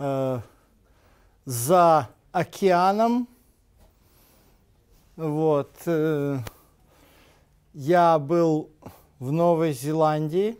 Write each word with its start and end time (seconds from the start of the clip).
э, 0.00 0.40
за 1.44 2.08
океаном. 2.32 3.28
Вот. 5.16 5.70
Э, 5.86 6.38
я 7.74 8.18
был 8.18 8.70
в 9.18 9.30
Новой 9.30 9.72
Зеландии. 9.72 10.56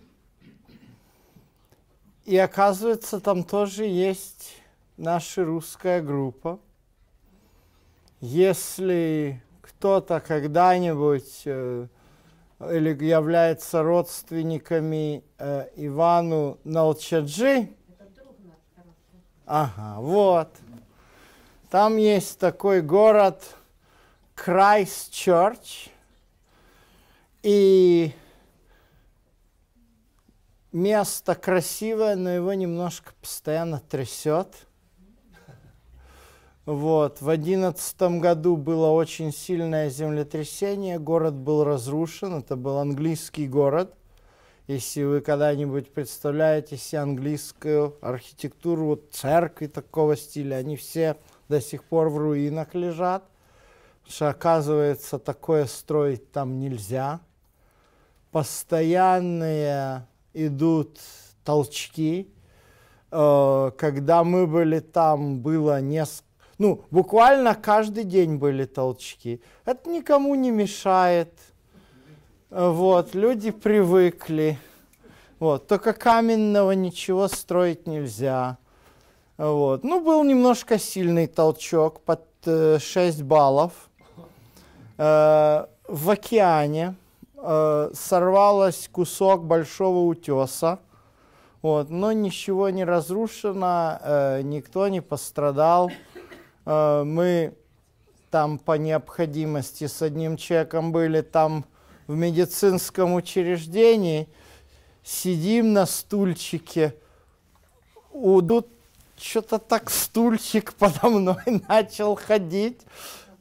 И 2.24 2.37
оказывается, 2.37 3.19
там 3.19 3.42
тоже 3.42 3.85
есть 3.85 4.53
наша 4.97 5.45
русская 5.45 6.03
группа. 6.03 6.61
Если 8.21 9.43
кто-то 9.63 10.21
когда-нибудь 10.21 11.43
э, 11.47 11.87
или 12.61 13.04
является 13.04 13.83
родственниками 13.83 15.25
э, 15.38 15.69
Ивану 15.77 16.59
Налчаджи, 16.65 17.70
ага, 19.51 20.01
вот, 20.01 20.49
там 21.71 21.97
есть 21.97 22.39
такой 22.39 22.83
город 22.83 23.57
Крайстчерч, 24.35 25.91
и 27.43 28.13
место 30.73 31.35
красивое, 31.35 32.17
но 32.17 32.31
его 32.31 32.53
немножко 32.53 33.13
постоянно 33.21 33.81
трясет. 33.81 34.67
Вот. 36.67 37.21
В 37.21 37.29
одиннадцатом 37.29 38.21
году 38.21 38.57
было 38.57 38.89
очень 38.91 39.33
сильное 39.33 39.89
землетрясение, 39.89 40.98
город 40.98 41.35
был 41.35 41.65
разрушен, 41.65 42.35
это 42.39 42.57
был 42.57 42.79
английский 42.79 43.48
город. 43.48 43.95
Если 44.70 45.02
вы 45.02 45.20
когда-нибудь 45.20 45.92
представляете 45.92 46.77
себе 46.77 47.01
английскую 47.01 47.97
архитектуру, 48.01 48.87
вот 48.87 49.09
церкви 49.11 49.66
такого 49.66 50.16
стиля, 50.16 50.55
они 50.55 50.77
все 50.77 51.17
до 51.48 51.61
сих 51.61 51.83
пор 51.83 52.08
в 52.08 52.17
руинах 52.17 52.72
лежат. 52.77 53.25
Что, 54.06 54.28
оказывается, 54.28 55.19
такое 55.19 55.67
строить 55.67 56.30
там 56.30 56.61
нельзя. 56.61 57.19
Постоянные 58.30 60.06
идут 60.34 61.00
толчки. 61.45 62.33
Э, 63.11 63.73
когда 63.77 64.23
мы 64.23 64.47
были 64.47 64.78
там, 64.78 65.41
было 65.41 65.80
несколько, 65.80 66.28
ну, 66.58 66.84
буквально 66.92 67.56
каждый 67.56 68.05
день 68.05 68.36
были 68.36 68.67
толчки. 68.67 69.42
Это 69.64 69.91
никому 69.91 70.36
не 70.36 70.52
мешает. 70.52 71.33
Вот, 72.51 73.15
люди 73.15 73.53
привыкли. 73.53 74.59
Вот, 75.39 75.69
только 75.69 75.93
каменного 75.93 76.73
ничего 76.73 77.29
строить 77.29 77.87
нельзя. 77.87 78.59
Вот. 79.39 79.84
Ну, 79.84 80.05
был 80.05 80.25
немножко 80.25 80.77
сильный 80.77 81.29
толчок 81.29 82.01
под 82.01 82.25
э, 82.47 82.81
6 82.81 83.23
баллов. 83.23 83.73
Э, 84.98 85.67
в 85.87 86.11
океане 86.11 86.97
э, 87.37 87.91
сорвалось 87.95 88.89
кусок 88.91 89.45
большого 89.45 90.09
утеса, 90.09 90.81
вот, 91.62 91.89
но 91.89 92.11
ничего 92.11 92.69
не 92.70 92.83
разрушено, 92.85 94.01
э, 94.03 94.42
никто 94.42 94.89
не 94.89 95.01
пострадал. 95.01 95.92
Э, 96.67 97.05
мы 97.05 97.55
там 98.33 98.59
по 98.59 98.77
необходимости 98.77 99.87
с 99.87 100.03
одним 100.03 100.37
человеком 100.37 100.91
были 100.91 101.20
там 101.20 101.64
в 102.11 102.16
медицинском 102.16 103.14
учреждении, 103.14 104.28
сидим 105.05 105.72
на 105.72 105.86
стульчике, 105.86 106.97
удут 108.11 108.67
что-то 109.17 109.61
так 109.61 109.89
стульчик 109.91 110.75
подо 110.75 111.08
мной 111.08 111.36
начал 111.69 112.17
ходить. 112.17 112.80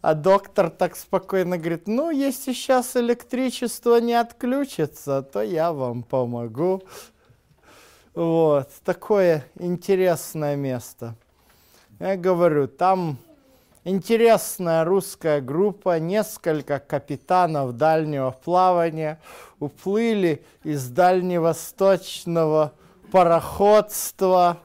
А 0.02 0.14
доктор 0.14 0.70
так 0.70 0.95
спокойно 0.95 1.58
говорит, 1.58 1.88
ну, 1.88 2.11
если 2.11 2.54
сейчас 2.54 2.95
электричество 2.95 3.99
не 3.99 4.14
отключится, 4.14 5.23
то 5.23 5.42
я 5.42 5.73
вам 5.73 6.04
помогу. 6.04 6.83
Вот, 8.14 8.70
такое 8.86 9.45
интересное 9.58 10.55
место. 10.55 11.15
Я 11.99 12.15
говорю, 12.17 12.67
там 12.67 13.17
интересная 13.89 14.83
русская 14.83 15.42
группа, 15.42 16.00
несколько 16.00 16.80
капитанов 16.80 17.73
дальнего 17.73 18.32
плавания 18.32 19.20
уплыли 19.60 20.44
из 20.64 20.89
дальневосточного 20.89 22.73
пароходства. 23.11 24.58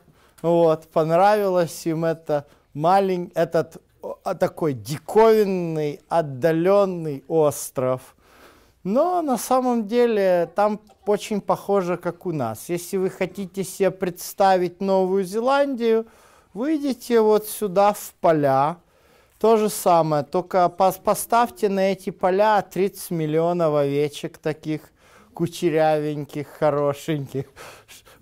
Вот, 0.43 0.89
понравилось 0.89 1.87
им 1.87 2.05
это 2.05 2.47
маленький, 2.75 3.33
этот 3.35 3.83
а, 4.23 4.35
такой 4.35 4.75
диковинный, 4.75 6.01
отдаленный 6.09 7.25
остров. 7.29 8.15
Но 8.83 9.23
на 9.23 9.39
самом 9.39 9.89
деле 9.89 10.51
там 10.55 10.81
очень 11.07 11.41
похоже, 11.41 11.97
как 11.97 12.27
у 12.27 12.33
нас. 12.33 12.69
Если 12.69 12.99
вы 12.99 13.09
хотите 13.09 13.65
себе 13.65 13.91
представить 13.91 14.83
Новую 14.83 15.25
Зеландию, 15.25 16.07
выйдите 16.53 17.23
вот 17.23 17.47
сюда 17.47 17.95
в 17.95 18.13
поля. 18.21 18.77
То 19.45 19.59
же 19.59 19.69
самое, 19.69 20.23
только 20.25 20.71
поставьте 20.71 21.69
на 21.69 21.93
эти 21.93 22.09
поля 22.09 22.63
30 22.63 23.11
миллионов 23.11 23.75
овечек 23.75 24.39
таких 24.39 24.91
кучерявеньких, 25.35 26.49
хорошеньких. 26.49 27.45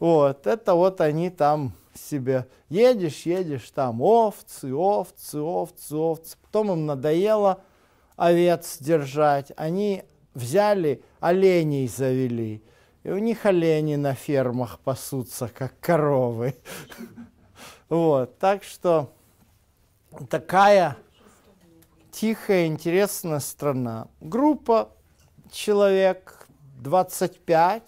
Вот, 0.00 0.48
это 0.48 0.74
вот 0.74 1.00
они 1.00 1.30
там 1.30 1.74
себе. 1.94 2.48
Едешь, 2.68 3.22
едешь, 3.22 3.70
там 3.70 4.02
овцы, 4.02 4.74
овцы, 4.74 5.38
овцы, 5.38 5.94
овцы. 5.94 6.36
Потом 6.42 6.72
им 6.72 6.86
надоело 6.86 7.60
овец 8.16 8.78
держать. 8.80 9.52
Они 9.56 10.02
взяли 10.34 11.04
оленей 11.20 11.86
завели. 11.86 12.64
И 13.04 13.10
у 13.10 13.18
них 13.18 13.46
олени 13.46 13.94
на 13.94 14.16
фермах 14.16 14.80
пасутся, 14.80 15.48
как 15.48 15.78
коровы. 15.78 16.56
Вот, 17.88 18.38
так 18.38 18.64
что 18.64 19.12
такая 20.28 20.96
тихая, 22.12 22.66
интересная 22.66 23.40
страна. 23.40 24.06
Группа 24.20 24.90
человек 25.50 26.46
25, 26.80 27.82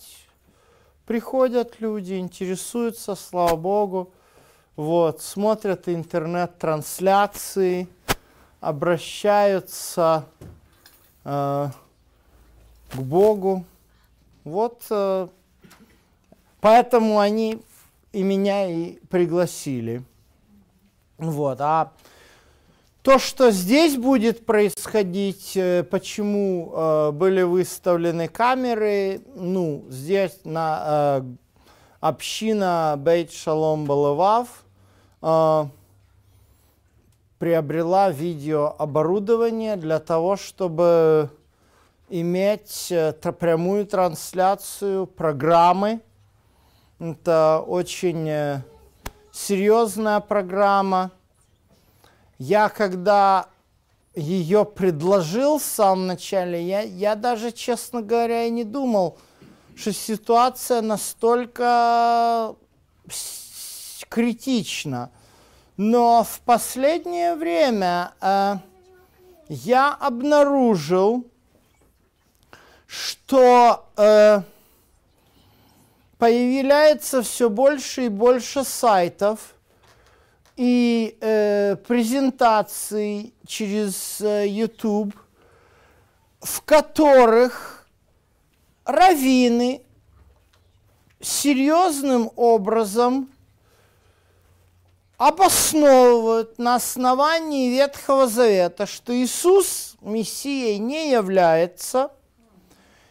приходят 1.07 1.81
люди, 1.81 2.15
интересуются, 2.15 3.15
слава 3.15 3.55
богу, 3.55 4.13
вот, 4.75 5.21
смотрят 5.23 5.89
интернет-трансляции, 5.89 7.87
обращаются 8.61 10.27
э, 11.25 11.69
к 12.91 12.97
Богу. 12.97 13.65
Вот 14.43 14.83
э, 14.91 15.29
поэтому 16.61 17.21
они 17.21 17.63
и 18.13 18.23
меня 18.23 18.69
и 18.69 18.99
пригласили. 19.11 20.03
Вот, 21.19 21.61
а 21.61 21.93
то, 23.05 23.19
что 23.19 23.51
здесь 23.51 23.99
будет 23.99 24.47
происходить, 24.47 25.59
э, 25.59 25.83
почему 25.83 26.73
э, 26.73 27.11
были 27.11 27.43
выставлены 27.43 28.29
камеры, 28.29 29.21
ну, 29.35 29.85
здесь 29.91 30.41
на 30.45 31.21
э, 31.21 31.23
община 32.01 32.95
Бейт 32.97 33.31
Шалом 33.31 33.85
Балавав 33.85 34.49
э, 35.21 35.67
приобрела 37.39 38.11
видеооборудование 38.11 39.77
для 39.77 39.99
того, 39.99 40.39
чтобы 40.39 41.29
иметь 42.09 42.91
э, 42.91 43.13
прямую 43.13 43.85
трансляцию 43.85 45.07
программы. 45.07 46.01
Это 46.99 47.63
очень 47.67 48.27
э, 48.31 48.63
серьезная 49.31 50.21
программа 50.21 51.11
я 52.39 52.69
когда 52.69 53.49
ее 54.15 54.65
предложил 54.65 55.59
в 55.59 55.63
самом 55.63 56.07
начале, 56.07 56.63
я, 56.63 56.81
я 56.81 57.15
даже, 57.15 57.53
честно 57.53 58.03
говоря, 58.03 58.45
и 58.45 58.51
не 58.51 58.65
думал, 58.65 59.19
что 59.77 59.93
ситуация 59.93 60.83
настолько 60.83 62.55
критична. 64.09 65.11
Но 65.77 66.23
в 66.23 66.41
последнее 66.41 67.35
время 67.35 68.13
э, 68.21 68.57
я 69.49 69.93
обнаружил, 69.93 71.25
что 72.87 73.85
э, 73.97 74.43
появляется 76.19 77.23
все 77.23 77.51
больше 77.51 78.07
и 78.07 78.09
больше 78.09 78.63
сайтов, 78.63 79.55
и 80.57 81.17
э, 81.21 81.77
презентаций 81.87 83.35
через 83.47 84.21
э, 84.21 84.47
YouTube, 84.47 85.15
в 86.41 86.63
которых 86.63 87.87
раввины 88.85 89.83
серьезным 91.21 92.31
образом 92.37 93.29
обосновывают 95.17 96.59
на 96.59 96.77
основании 96.77 97.71
Ветхого 97.71 98.27
Завета, 98.27 98.87
что 98.87 99.15
Иисус 99.15 99.97
Мессией 100.03 100.79
не 100.79 101.11
является, 101.11 102.11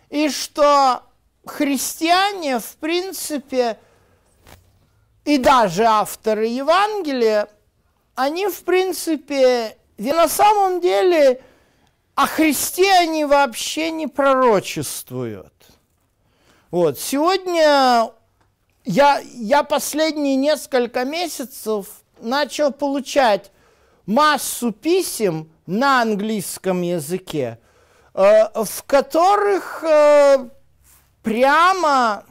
и 0.10 0.30
что 0.30 1.02
христиане, 1.46 2.60
в 2.60 2.76
принципе, 2.78 3.80
и 5.26 5.38
даже 5.38 5.84
авторы 5.84 6.48
Евангелия, 6.48 7.48
они, 8.16 8.48
в 8.48 8.64
принципе, 8.64 9.78
на 9.98 10.28
самом 10.28 10.82
деле 10.82 11.42
о 12.16 12.28
Христе 12.28 12.92
они 12.94 13.26
вообще 13.26 13.92
не 13.92 14.08
пророчествуют. 14.08 15.54
Вот. 16.72 17.00
Сегодня 17.00 18.12
я, 18.86 19.20
я 19.34 19.64
последние 19.64 20.36
несколько 20.36 21.06
месяцев 21.06 21.88
начал 22.20 22.72
получать 22.72 23.52
массу 24.06 24.72
писем 24.72 25.50
на 25.66 26.02
английском 26.02 26.82
языке, 26.82 27.60
э, 28.14 28.64
в 28.64 28.84
которых 28.86 29.84
э, 29.84 30.50
прямо 31.22 32.26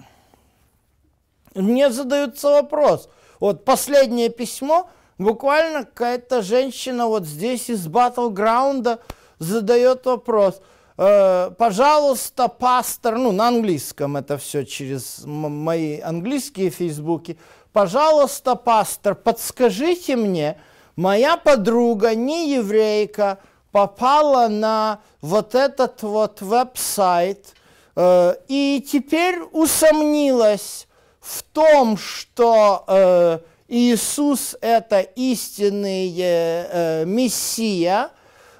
мне 1.55 1.91
задается 1.91 2.51
вопрос. 2.51 3.09
Вот 3.41 3.65
последнее 3.65 4.29
письмо, 4.29 4.89
буквально 5.19 5.85
какая-то 5.85 6.43
женщина 6.43 7.07
вот 7.07 7.25
здесь 7.25 7.71
из 7.71 7.87
Батлграунда 7.87 9.01
задает 9.39 10.07
вопрос– 10.07 10.61
Э, 10.99 11.51
пожалуйста, 11.57 12.49
пастор, 12.49 13.17
ну, 13.17 13.33
на 13.33 13.49
английском 13.49 14.17
это 14.17 14.37
все 14.37 14.65
через 14.65 15.23
мои 15.25 16.01
английские 16.01 16.71
фейсбуки, 16.71 17.39
пожалуйста, 17.73 18.57
пастор, 18.57 19.15
подскажите 19.15 20.17
мне, 20.17 20.59
моя 20.97 21.37
подруга, 21.37 22.15
не 22.15 22.53
еврейка, 22.55 23.39
попала 23.71 24.49
на 24.49 25.01
вот 25.23 25.55
этот 25.55 26.03
вот 26.03 26.43
веб-сайт 26.43 27.55
э, 27.97 28.35
и 28.49 28.87
теперь 28.87 29.41
усомнилась 29.41 30.87
в 31.23 31.43
том, 31.45 31.97
что 31.97 32.85
э, 32.89 33.39
Иисус 33.69 34.57
это 34.61 35.01
истинный 35.01 36.13
э, 36.19 37.05
Мессия, 37.07 38.11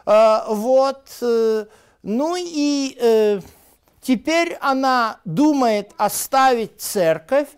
э, 0.07 0.39
вот, 0.49 1.09
э, 1.21 1.67
ну 2.05 2.37
и 2.39 2.97
э, 3.01 3.41
теперь 4.01 4.57
она 4.61 5.19
думает 5.25 5.91
оставить 5.97 6.81
церковь 6.81 7.49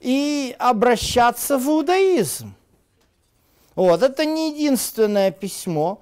и 0.00 0.54
обращаться 0.58 1.56
в 1.56 1.68
иудаизм. 1.68 2.54
Вот, 3.76 4.02
это 4.02 4.24
не 4.24 4.50
единственное 4.50 5.30
письмо. 5.30 6.00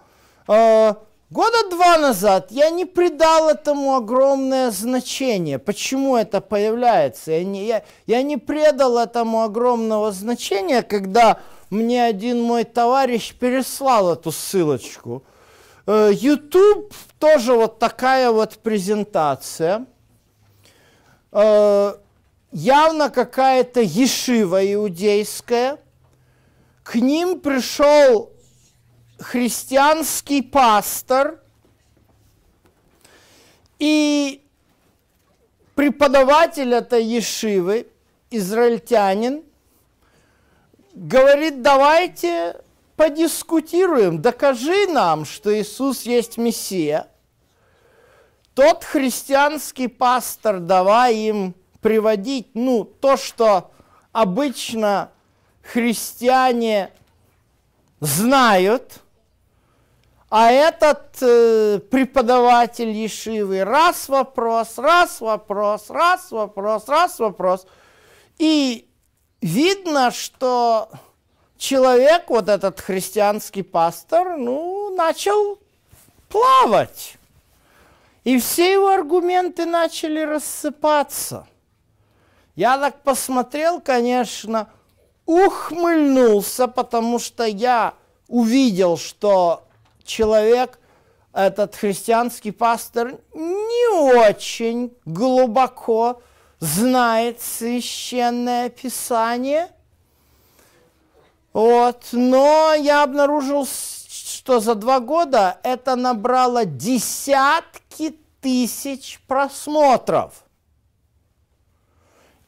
Э, 0.49 0.95
года 1.31 1.71
два 1.71 1.99
назад 1.99 2.51
я 2.51 2.71
не 2.71 2.85
придал 2.85 3.49
этому 3.49 3.97
огромное 3.97 4.71
значение. 4.71 5.59
Почему 5.59 6.17
это 6.17 6.41
появляется? 6.41 7.33
Я 7.33 7.45
не, 7.45 7.67
я, 7.67 7.83
я 8.07 8.23
не 8.23 8.37
предал 8.37 8.99
этому 8.99 9.43
огромного 9.43 10.13
значения, 10.13 10.83
когда 10.83 11.41
мне 11.71 12.05
один 12.05 12.43
мой 12.43 12.65
товарищ 12.65 13.35
переслал 13.35 14.13
эту 14.13 14.33
ссылочку– 14.33 15.23
Э, 15.87 16.11
YouTube 16.13 16.93
тоже 17.19 17.55
вот 17.55 17.79
такая 17.79 18.31
вот 18.31 18.59
презентация. 18.59 19.87
Э, 21.33 21.95
явно 22.51 23.09
какая-то 23.11 23.81
ешива 23.81 24.61
иудейская. 24.75 25.79
К 26.83 26.97
ним 26.97 27.41
пришел 27.41 28.33
христианский 29.19 30.43
пастор 30.43 31.41
и 33.79 34.43
преподаватель 35.75 36.73
этой 36.73 37.05
ешивы, 37.05 37.89
израильтянин, 38.31 39.43
говорит, 40.95 41.63
давайте 41.63 42.61
подискутируем, 42.97 44.23
докажи 44.23 44.87
нам, 44.87 45.25
что 45.25 45.57
Иисус 45.59 46.03
есть 46.03 46.39
Мессия. 46.39 47.09
Тот 48.55 48.85
христианский 48.85 49.87
пастор, 49.89 50.61
давай 50.61 51.15
им 51.15 51.55
приводить, 51.83 52.49
ну, 52.55 52.85
то, 52.85 53.19
что 53.19 53.71
обычно 54.13 55.11
христиане 55.61 56.91
знают, 58.01 59.03
а 60.29 60.51
этот 60.51 61.17
э, 61.21 61.79
преподаватель 61.91 62.91
Ешивы 62.91 63.63
раз 63.63 64.09
вопрос, 64.09 64.77
раз 64.77 65.21
вопрос, 65.21 65.89
раз 65.89 66.33
вопрос, 66.33 66.89
раз 66.89 67.19
вопрос. 67.21 67.67
И 68.39 68.89
видно, 69.41 70.11
что 70.11 70.91
человек, 71.57 72.25
вот 72.29 72.49
этот 72.49 72.81
христианский 72.81 73.63
пастор, 73.63 74.37
ну, 74.37 74.95
начал 74.97 75.61
плавать. 76.29 77.17
И 78.25 78.41
все 78.41 78.73
его 78.73 78.89
аргументы 78.89 79.65
начали 79.65 80.21
рассыпаться. 80.21 81.47
Я 82.57 82.79
так 82.79 83.03
посмотрел, 83.03 83.81
конечно, 83.81 84.69
ухмыльнулся, 85.25 86.67
потому 86.67 87.21
что 87.21 87.45
я 87.45 87.95
увидел, 88.27 88.97
что 88.97 89.66
человек, 90.07 90.79
этот 91.33 91.75
христианский 91.77 92.53
пастор, 92.53 93.19
не 93.35 94.17
очень 94.17 94.93
глубоко 95.05 96.23
знает 96.61 97.41
священное 97.41 98.71
писание– 98.71 99.71
вот. 101.57 102.09
Но 102.13 102.75
я 102.75 103.03
обнаружил, 103.03 103.67
что 103.67 104.61
за 104.61 104.75
два 104.75 105.01
года 105.01 105.59
это 105.63 105.97
набрало 105.97 106.67
десятки 106.67 108.15
тысяч 108.43 109.23
просмотров. 109.27 110.45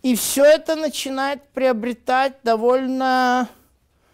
И 0.02 0.14
все 0.14 0.44
это 0.44 0.76
начинает 0.76 1.42
приобретать 1.54 2.34
довольно 2.42 3.48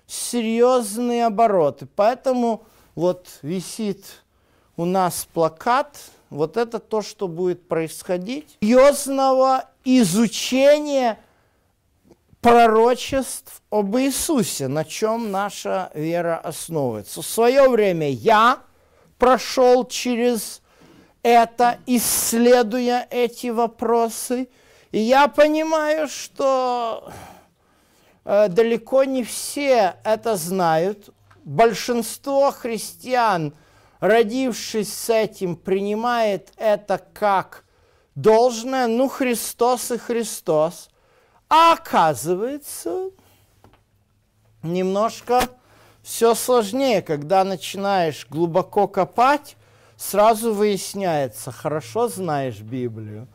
серьезные 0.07 1.27
обороты. 1.27 1.89
Поэтому 1.97 2.65
вот 2.95 3.39
висит 3.43 4.23
у 4.77 4.85
нас 4.85 5.27
плакат, 5.33 5.99
вот 6.31 6.57
это 6.57 6.79
то, 6.79 7.03
что 7.03 7.29
будет 7.29 7.69
происходить. 7.69 8.57
Серьезного 8.61 9.69
изучения 9.85 11.19
пророчеств 12.41 13.63
об 13.71 13.97
Иисусе, 13.97 14.69
на 14.69 14.85
чем 14.85 15.31
наша 15.31 15.91
вера 15.95 16.37
основывается. 16.37 17.23
В 17.23 17.27
свое 17.27 17.69
время 17.69 18.11
я 18.11 18.59
прошел 19.19 19.87
через 19.87 20.61
это, 21.23 21.79
исследуя 21.87 23.07
эти 23.11 23.47
вопросы, 23.47 24.49
и 24.93 24.99
я 24.99 25.29
понимаю, 25.29 26.07
что 26.07 27.11
э, 28.27 28.49
далеко 28.49 29.05
не 29.05 29.25
все 29.25 29.97
это 30.05 30.37
знают. 30.37 31.14
Большинство 31.45 32.51
христиан, 32.51 33.55
родившись 34.01 34.93
с 34.93 35.11
этим, 35.11 35.57
принимает 35.57 36.53
это 36.57 37.01
как 37.13 37.65
должное. 38.15 38.87
Ну, 38.87 39.09
Христос 39.09 39.91
и 39.91 39.99
Христос– 39.99 40.89
а 41.49 41.75
оказывается, 41.75 43.11
немножко 44.63 45.43
все 46.03 46.35
сложнее, 46.35 47.03
когда 47.03 47.45
начинаешь 47.45 48.27
глубоко 48.29 48.89
копать, 48.89 49.57
сразу 49.97 50.53
выясняется, 50.53 51.53
хорошо 51.53 52.09
знаешь 52.09 52.61
Библию 52.61 53.29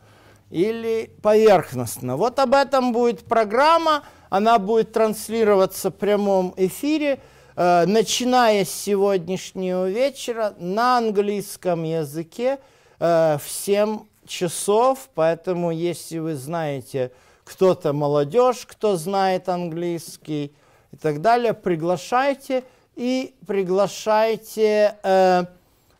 или 0.50 1.16
поверхностно. 1.22 2.16
Вот 2.16 2.38
об 2.38 2.54
этом 2.54 2.92
будет 2.92 3.24
программа, 3.24 4.02
она 4.28 4.58
будет 4.58 4.92
транслироваться 4.92 5.90
в 5.90 5.94
прямом 5.94 6.52
эфире, 6.56 7.20
начиная 7.56 8.64
с 8.64 8.70
сегодняшнего 8.70 9.88
вечера 9.88 10.54
на 10.58 10.98
английском 10.98 11.82
языке 11.82 12.58
э, 12.98 13.38
в 13.38 13.48
7 13.50 14.00
часов, 14.26 15.10
поэтому 15.14 15.70
если 15.70 16.18
вы 16.18 16.36
знаете 16.36 17.10
кто-то 17.44 17.92
молодежь, 17.92 18.64
кто 18.66 18.96
знает 18.96 19.48
английский 19.48 20.52
и 20.92 20.96
так 20.96 21.20
далее, 21.20 21.52
приглашайте 21.52 22.62
и 22.94 23.34
приглашайте 23.46 24.96
э, 25.02 25.44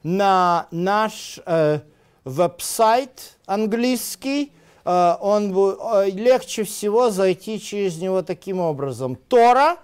на 0.03 0.67
наш 0.71 1.41
э, 1.45 1.81
веб-сайт 2.25 3.39
английский. 3.47 4.53
Э, 4.85 5.17
он, 5.21 5.53
э, 5.53 6.11
легче 6.11 6.65
всего 6.65 7.11
зайти 7.11 7.61
через 7.61 7.99
него 7.99 8.23
таким 8.23 8.61
образом. 8.61 9.17
Тора, 9.17 9.79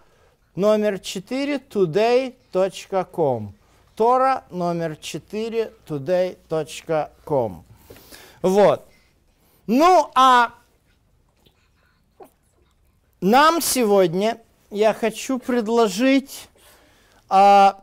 номер 0.56 0.98
4 0.98 1.58
today.com. 1.58 3.52
Тора 3.94 4.44
номер 4.50 4.96
4 4.96 5.72
today.com. 5.86 7.62
Вот. 8.42 8.86
Ну, 9.66 10.10
а 10.14 10.54
нам 13.20 13.60
сегодня 13.60 14.40
я 14.70 14.92
хочу 14.94 15.38
предложить 15.38 16.48
а, 17.28 17.82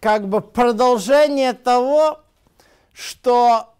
как 0.00 0.28
бы 0.28 0.40
продолжение 0.40 1.52
того, 1.52 2.20
что 2.92 3.74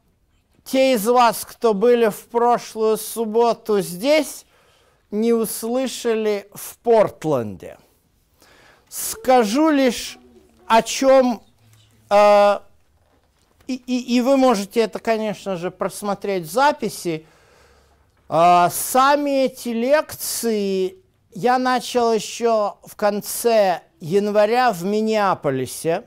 те 0.64 0.94
из 0.94 1.06
вас, 1.06 1.44
кто 1.44 1.74
были 1.74 2.08
в 2.08 2.26
прошлую 2.26 2.96
субботу 2.96 3.80
здесь, 3.80 4.46
не 5.10 5.32
услышали 5.32 6.48
в 6.54 6.78
Портленде. 6.78 7.78
Скажу 8.96 9.68
лишь 9.68 10.16
о 10.66 10.80
чем, 10.80 11.42
э, 12.08 12.60
и, 13.66 13.74
и, 13.74 14.16
и 14.16 14.20
вы 14.22 14.38
можете 14.38 14.80
это, 14.80 14.98
конечно 15.00 15.56
же, 15.56 15.70
просмотреть 15.70 16.44
в 16.44 16.50
записи. 16.50 17.26
Э, 18.30 18.68
сами 18.72 19.44
эти 19.44 19.68
лекции 19.68 20.96
я 21.34 21.58
начал 21.58 22.14
еще 22.14 22.76
в 22.84 22.96
конце 22.96 23.82
января 24.00 24.72
в 24.72 24.82
Миннеаполисе. 24.82 26.04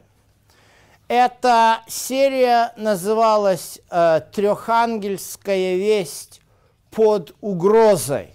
Эта 1.08 1.84
серия 1.88 2.74
называлась 2.76 3.80
э, 3.92 4.22
«Трехангельская 4.34 5.76
весть 5.76 6.42
под 6.90 7.36
угрозой». 7.40 8.34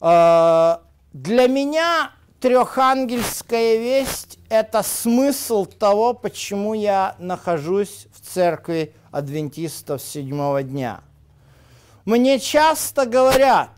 Э, 0.00 0.78
для 1.12 1.46
меня 1.46 2.12
трехангельская 2.40 3.76
весть– 3.76 4.38
это 4.48 4.82
смысл 4.82 5.66
того, 5.66 6.14
почему 6.14 6.74
я 6.74 7.16
нахожусь 7.18 8.06
в 8.12 8.20
церкви 8.20 8.94
адвентистов 9.10 10.02
седьмого 10.02 10.62
дня. 10.62 11.00
Мне 12.04 12.38
часто 12.38 13.06
говорят, 13.06 13.70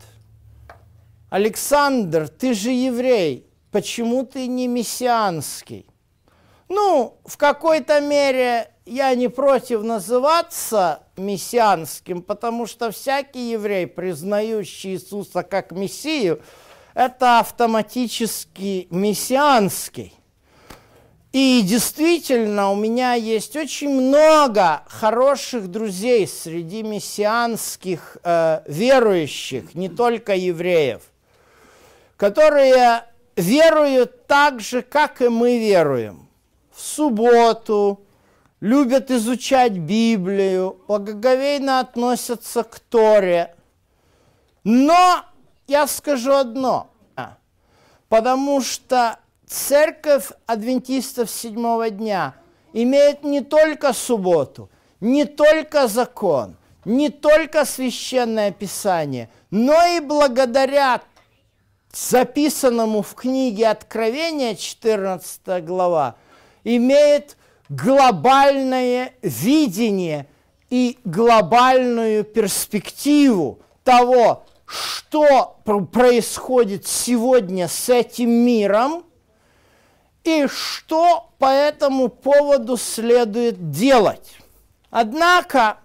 Александр, 1.29 2.27
ты 2.27 2.53
же 2.53 2.71
еврей, 2.71 3.47
почему 3.71 4.25
ты 4.25 4.47
не 4.47 4.67
мессианский? 4.67 5.85
Ну, 6.69 7.17
в 7.25 7.37
какой-то 7.37 7.99
мере 7.99 8.71
я 8.85 9.13
не 9.15 9.27
против 9.27 9.83
называться 9.83 11.03
мессианским, 11.17 12.21
потому 12.21 12.65
что 12.65 12.91
всякий 12.91 13.51
еврей, 13.51 13.87
признающий 13.87 14.91
Иисуса 14.91 15.43
как 15.43 15.71
Мессию, 15.71 16.41
это 16.93 17.39
автоматически 17.39 18.87
мессианский. 18.89 20.13
И 21.31 21.61
действительно, 21.63 22.71
у 22.71 22.75
меня 22.75 23.13
есть 23.13 23.55
очень 23.55 23.89
много 23.89 24.83
хороших 24.87 25.69
друзей 25.69 26.27
среди 26.27 26.83
мессианских 26.83 28.17
э, 28.23 28.61
верующих, 28.67 29.73
не 29.73 29.87
только 29.87 30.35
евреев, 30.35 31.01
которые 32.17 33.05
веруют 33.37 34.27
так 34.27 34.59
же, 34.59 34.81
как 34.81 35.21
и 35.21 35.29
мы 35.29 35.57
веруем. 35.57 36.27
В 36.75 36.81
субботу, 36.81 38.01
любят 38.59 39.09
изучать 39.09 39.73
Библию, 39.73 40.81
благоговейно 40.87 41.79
относятся 41.79 42.63
к 42.63 42.79
Торе. 42.79 43.55
Но 44.65 45.23
я 45.71 45.87
скажу 45.87 46.33
одно, 46.33 46.89
а, 47.15 47.37
потому 48.09 48.61
что 48.61 49.17
церковь 49.47 50.29
адвентистов 50.45 51.31
седьмого 51.31 51.89
дня 51.89 52.35
имеет 52.73 53.23
не 53.23 53.39
только 53.39 53.93
субботу, 53.93 54.69
не 54.99 55.23
только 55.23 55.87
закон, 55.87 56.57
не 56.83 57.09
только 57.09 57.63
священное 57.63 58.51
писание, 58.51 59.29
но 59.49 59.81
и 59.95 60.01
благодаря 60.01 61.01
записанному 61.93 63.01
в 63.01 63.15
книге 63.15 63.69
Откровения, 63.69 64.55
14 64.55 65.63
глава, 65.63 66.15
имеет 66.65 67.37
глобальное 67.69 69.13
видение 69.21 70.27
и 70.69 70.99
глобальную 71.05 72.25
перспективу 72.25 73.59
того, 73.85 74.45
что 74.71 75.57
происходит 75.91 76.87
сегодня 76.87 77.67
с 77.67 77.89
этим 77.89 78.29
миром 78.29 79.03
и 80.23 80.47
что 80.47 81.29
по 81.39 81.47
этому 81.47 82.07
поводу 82.07 82.77
следует 82.77 83.71
делать. 83.71 84.37
Однако, 84.89 85.77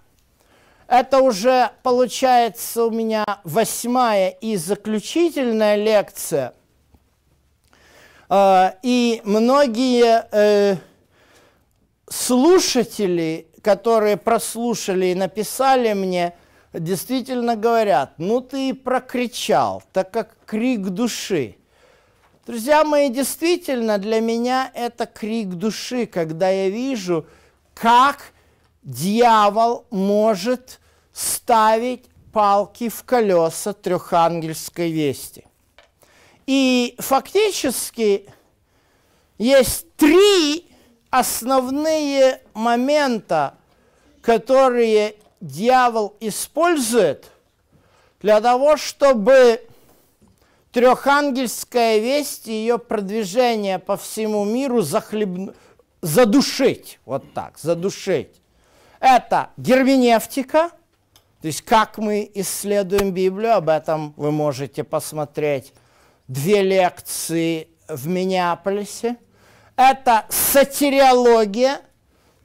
это 0.86 1.18
уже 1.18 1.72
получается 1.82 2.84
у 2.84 2.90
меня 2.90 3.24
восьмая 3.42 4.28
и 4.28 4.56
заключительная 4.56 5.74
лекция. 5.74 6.54
А, 8.28 8.76
и 8.82 9.20
многие 9.24 10.28
э, 10.30 10.76
слушатели, 12.08 13.48
которые 13.62 14.16
прослушали 14.16 15.06
и 15.06 15.14
написали 15.16 15.92
мне, 15.92 16.34
действительно 16.78 17.56
говорят, 17.56 18.14
ну 18.18 18.40
ты 18.40 18.70
и 18.70 18.72
прокричал, 18.72 19.82
так 19.92 20.10
как 20.10 20.36
крик 20.46 20.88
души. 20.88 21.56
Друзья 22.46 22.84
мои, 22.84 23.08
действительно 23.08 23.98
для 23.98 24.20
меня 24.20 24.70
это 24.74 25.06
крик 25.06 25.48
души, 25.48 26.06
когда 26.06 26.48
я 26.48 26.68
вижу, 26.68 27.26
как 27.74 28.32
дьявол 28.82 29.86
может 29.90 30.80
ставить 31.12 32.08
палки 32.32 32.88
в 32.88 33.02
колеса 33.02 33.72
трехангельской 33.72 34.92
вести. 34.92 35.44
И 36.46 36.94
фактически 36.98 38.28
есть 39.38 39.90
три 39.96 40.68
основные 41.10 42.42
момента, 42.54 43.54
которые 44.22 45.16
дьявол 45.40 46.16
использует 46.20 47.30
для 48.20 48.40
того, 48.40 48.76
чтобы 48.76 49.66
трехангельская 50.72 51.98
весть 51.98 52.48
и 52.48 52.52
ее 52.52 52.78
продвижение 52.78 53.78
по 53.78 53.96
всему 53.96 54.44
миру 54.44 54.82
захлеб... 54.82 55.54
задушить. 56.02 56.98
Вот 57.06 57.32
так, 57.32 57.58
задушить. 57.58 58.40
Это 59.00 59.50
герменевтика, 59.56 60.70
то 61.40 61.46
есть 61.46 61.62
как 61.62 61.98
мы 61.98 62.30
исследуем 62.34 63.12
Библию, 63.12 63.54
об 63.54 63.68
этом 63.68 64.14
вы 64.16 64.32
можете 64.32 64.84
посмотреть 64.84 65.72
две 66.28 66.62
лекции 66.62 67.68
в 67.88 68.08
Миннеаполисе. 68.08 69.16
Это 69.76 70.24
сатириология, 70.28 71.80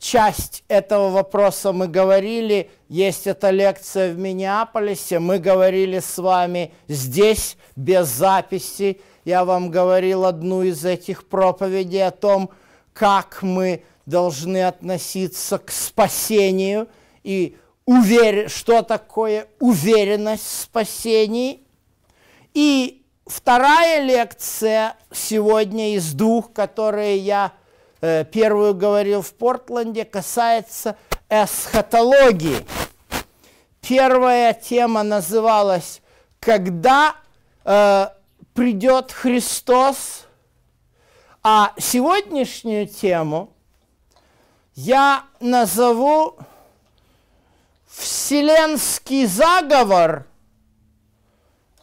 часть 0.01 0.63
этого 0.67 1.09
вопроса 1.09 1.71
мы 1.71 1.87
говорили, 1.87 2.69
есть 2.89 3.27
эта 3.27 3.51
лекция 3.51 4.11
в 4.11 4.17
Миннеаполисе, 4.17 5.19
мы 5.19 5.37
говорили 5.37 5.99
с 5.99 6.17
вами 6.17 6.73
здесь, 6.87 7.55
без 7.75 8.07
записи. 8.07 8.99
Я 9.23 9.45
вам 9.45 9.69
говорил 9.69 10.25
одну 10.25 10.63
из 10.63 10.83
этих 10.83 11.25
проповедей 11.27 12.05
о 12.05 12.11
том, 12.11 12.49
как 12.93 13.43
мы 13.43 13.83
должны 14.05 14.63
относиться 14.63 15.59
к 15.59 15.71
спасению 15.71 16.89
и 17.23 17.57
увер... 17.85 18.49
что 18.49 18.81
такое 18.81 19.47
уверенность 19.59 20.43
в 20.45 20.61
спасении. 20.63 21.61
И 22.53 23.03
вторая 23.25 24.03
лекция 24.03 24.95
сегодня 25.13 25.95
из 25.95 26.13
двух, 26.13 26.51
которые 26.51 27.17
я 27.17 27.53
первую 28.01 28.73
говорил 28.73 29.21
в 29.21 29.33
Портленде, 29.33 30.05
касается 30.05 30.97
эсхатологии. 31.29 32.65
Первая 33.81 34.53
тема 34.53 35.03
называлась 35.03 36.01
«Когда 36.39 37.15
э, 37.63 38.07
придет 38.53 39.11
Христос?», 39.11 40.25
а 41.43 41.73
сегодняшнюю 41.79 42.87
тему 42.87 43.53
я 44.75 45.25
назову 45.39 46.37
«Вселенский 47.87 49.25
заговор– 49.25 50.27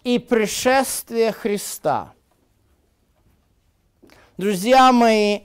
и 0.08 0.18
пришествие 0.18 1.32
Христа. 1.32 2.14
Друзья 4.38 4.90
мои, 4.90 5.40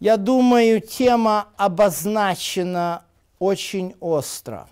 я 0.00 0.16
думаю, 0.16 0.80
тема 0.80 1.48
обозначена 1.56 3.04
очень 3.38 3.96
остро. 4.00 4.68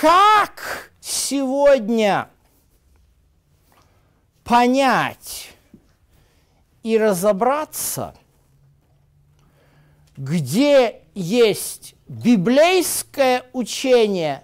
Как 0.00 0.90
сегодня 1.00 2.28
понять 4.44 5.50
и 6.82 6.98
разобраться, 6.98 8.14
где 10.16 11.02
есть 11.14 11.94
библейское 12.08 13.44
учение 13.52 14.42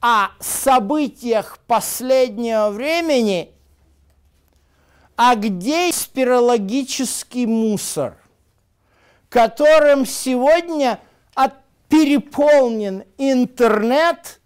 о 0.00 0.30
событиях 0.40 1.58
последнего 1.66 2.70
времени, 2.70 3.52
а 5.18 5.34
где 5.34 5.92
спирологический 5.92 7.44
мусор, 7.44 8.16
которым 9.28 10.06
сегодня 10.06 11.00
переполнен 11.88 13.04
интернет, 13.16 14.40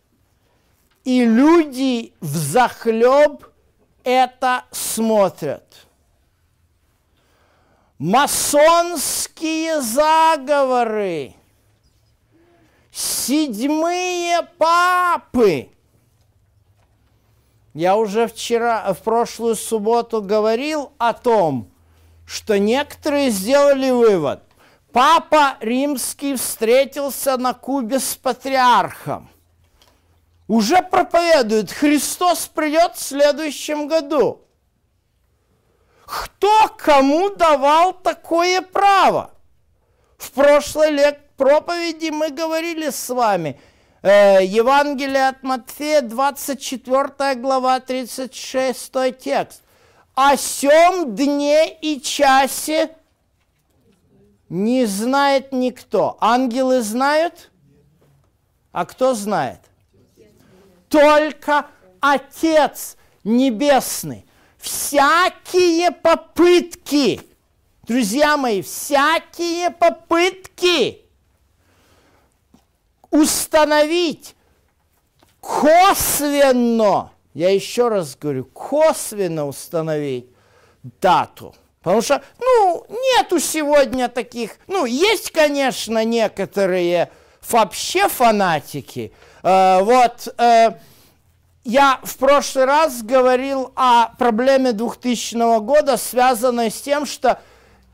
и 1.05 1.25
люди 1.25 2.15
в 2.21 2.37
захлеб 2.37 3.45
это 4.05 4.65
смотрят. 4.71 5.87
Масонские 7.99 9.81
заговоры, 9.83 11.35
седьмые 12.93 14.43
папы. 14.59 15.69
Я 17.75 17.97
уже 17.97 18.27
вчера, 18.27 18.93
в 18.93 18.99
прошлую 18.99 19.57
субботу 19.57 20.23
говорил 20.23 20.93
о 20.99 21.13
том, 21.13 21.71
что 22.27 22.59
некоторые 22.59 23.31
сделали 23.31 23.91
вывод. 23.91 24.43
Папа 24.93 25.57
римский 25.61 26.37
встретился 26.37 27.37
на 27.39 27.55
Кубе 27.55 27.99
с 27.99 28.15
патриархом 28.15 29.33
уже 30.53 30.83
проповедует, 30.83 31.73
Христос 31.73 32.47
придет 32.47 32.97
в 32.97 33.01
следующем 33.03 33.89
году. 33.89 34.43
Кто 36.05 36.69
кому 36.77 37.31
давал 37.31 37.95
такое 37.95 38.61
право? 38.61 39.31
В 40.19 40.31
прошлой 40.33 40.91
лет 40.91 41.19
проповеди 41.39 42.11
мы 42.11 42.31
говорили 42.31 42.91
с 42.91 43.09
вами. 43.09 43.59
Э, 44.03 44.45
Евангелие 44.45 45.29
от 45.29 45.43
Матфея, 45.43 46.03
24 46.03 47.35
глава, 47.37 47.81
36 47.81 48.93
текст. 49.19 49.63
О 50.15 50.37
сем 50.37 51.15
дне 51.15 51.73
и 51.81 52.01
часе 52.01 52.95
не 54.49 54.85
знает 54.87 55.53
никто. 55.53 56.19
Ангелы 56.21 56.83
знают? 56.83 57.51
А 58.73 58.85
кто 58.85 59.15
знает? 59.15 59.61
только 60.93 61.67
Отец 62.01 62.99
Небесный. 63.25 64.27
Всякие 64.59 65.91
попытки, 65.91 67.21
друзья 67.85 68.37
мои, 68.37 68.63
всякие 68.63 69.71
попытки 69.71 71.02
установить 73.13 74.35
косвенно, 75.41 77.13
я 77.35 77.51
еще 77.51 77.87
раз 77.89 78.17
говорю, 78.17 78.45
косвенно 78.47 79.47
установить 79.47 80.27
дату. 81.01 81.55
Потому 81.81 82.03
что, 82.03 82.23
ну, 82.41 82.87
нету 82.89 83.39
сегодня 83.39 84.09
таких, 84.09 84.57
ну, 84.67 84.85
есть, 84.85 85.31
конечно, 85.31 86.05
некоторые 86.05 87.13
вообще 87.49 88.09
фанатики, 88.09 89.13
Э, 89.43 89.81
вот, 89.83 90.29
э, 90.39 90.71
я 91.65 92.01
в 92.03 92.17
прошлый 92.17 92.65
раз 92.65 93.03
говорил 93.03 93.73
о 93.77 94.09
проблеме 94.19 94.73
2000 94.73 95.61
года, 95.61 95.97
связанной 95.97 96.71
с 96.71 96.81
тем, 96.81 97.07
что 97.07 97.41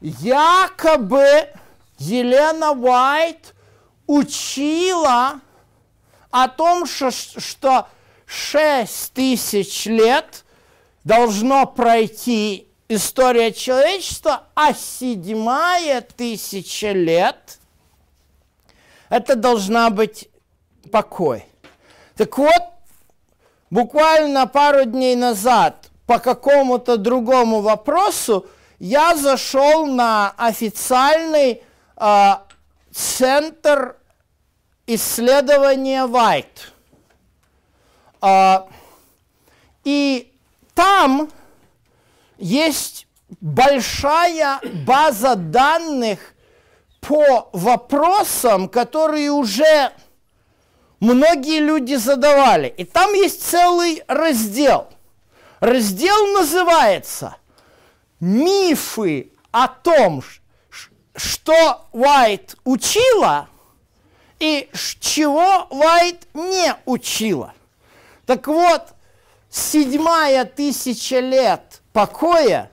якобы 0.00 1.48
Елена 1.98 2.72
Уайт 2.72 3.54
учила 4.08 5.40
о 6.30 6.48
том, 6.48 6.86
что, 6.86 7.12
что 7.12 7.86
6 8.26 9.12
тысяч 9.12 9.86
лет 9.86 10.44
должно 11.04 11.66
пройти 11.66 12.66
история 12.88 13.52
человечества, 13.52 14.44
а 14.54 14.72
седьмая 14.74 16.00
тысяча 16.00 16.92
лет 16.92 17.58
это 19.10 19.36
должна 19.36 19.90
быть 19.90 20.28
покой. 20.90 21.44
Так 22.16 22.36
вот, 22.38 22.62
буквально 23.70 24.46
пару 24.46 24.84
дней 24.84 25.16
назад 25.16 25.90
по 26.06 26.18
какому-то 26.18 26.96
другому 26.96 27.60
вопросу 27.60 28.46
я 28.78 29.14
зашел 29.16 29.86
на 29.86 30.32
официальный 30.36 31.62
э, 31.96 32.32
центр 32.92 33.96
исследования 34.86 36.06
White. 36.06 36.72
Э, 38.22 38.68
и 39.84 40.32
там 40.74 41.30
есть 42.38 43.06
большая 43.40 44.60
база 44.86 45.34
данных 45.34 46.34
по 47.00 47.48
вопросам, 47.52 48.68
которые 48.68 49.30
уже 49.30 49.92
многие 51.00 51.60
люди 51.60 51.94
задавали. 51.94 52.68
И 52.76 52.84
там 52.84 53.12
есть 53.14 53.42
целый 53.42 54.02
раздел. 54.08 54.88
Раздел 55.60 56.26
называется 56.34 57.36
«Мифы 58.20 59.32
о 59.50 59.68
том, 59.68 60.22
что 61.18 61.86
Уайт 61.92 62.56
учила 62.64 63.48
и 64.38 64.70
чего 65.00 65.66
Уайт 65.70 66.26
не 66.34 66.74
учила». 66.86 67.52
Так 68.24 68.46
вот, 68.46 68.82
седьмая 69.50 70.44
тысяча 70.44 71.20
лет 71.20 71.82
покоя, 71.92 72.70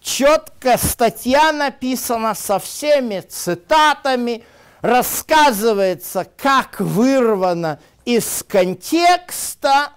четко 0.00 0.78
статья 0.78 1.52
написана 1.52 2.34
со 2.34 2.58
всеми 2.58 3.20
цитатами– 3.20 4.44
рассказывается, 4.86 6.26
как 6.36 6.80
вырвано 6.80 7.80
из 8.04 8.44
контекста, 8.46 9.90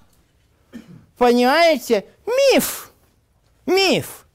понимаете, 1.18 2.06
миф, 2.26 2.92
миф, 3.68 4.26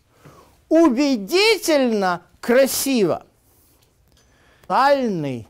убедительно 0.68 2.22
красиво. 2.44 3.24
Специальный 4.64 5.48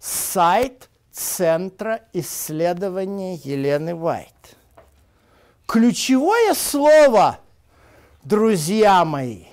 сайт 0.00 0.88
Центра 1.12 2.02
исследования 2.12 3.36
Елены 3.36 3.94
Вайт. 3.94 4.56
Ключевое 5.66 6.54
слово, 6.54 7.38
друзья 8.24 9.04
мои, 9.04 9.44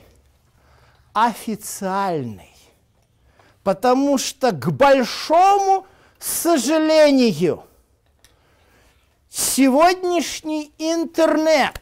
официальный 1.13 2.53
потому 3.63 4.17
что, 4.17 4.51
к 4.51 4.71
большому 4.71 5.85
сожалению, 6.17 7.65
сегодняшний 9.29 10.71
интернет 10.77 11.81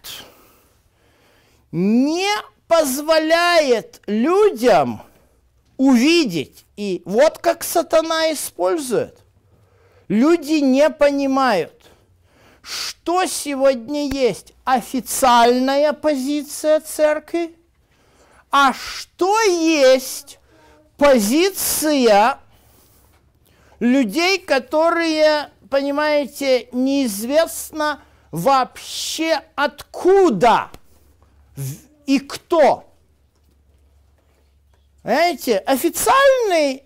не 1.72 2.28
позволяет 2.68 4.02
людям 4.08 5.02
увидеть, 5.78 6.66
и 6.78 7.02
вот 7.06 7.38
как 7.40 7.64
сатана 7.64 8.32
использует. 8.32 9.20
Люди 10.08 10.60
не 10.60 10.90
понимают, 10.90 11.74
что 12.62 13.26
сегодня 13.26 14.08
есть 14.08 14.54
официальная 14.64 15.94
позиция 15.94 16.80
церкви, 16.80 17.56
а 18.52 18.74
что 18.74 19.40
есть 19.42 20.40
позиция 20.98 22.40
людей, 23.80 24.40
которые, 24.40 25.50
понимаете, 25.70 26.70
неизвестно 26.72 28.02
вообще 28.32 29.42
откуда 29.56 30.70
и 32.06 32.20
кто. 32.20 32.86
Знаете, 35.04 35.60
официальный 35.60 36.84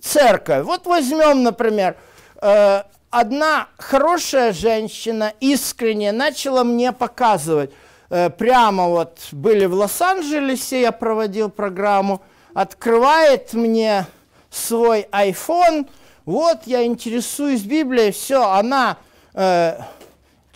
церковь, 0.00 0.64
вот 0.64 0.86
возьмем, 0.86 1.42
например, 1.42 1.96
э, 2.42 2.82
одна 3.10 3.68
хорошая 3.78 4.52
женщина 4.52 5.32
искренне 5.40 6.12
начала 6.12 6.64
мне 6.64 6.92
показывать, 6.92 7.70
э, 8.10 8.30
прямо 8.30 8.88
вот 8.88 9.18
были 9.32 9.64
в 9.66 9.74
Лос-Анджелесе, 9.74 10.82
я 10.82 10.92
проводил 10.92 11.48
программу, 11.48 12.20
открывает 12.54 13.54
мне 13.54 14.06
свой 14.50 15.06
iPhone, 15.12 15.88
вот 16.24 16.62
я 16.66 16.84
интересуюсь 16.84 17.62
Библией, 17.62 18.12
все, 18.12 18.50
она 18.50 18.98
э, 19.34 19.78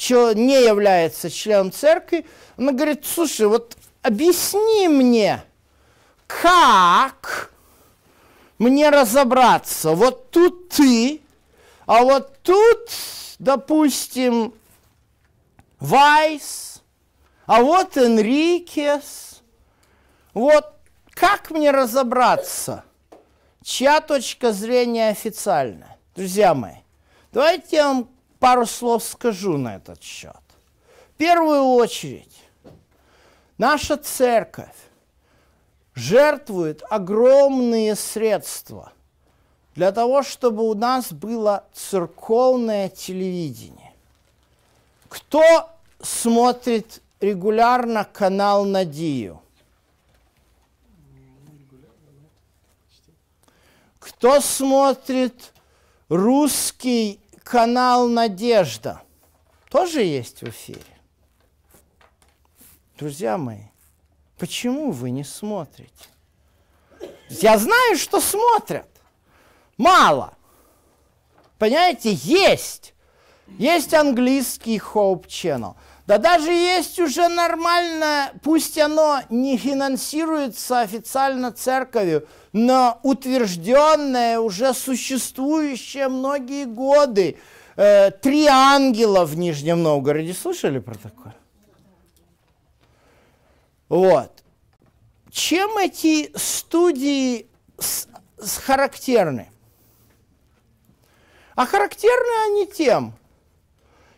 не 0.08 0.64
является 0.64 1.30
членом 1.30 1.72
церкви, 1.72 2.26
она 2.60 2.72
говорит, 2.72 3.06
слушай, 3.06 3.46
вот 3.46 3.76
объясни 4.02 4.86
мне, 4.86 5.42
как 6.26 7.52
мне 8.58 8.90
разобраться? 8.90 9.92
Вот 9.92 10.30
тут 10.30 10.68
ты, 10.68 11.22
а 11.86 12.02
вот 12.02 12.38
тут, 12.42 12.90
допустим, 13.38 14.52
Вайс, 15.78 16.82
а 17.46 17.62
вот 17.62 17.96
Энрикес. 17.96 19.40
Вот 20.34 20.74
как 21.14 21.50
мне 21.50 21.70
разобраться, 21.70 22.84
чья 23.64 24.02
точка 24.02 24.52
зрения 24.52 25.08
официальная? 25.08 25.96
Друзья 26.14 26.52
мои, 26.52 26.76
давайте 27.32 27.76
я 27.76 27.88
вам 27.88 28.10
пару 28.38 28.66
слов 28.66 29.02
скажу 29.02 29.56
на 29.56 29.76
этот 29.76 30.02
счет. 30.02 30.36
В 31.14 31.16
первую 31.16 31.62
очередь, 31.74 32.29
наша 33.60 33.98
церковь 33.98 34.74
жертвует 35.94 36.82
огромные 36.88 37.94
средства 37.94 38.94
для 39.74 39.92
того, 39.92 40.22
чтобы 40.22 40.62
у 40.66 40.72
нас 40.72 41.12
было 41.12 41.64
церковное 41.74 42.88
телевидение. 42.88 43.92
Кто 45.10 45.70
смотрит 46.00 47.02
регулярно 47.20 48.08
канал 48.10 48.64
Надию? 48.64 49.42
Кто 53.98 54.40
смотрит 54.40 55.52
русский 56.08 57.20
канал 57.42 58.08
Надежда? 58.08 59.02
Тоже 59.68 60.00
есть 60.02 60.40
в 60.40 60.48
эфире. 60.48 60.89
Друзья 63.00 63.38
мои, 63.38 63.62
Почему 64.38 64.90
вы 64.90 65.10
не 65.10 65.24
смотрите? 65.24 65.90
Я 67.30 67.56
знаю, 67.56 67.96
что 67.96 68.20
смотрят. 68.20 68.88
Мало. 69.78 70.34
Понимаете, 71.58 72.12
есть. 72.12 72.92
Есть 73.58 73.94
английский 73.94 74.76
Hope 74.76 75.26
Channel. 75.26 75.76
Да 76.06 76.18
даже 76.18 76.50
есть 76.52 76.98
уже 76.98 77.28
нормально, 77.28 78.32
пусть 78.42 78.76
оно 78.76 79.20
не 79.30 79.56
финансируется 79.56 80.80
официально 80.80 81.52
церковью, 81.52 82.28
но 82.52 83.00
утвержденное, 83.02 84.40
уже 84.40 84.74
существующее 84.74 86.08
многие 86.08 86.66
годы. 86.66 87.38
Э, 87.76 88.10
Три 88.10 88.46
ангела 88.46 89.24
в 89.24 89.38
Нижнем 89.38 89.82
Новгороде. 89.82 90.34
Слышали 90.34 90.80
про 90.80 90.96
такое? 90.96 91.34
Вот. 93.90 94.44
Чем 95.30 95.76
эти 95.78 96.30
студии 96.38 97.48
с, 97.78 98.08
с 98.38 98.56
характерны? 98.58 99.50
А 101.56 101.66
характерны 101.66 102.46
они 102.46 102.66
тем, 102.66 103.12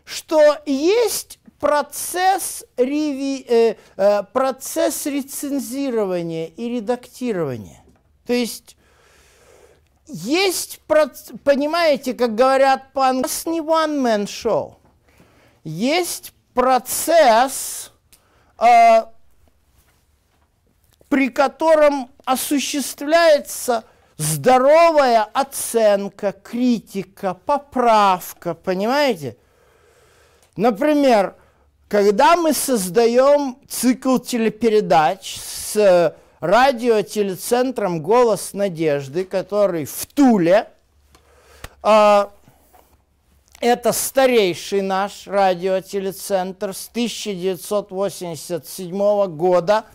что 0.04 0.58
есть 0.66 1.40
процесс, 1.58 2.64
реви, 2.76 3.46
э, 3.48 3.76
э, 3.96 4.22
процесс 4.24 5.06
рецензирования 5.06 6.48
и 6.48 6.68
редактирования. 6.68 7.82
То 8.26 8.35
есть 8.35 8.76
есть, 10.06 10.80
понимаете, 10.87 12.12
как 12.12 12.35
говорят 12.35 12.92
по-английски, 12.92 13.48
не 13.48 13.61
one-man 13.61 14.26
show. 14.26 14.74
Есть 15.64 16.35
процесс 16.52 17.90
э, 18.58 19.04
при 21.12 21.29
котором 21.29 22.11
осуществляется 22.25 23.85
здоровая 24.16 25.29
оценка, 25.35 26.33
критика, 26.33 27.35
поправка, 27.35 28.55
понимаете? 28.55 29.37
Например, 30.57 31.35
когда 31.88 32.37
мы 32.37 32.55
создаем 32.55 33.59
цикл 33.68 34.16
телепередач 34.16 35.37
с 35.37 36.16
радиотелецентром 36.40 38.01
«Голос 38.01 38.55
надежды», 38.55 39.27
который 39.27 39.85
в 39.85 40.07
Туле, 40.07 40.70
э, 41.83 42.27
это 43.61 43.92
старейший 43.92 44.81
наш 44.81 45.27
радиотелецентр 45.27 46.72
с 46.72 46.88
1987 46.88 49.27
года– 49.27 49.85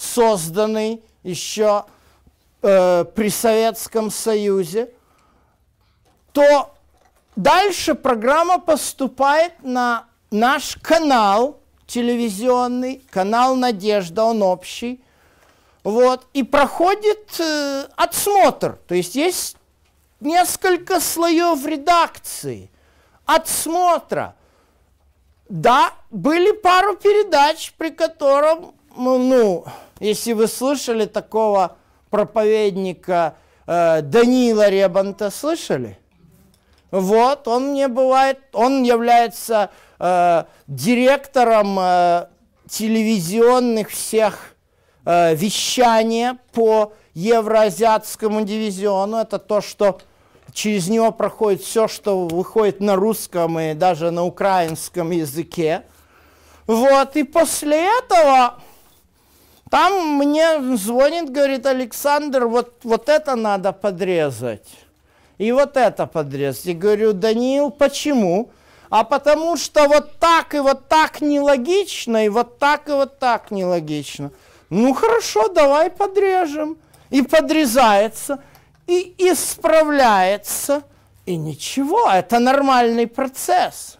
созданный 0.00 1.02
еще 1.22 1.84
э, 2.62 3.04
при 3.04 3.28
Советском 3.28 4.10
Союзе, 4.10 4.90
то 6.32 6.74
дальше 7.36 7.94
программа 7.94 8.58
поступает 8.58 9.62
на 9.62 10.06
наш 10.30 10.76
канал 10.76 11.60
телевизионный, 11.86 13.04
канал 13.10 13.56
«Надежда», 13.56 14.24
он 14.24 14.42
общий, 14.42 15.02
вот, 15.84 16.26
и 16.32 16.42
проходит 16.44 17.38
э, 17.38 17.84
отсмотр, 17.96 18.78
то 18.88 18.94
есть 18.94 19.14
есть 19.16 19.56
несколько 20.20 21.00
слоев 21.00 21.66
редакции, 21.66 22.70
отсмотра. 23.26 24.34
Да, 25.48 25.92
были 26.10 26.52
пару 26.52 26.96
передач, 26.96 27.72
при 27.76 27.90
котором, 27.90 28.72
ну, 28.96 29.64
если 30.00 30.32
вы 30.32 30.48
слышали 30.48 31.06
такого 31.06 31.76
проповедника 32.10 33.36
э, 33.66 34.02
Даниила 34.02 34.68
Ребанта, 34.68 35.30
слышали? 35.30 35.98
Вот, 36.90 37.46
он 37.46 37.72
мне 37.72 37.86
бывает, 37.86 38.38
он 38.52 38.82
является 38.82 39.70
э, 39.98 40.44
директором 40.66 41.78
э, 41.78 42.26
телевизионных 42.68 43.90
всех 43.90 44.56
э, 45.04 45.34
вещания 45.36 46.38
по 46.52 46.94
евроазиатскому 47.14 48.42
дивизиону. 48.42 49.18
Это 49.18 49.38
то, 49.38 49.60
что 49.60 50.00
через 50.52 50.88
него 50.88 51.12
проходит 51.12 51.62
все, 51.62 51.86
что 51.86 52.26
выходит 52.26 52.80
на 52.80 52.96
русском 52.96 53.58
и 53.58 53.74
даже 53.74 54.10
на 54.10 54.24
украинском 54.24 55.10
языке. 55.10 55.84
Вот, 56.66 57.16
и 57.16 57.22
после 57.24 57.98
этого 57.98 58.60
там 59.70 60.16
мне 60.16 60.76
звонит, 60.76 61.30
говорит, 61.30 61.64
Александр, 61.64 62.46
вот, 62.46 62.74
вот 62.82 63.08
это 63.08 63.36
надо 63.36 63.72
подрезать. 63.72 64.66
И 65.38 65.52
вот 65.52 65.76
это 65.76 66.06
подрезать. 66.06 66.66
И 66.66 66.74
говорю, 66.74 67.12
Даниил, 67.12 67.70
почему? 67.70 68.50
А 68.90 69.04
потому 69.04 69.56
что 69.56 69.86
вот 69.86 70.18
так 70.18 70.54
и 70.54 70.58
вот 70.58 70.88
так 70.88 71.20
нелогично, 71.20 72.26
и 72.26 72.28
вот 72.28 72.58
так 72.58 72.88
и 72.88 72.92
вот 72.92 73.20
так 73.20 73.52
нелогично. 73.52 74.32
Ну 74.70 74.92
хорошо, 74.92 75.48
давай 75.48 75.88
подрежем. 75.88 76.76
И 77.10 77.22
подрезается, 77.22 78.42
и 78.88 79.14
исправляется. 79.18 80.82
И 81.26 81.36
ничего, 81.36 82.10
это 82.10 82.40
нормальный 82.40 83.06
процесс. 83.06 83.98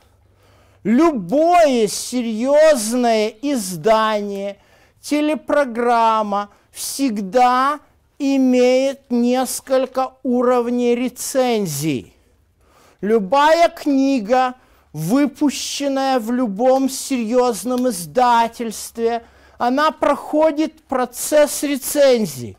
Любое 0.83 1.87
серьезное 1.87 3.29
издание– 3.41 4.57
телепрограмма 5.01 6.51
всегда 6.71 7.81
имеет 8.19 9.11
несколько 9.11 10.13
уровней 10.23 10.95
рецензий. 10.95 12.15
Любая 13.01 13.71
книга, 13.71 14.55
выпущенная 14.93 16.19
в 16.19 16.31
любом 16.31 16.91
серьезном 16.91 17.89
издательстве, 17.89 19.25
она 19.57 19.91
проходит 19.91 20.83
процесс 20.83 21.63
рецензии. 21.63 22.57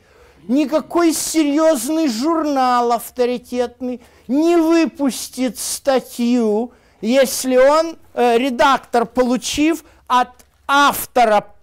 Никакой 0.48 1.14
серьезный 1.14 2.08
журнал 2.08 2.92
авторитетный 2.94 4.02
не 4.28 4.56
выпустит 4.56 5.60
статью, 5.60 6.72
если 7.02 7.58
он, 7.58 7.98
э, 8.14 8.38
редактор, 8.38 9.06
получив 9.06 9.84
от 10.08 10.30
автора 10.68 11.54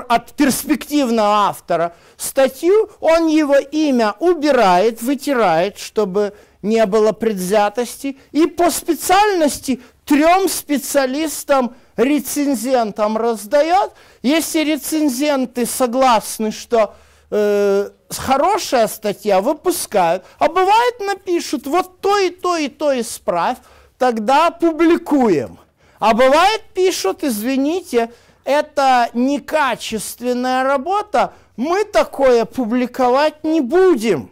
от 0.00 0.32
перспективного 0.32 1.48
автора 1.48 1.94
статью, 2.16 2.90
он 3.00 3.26
его 3.28 3.56
имя 3.56 4.14
убирает, 4.20 5.02
вытирает, 5.02 5.78
чтобы 5.78 6.34
не 6.62 6.84
было 6.86 7.12
предвзятости, 7.12 8.18
и 8.30 8.46
по 8.46 8.70
специальности 8.70 9.80
трем 10.04 10.48
специалистам, 10.48 11.74
рецензентам 11.96 13.16
раздает. 13.16 13.92
Если 14.22 14.60
рецензенты 14.60 15.66
согласны, 15.66 16.52
что 16.52 16.94
э, 17.30 17.90
хорошая 18.10 18.88
статья, 18.88 19.40
выпускают, 19.40 20.24
а 20.38 20.48
бывает 20.48 21.00
напишут, 21.00 21.66
вот 21.66 22.00
то 22.00 22.18
и 22.18 22.30
то 22.30 22.56
и 22.56 22.68
то 22.68 22.98
исправь, 22.98 23.58
тогда 23.98 24.50
публикуем. 24.50 25.58
А 25.98 26.14
бывает 26.14 26.62
пишут, 26.74 27.22
извините, 27.22 28.10
это 28.44 29.10
некачественная 29.14 30.64
работа, 30.64 31.34
мы 31.56 31.84
такое 31.84 32.44
публиковать 32.44 33.44
не 33.44 33.60
будем. 33.60 34.30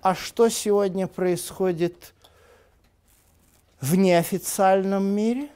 А 0.00 0.14
что 0.14 0.48
сегодня 0.48 1.06
происходит 1.06 2.14
в 3.80 3.94
неофициальном 3.94 5.04
мире? 5.04 5.48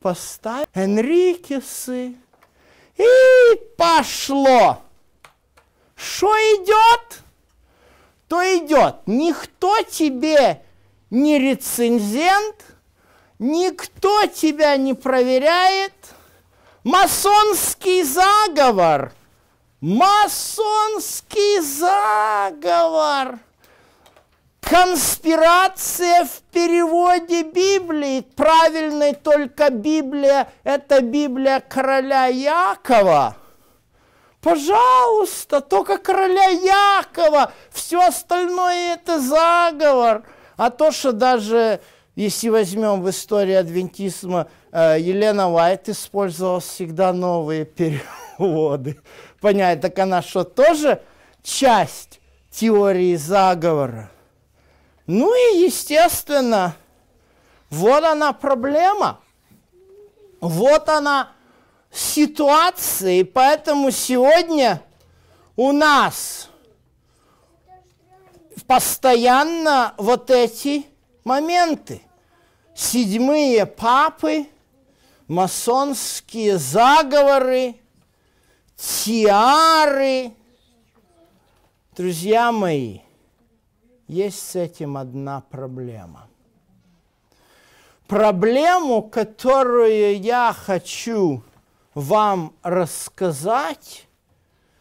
Поставь 0.00 0.66
Энрикесы. 0.74 2.14
И 2.96 3.56
пошло. 3.76 4.82
Что 5.94 6.32
идет, 6.36 7.22
то 8.28 8.42
идет. 8.42 8.96
Никто 9.06 9.82
тебе 9.82 10.62
не 11.10 11.38
рецензент, 11.38 12.67
никто 13.38 14.26
тебя 14.26 14.76
не 14.76 14.94
проверяет. 14.94 15.92
Масонский 16.84 18.02
заговор. 18.02 19.12
Масонский 19.80 21.60
заговор. 21.60 23.38
Конспирация 24.60 26.24
в 26.24 26.40
переводе 26.52 27.42
Библии. 27.42 28.20
Правильной 28.20 29.14
только 29.14 29.70
Библия– 29.70 30.52
это 30.64 31.00
Библия 31.00 31.60
короля 31.60 32.26
Якова. 32.26 33.36
Пожалуйста, 34.42 35.60
только 35.60 35.98
короля 35.98 36.48
Якова. 36.48 37.52
Все 37.70 38.00
остальное– 38.00 38.94
это 38.94 39.20
заговор. 39.20 40.24
А 40.56 40.70
то, 40.70 40.90
что 40.90 41.12
даже, 41.12 41.80
если 42.18 42.48
возьмем 42.48 43.00
в 43.00 43.08
истории 43.10 43.54
адвентизма, 43.54 44.48
э, 44.72 44.96
Елена 44.98 45.52
Уайт 45.52 45.88
использовала 45.88 46.58
всегда 46.58 47.12
новые 47.12 47.64
переводы. 47.64 48.98
Понять, 49.40 49.80
так 49.80 49.96
она 50.00 50.20
что, 50.20 50.42
тоже 50.42 51.00
часть 51.44 52.18
теории 52.50 53.14
заговора? 53.14 54.10
Ну 55.06 55.32
и, 55.32 55.60
естественно, 55.64 56.74
вот 57.70 58.02
она 58.02 58.32
проблема. 58.32 59.20
Вот 60.40 60.88
она 60.88 61.30
ситуация. 61.92 63.20
И 63.20 63.22
поэтому 63.22 63.92
сегодня 63.92 64.82
у 65.54 65.70
нас 65.70 66.50
постоянно 68.66 69.94
вот 69.98 70.32
эти 70.32 70.84
моменты. 71.22 72.02
Седьмые 72.80 73.66
папы, 73.66 74.46
масонские 75.26 76.58
заговоры, 76.58 77.74
тиары. 78.76 80.30
Друзья 81.96 82.52
мои, 82.52 83.00
есть 84.06 84.38
с 84.50 84.54
этим 84.54 84.96
одна 84.96 85.40
проблема. 85.40 86.28
Проблему, 88.06 89.02
которую 89.02 90.20
я 90.20 90.54
хочу 90.56 91.42
вам 91.94 92.54
рассказать, 92.62 94.06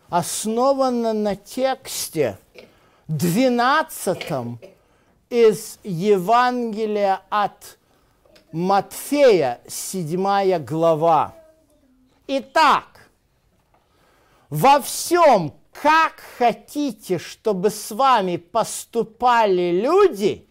основана 0.09 1.13
на 1.13 1.35
тексте 1.35 2.37
12 3.07 4.59
из 5.31 5.79
Евангелия 5.83 7.21
от 7.31 7.77
Матфея, 8.53 9.59
7 9.67 10.59
глава. 10.59 11.35
Итак, 12.27 13.09
во 14.49 14.79
всем, 14.79 15.53
как 15.73 16.13
хотите, 16.37 17.19
чтобы 17.19 17.69
с 17.69 17.91
вами 17.91 18.37
поступали 18.37 19.81
люди, 19.81 20.47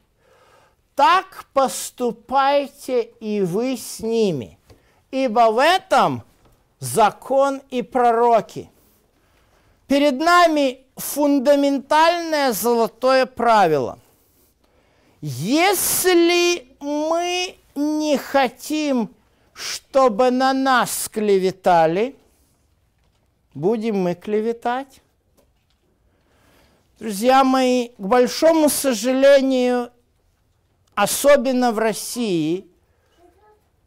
так 0.94 1.46
поступайте 1.54 3.02
и 3.02 3.40
вы 3.40 3.78
с 3.78 4.00
ними. 4.00 4.58
Ибо 5.10 5.50
в 5.50 5.58
этом 5.58 6.22
закон 6.78 7.62
и 7.70 7.80
пророки. 7.80 8.70
Перед 9.86 10.18
нами 10.18 10.84
фундаментальное 10.96 12.52
золотое 12.52 13.24
правило. 13.24 13.98
Если 15.22 16.76
мы 16.80 17.56
не 17.76 18.16
хотим, 18.16 19.14
чтобы 19.52 20.30
на 20.30 20.52
нас 20.52 21.08
клеветали, 21.12 22.16
будем 23.54 23.98
мы 23.98 24.14
клеветать. 24.14 25.00
Друзья 26.98 27.44
мои, 27.44 27.88
к 27.88 28.00
большому 28.00 28.68
сожалению, 28.68 29.90
особенно 30.94 31.72
в 31.72 31.78
России, 31.78 32.66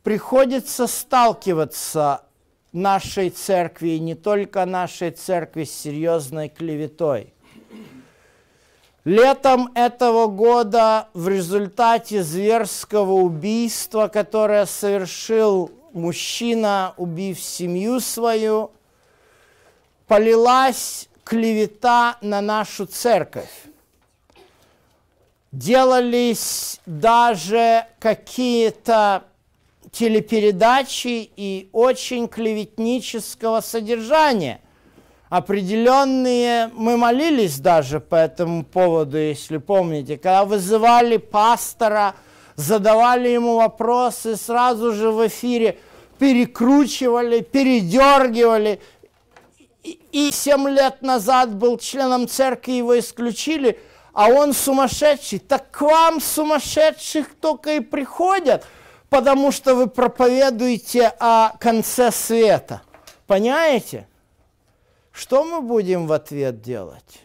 приходится 0.04 0.88
сталкиваться 0.88 2.24
нашей 2.72 3.30
церкви, 3.30 3.90
и 3.90 4.00
не 4.00 4.16
только 4.16 4.66
нашей 4.66 5.12
церкви, 5.12 5.64
с 5.64 5.72
серьезной 5.72 6.50
клеветой. 6.50 7.34
Летом 9.06 9.72
этого 9.76 10.28
года 10.28 11.08
в 11.14 11.30
результате 11.30 12.22
зверского 12.22 13.14
убийства, 13.14 14.08
которое 14.08 14.66
совершил 14.66 15.72
мужчина, 15.94 16.94
убив 16.98 17.40
семью 17.40 18.02
свою, 18.02 18.72
полилась 20.08 21.08
клевета 21.24 22.18
на 22.22 22.42
нашу 22.42 22.86
церковь. 22.86 23.50
Делались 25.52 26.80
даже 26.86 27.86
какие-то 28.00 29.24
телепередачи 29.92 31.32
и 31.36 31.70
очень 31.72 32.28
клеветнического 32.28 33.62
содержания. 33.62 34.62
Определенные, 35.30 36.72
мы 36.74 36.98
молились 36.98 37.60
даже 37.60 38.00
по 38.00 38.16
этому 38.16 38.64
поводу, 38.64 39.18
если 39.18 39.58
помните, 39.58 40.18
когда 40.18 40.44
вызывали 40.44 41.18
пастора, 41.18 42.16
задавали 42.56 43.30
ему 43.30 43.58
вопросы, 43.58 44.36
сразу 44.36 44.92
же 44.94 45.12
в 45.12 45.28
эфире 45.28 45.78
перекручивали, 46.18 47.42
передергивали. 47.42 48.82
И 49.84 50.32
семь 50.32 50.68
лет 50.68 51.02
назад 51.02 51.54
был 51.56 51.78
членом 51.78 52.28
церкви, 52.28 52.74
его 52.74 52.98
исключили, 52.98 53.80
а 54.14 54.28
он 54.30 54.54
сумасшедший. 54.54 55.40
Так 55.40 55.70
к 55.72 55.82
вам 55.82 56.20
сумасшедших 56.20 57.36
только 57.40 57.76
и 57.76 57.80
приходят– 57.80 58.66
потому 59.10 59.52
что 59.52 59.76
вы 59.76 59.88
проповедуете 59.88 61.12
о 61.20 61.54
конце 61.60 62.12
света. 62.12 62.82
Понимаете? 63.28 64.08
Что 65.20 65.44
мы 65.44 65.60
будем 65.60 66.08
в 66.08 66.14
ответ 66.14 66.62
делать? 66.62 67.24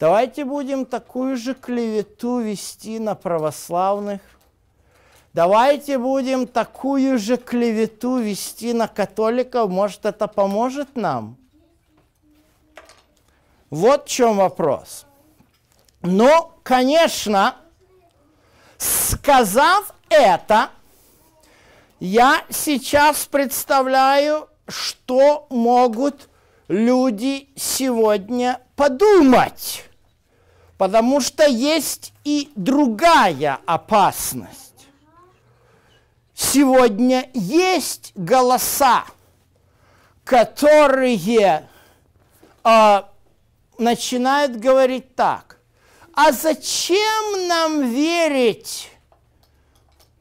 Давайте 0.00 0.44
будем 0.44 0.84
такую 0.84 1.36
же 1.36 1.54
клевету 1.54 2.40
вести 2.40 2.98
на 2.98 3.14
православных. 3.14 4.20
Давайте 5.32 5.96
будем 5.96 6.48
такую 6.48 7.20
же 7.20 7.36
клевету 7.36 8.16
вести 8.16 8.72
на 8.72 8.88
католиков. 8.88 9.70
Может, 9.70 10.06
это 10.06 10.26
поможет 10.26 10.96
нам? 10.96 11.36
Вот 13.70 14.06
в 14.06 14.08
чем 14.08 14.38
вопрос. 14.38 15.06
Но, 16.00 16.52
конечно, 16.64 17.54
сказав 18.76 19.94
это 20.08 20.70
я 22.00 22.42
сейчас 22.50 23.24
представляю, 23.26 24.48
что 24.66 25.46
могут 25.48 26.28
люди 26.72 27.50
сегодня 27.54 28.60
подумать. 28.76 29.84
Потому 30.78 31.20
что 31.20 31.46
есть 31.46 32.12
и 32.24 32.50
другая 32.56 33.60
опасность. 33.66 34.88
Сегодня 36.34 37.28
есть 37.34 38.12
голоса, 38.16 39.04
которые 40.24 41.68
э, 42.64 43.02
начинают 43.78 44.56
говорить 44.56 45.14
так. 45.14 45.58
А 46.14 46.32
зачем 46.32 47.48
нам 47.48 47.90
верить 47.90 48.90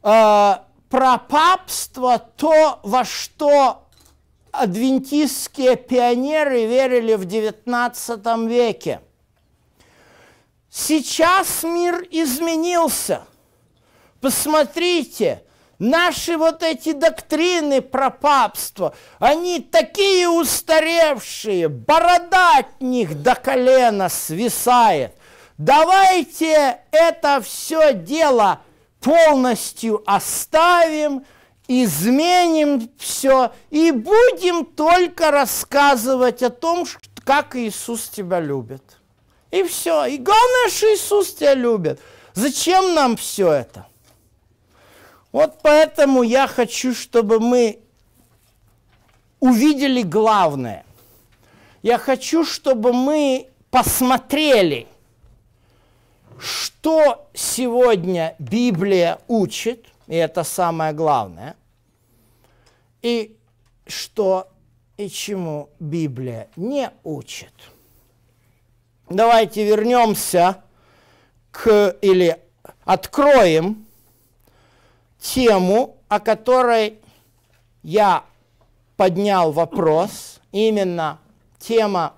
э, 0.03 0.55
про 0.89 1.17
папство 1.17 2.19
то, 2.19 2.79
во 2.83 3.03
что 3.03 3.80
адвентистские 4.51 5.75
пионеры 5.75 6.65
верили 6.65 7.13
в 7.13 7.25
XIX 7.25 8.47
веке. 8.47 9.01
Сейчас 10.69 11.63
мир 11.63 12.05
изменился. 12.11 13.23
Посмотрите, 14.21 15.43
наши 15.79 16.37
вот 16.37 16.63
эти 16.63 16.93
доктрины 16.93 17.81
про 17.81 18.09
папство, 18.09 18.95
они 19.19 19.59
такие 19.59 20.29
устаревшие, 20.29 21.67
борода 21.67 22.59
от 22.59 22.81
них 22.81 23.21
до 23.21 23.35
колена 23.35 24.07
свисает. 24.07 25.15
Давайте 25.57 26.79
это 26.91 27.41
все 27.41 27.93
дело 27.93 28.61
полностью 29.01 30.01
оставим, 30.05 31.25
изменим 31.71 32.89
все 32.97 33.53
и 33.69 33.91
будем 33.91 34.65
только 34.65 35.31
рассказывать 35.31 36.43
о 36.43 36.49
том, 36.49 36.85
как 37.23 37.55
Иисус 37.55 38.09
тебя 38.09 38.39
любит. 38.39 38.83
И 39.51 39.63
все. 39.63 40.05
И 40.05 40.17
главное, 40.17 40.69
что 40.69 40.93
Иисус 40.93 41.33
тебя 41.33 41.53
любит. 41.53 41.99
Зачем 42.33 42.93
нам 42.93 43.15
все 43.15 43.51
это? 43.51 43.87
Вот 45.31 45.59
поэтому 45.61 46.23
я 46.23 46.47
хочу, 46.47 46.93
чтобы 46.93 47.39
мы 47.39 47.79
увидели 49.39 50.01
главное. 50.01 50.85
Я 51.81 51.97
хочу, 51.97 52.45
чтобы 52.45 52.93
мы 52.93 53.47
посмотрели, 53.69 54.87
что 56.37 57.29
сегодня 57.33 58.35
Библия 58.39 59.19
учит, 59.27 59.85
и 60.07 60.15
это 60.15 60.43
самое 60.43 60.93
главное, 60.93 61.55
и 63.01 63.37
что 63.87 64.47
и 64.97 65.09
чему 65.09 65.69
Библия 65.79 66.49
не 66.55 66.91
учит. 67.03 67.53
Давайте 69.09 69.65
вернемся 69.65 70.63
к 71.51 71.97
или 72.01 72.39
откроем 72.85 73.85
тему, 75.19 75.97
о 76.07 76.19
которой 76.19 76.99
я 77.83 78.23
поднял 78.95 79.51
вопрос, 79.51 80.39
именно 80.51 81.19
тема 81.59 82.13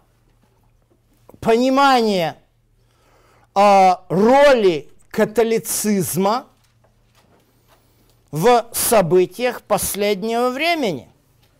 понимания 1.39 2.37
э, 3.55 3.95
роли 4.09 4.89
католицизма 5.09 6.47
в 8.33 8.67
событиях 8.71 9.61
последнего 9.61 10.49
времени. 10.49 11.07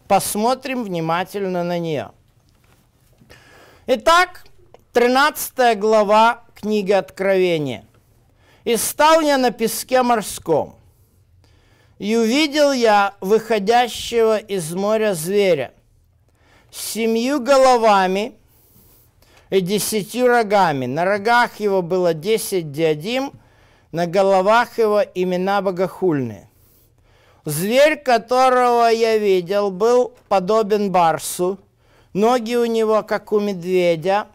Посмотрим 0.07 0.83
внимательно 0.83 1.63
на 1.63 1.77
нее. 1.77 2.09
Итак, 3.85 4.43
13 4.93 5.77
глава 5.77 6.43
книги 6.55 6.91
Откровения. 6.91 7.85
«И 8.63 8.75
стал 8.75 9.21
я 9.21 9.37
на 9.37 9.51
песке 9.51 10.01
морском, 10.01 10.75
и 11.99 12.15
увидел 12.15 12.71
я 12.71 13.13
выходящего 13.21 14.39
из 14.39 14.73
моря 14.73 15.13
зверя 15.13 15.75
с 16.71 16.81
семью 16.81 17.39
головами 17.39 18.33
и 19.51 19.61
десятью 19.61 20.25
рогами. 20.25 20.87
На 20.87 21.05
рогах 21.05 21.59
его 21.59 21.83
было 21.83 22.15
десять 22.15 22.71
диадим, 22.71 23.31
на 23.91 24.07
головах 24.07 24.79
его 24.79 25.03
имена 25.13 25.61
богохульные. 25.61 26.49
Зверь, 27.45 27.97
которого 27.97 28.87
я 28.87 29.17
видел, 29.17 29.69
был 29.69 30.13
подобен 30.29 30.91
барсу, 30.91 31.59
ноги 32.13 32.55
у 32.55 32.65
него, 32.65 33.03
как 33.03 33.33
у 33.33 33.39
медведя, 33.39 34.27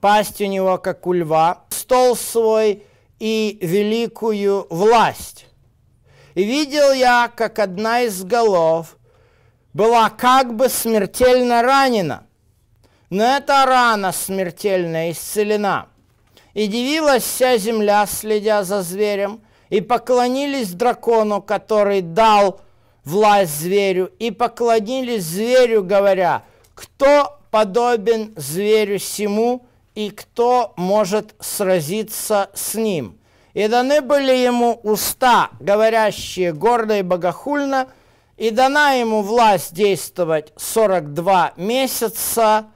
пасть 0.00 0.40
у 0.40 0.46
него, 0.46 0.78
как 0.78 1.06
у 1.06 1.12
льва, 1.12 1.64
стол 1.68 2.16
свой 2.16 2.82
и 3.18 3.58
великую 3.60 4.66
власть. 4.70 5.46
И 6.34 6.44
видел 6.44 6.92
я, 6.92 7.30
как 7.34 7.58
одна 7.58 8.00
из 8.02 8.24
голов 8.24 8.96
была 9.74 10.08
как 10.08 10.54
бы 10.54 10.70
смертельно 10.70 11.60
ранена, 11.60 12.26
но 13.10 13.22
эта 13.36 13.66
рана 13.66 14.12
смертельно 14.12 15.10
исцелена. 15.10 15.88
И 16.54 16.66
дивилась 16.66 17.22
вся 17.22 17.58
земля, 17.58 18.06
следя 18.06 18.64
за 18.64 18.82
зверем, 18.82 19.42
и 19.72 19.80
поклонились 19.80 20.72
дракону, 20.72 21.40
который 21.40 22.02
дал 22.02 22.60
власть 23.06 23.58
зверю, 23.58 24.12
и 24.18 24.30
поклонились 24.30 25.24
зверю, 25.24 25.82
говоря, 25.82 26.42
кто 26.74 27.38
подобен 27.50 28.34
зверю 28.36 28.98
сему, 28.98 29.64
и 29.94 30.10
кто 30.10 30.74
может 30.76 31.34
сразиться 31.40 32.50
с 32.52 32.74
ним. 32.74 33.18
И 33.54 33.66
даны 33.66 34.02
были 34.02 34.32
ему 34.32 34.78
уста, 34.82 35.48
говорящие 35.58 36.52
гордо 36.52 36.98
и 36.98 37.02
богохульно, 37.02 37.88
и 38.36 38.50
дана 38.50 38.92
ему 38.92 39.22
власть 39.22 39.72
действовать 39.72 40.52
42 40.58 41.54
месяца, 41.56 42.66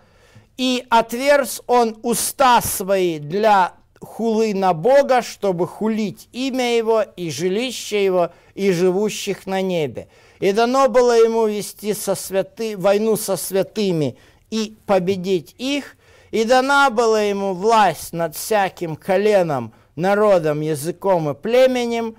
и 0.57 0.87
отверз 0.89 1.61
он 1.67 1.99
уста 2.03 2.63
свои 2.63 3.19
для 3.19 3.76
хулы 4.01 4.55
на 4.55 4.73
Бога, 4.73 5.23
чтобы 5.23 5.67
хулить 5.67 6.29
имя 6.33 6.77
Его 6.77 7.03
и 7.03 7.31
жилище 7.31 8.05
Его 8.05 8.31
и 8.55 8.71
живущих 8.73 9.47
на 9.47 9.61
небе. 9.61 10.09
И 10.41 10.53
дано 10.53 10.89
было 10.89 11.19
ему 11.19 11.47
вести 11.47 11.95
со 11.95 12.15
святы, 12.15 12.77
войну 12.77 13.17
со 13.17 13.37
святыми 13.37 14.17
и 14.51 14.77
победить 14.87 15.55
их, 15.59 15.97
и 16.31 16.45
дана 16.45 16.91
была 16.91 17.23
ему 17.23 17.55
власть 17.55 18.13
над 18.13 18.37
всяким 18.37 18.97
коленом, 18.97 19.73
народом, 19.95 20.61
языком 20.61 21.31
и 21.31 21.35
племенем, 21.35 22.17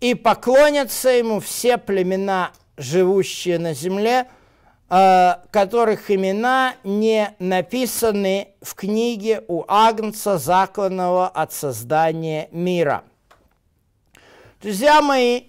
и 0.00 0.14
поклонятся 0.14 1.10
ему 1.10 1.40
все 1.40 1.76
племена, 1.76 2.52
живущие 2.76 3.58
на 3.58 3.74
земле, 3.74 4.28
которых 4.88 6.10
имена 6.10 6.74
не 6.82 7.34
написаны 7.38 8.54
в 8.62 8.74
книге 8.74 9.44
у 9.46 9.64
Агнца, 9.68 10.38
закланного 10.38 11.28
от 11.28 11.52
создания 11.52 12.48
мира. 12.52 13.04
Друзья 14.62 15.02
мои, 15.02 15.42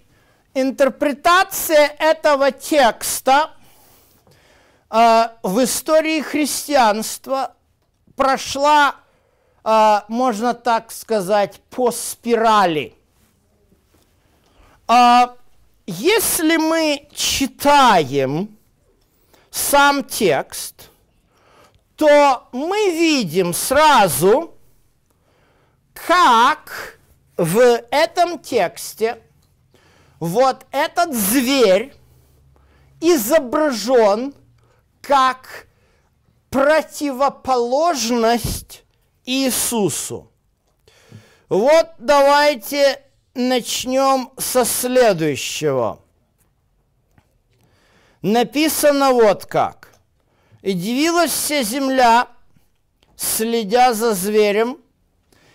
интерпретация 0.54 1.95
этого 1.99 2.52
текста 2.52 3.52
э, 4.89 5.30
в 5.41 5.63
истории 5.63 6.19
христианства 6.19 7.56
прошла, 8.17 8.95
а, 9.63 10.04
можно 10.10 10.54
так 10.54 10.91
сказать, 10.91 11.62
по 11.69 11.91
спирали. 11.91 12.93
Если 15.86 16.58
мы 16.58 17.08
читаем 17.13 18.58
сам 19.51 20.03
текст, 20.03 20.89
то 21.95 22.49
мы 22.51 22.91
видим 22.91 23.53
сразу, 23.53 24.53
как 25.93 26.99
в 27.38 27.59
этом 27.91 28.39
тексте 28.39 29.21
вот 30.19 30.65
этот 30.71 31.13
зверь 31.13 31.93
изображен 33.01 34.33
как 35.01 35.67
противоположность 36.49 38.83
Иисусу. 39.25 40.31
Вот 41.47 41.91
давайте 41.97 43.01
начнем 43.33 44.31
со 44.38 44.65
следующего. 44.65 46.01
Написано 48.21 49.12
вот 49.12 49.45
как. 49.45 49.89
«И 50.62 50.73
дивилась 50.73 51.32
вся 51.32 51.63
земля, 51.63 52.27
следя 53.15 53.93
за 53.93 54.13
зверем, 54.13 54.77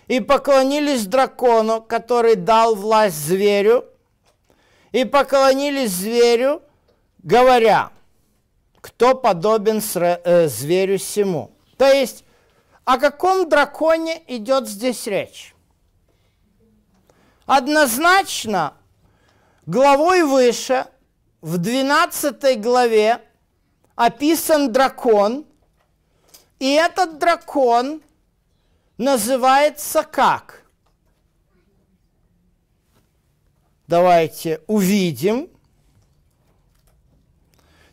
и 0.07 0.21
поклонились 0.21 1.07
дракону, 1.07 1.83
который 1.83 2.37
дал 2.37 2.75
власть 2.75 3.17
зверю, 3.17 3.85
и 4.93 5.05
поклонились 5.05 5.91
зверю, 5.91 6.63
говоря, 7.19 7.91
кто 8.81 9.15
подобен 9.15 9.83
э, 9.95 10.49
зверю 10.49 10.99
сему. 10.99 11.51
То 11.77 11.87
есть, 11.87 12.25
о 12.85 12.99
каком 12.99 13.49
драконе 13.49 14.23
идет 14.27 14.69
здесь 14.69 15.07
речь? 15.07 15.55
Однозначно, 17.47 18.75
главой 19.67 20.23
выше, 20.23 20.87
в 21.45 21.59
12 21.59 22.59
главе, 22.59 23.21
описан 23.97 24.73
дракон, 24.73 25.45
и 26.59 26.73
этот 26.73 27.19
дракон 27.19 28.01
называется 28.97 30.05
как? 30.05 30.65
Давайте 33.87 34.63
увидим. 34.67 35.51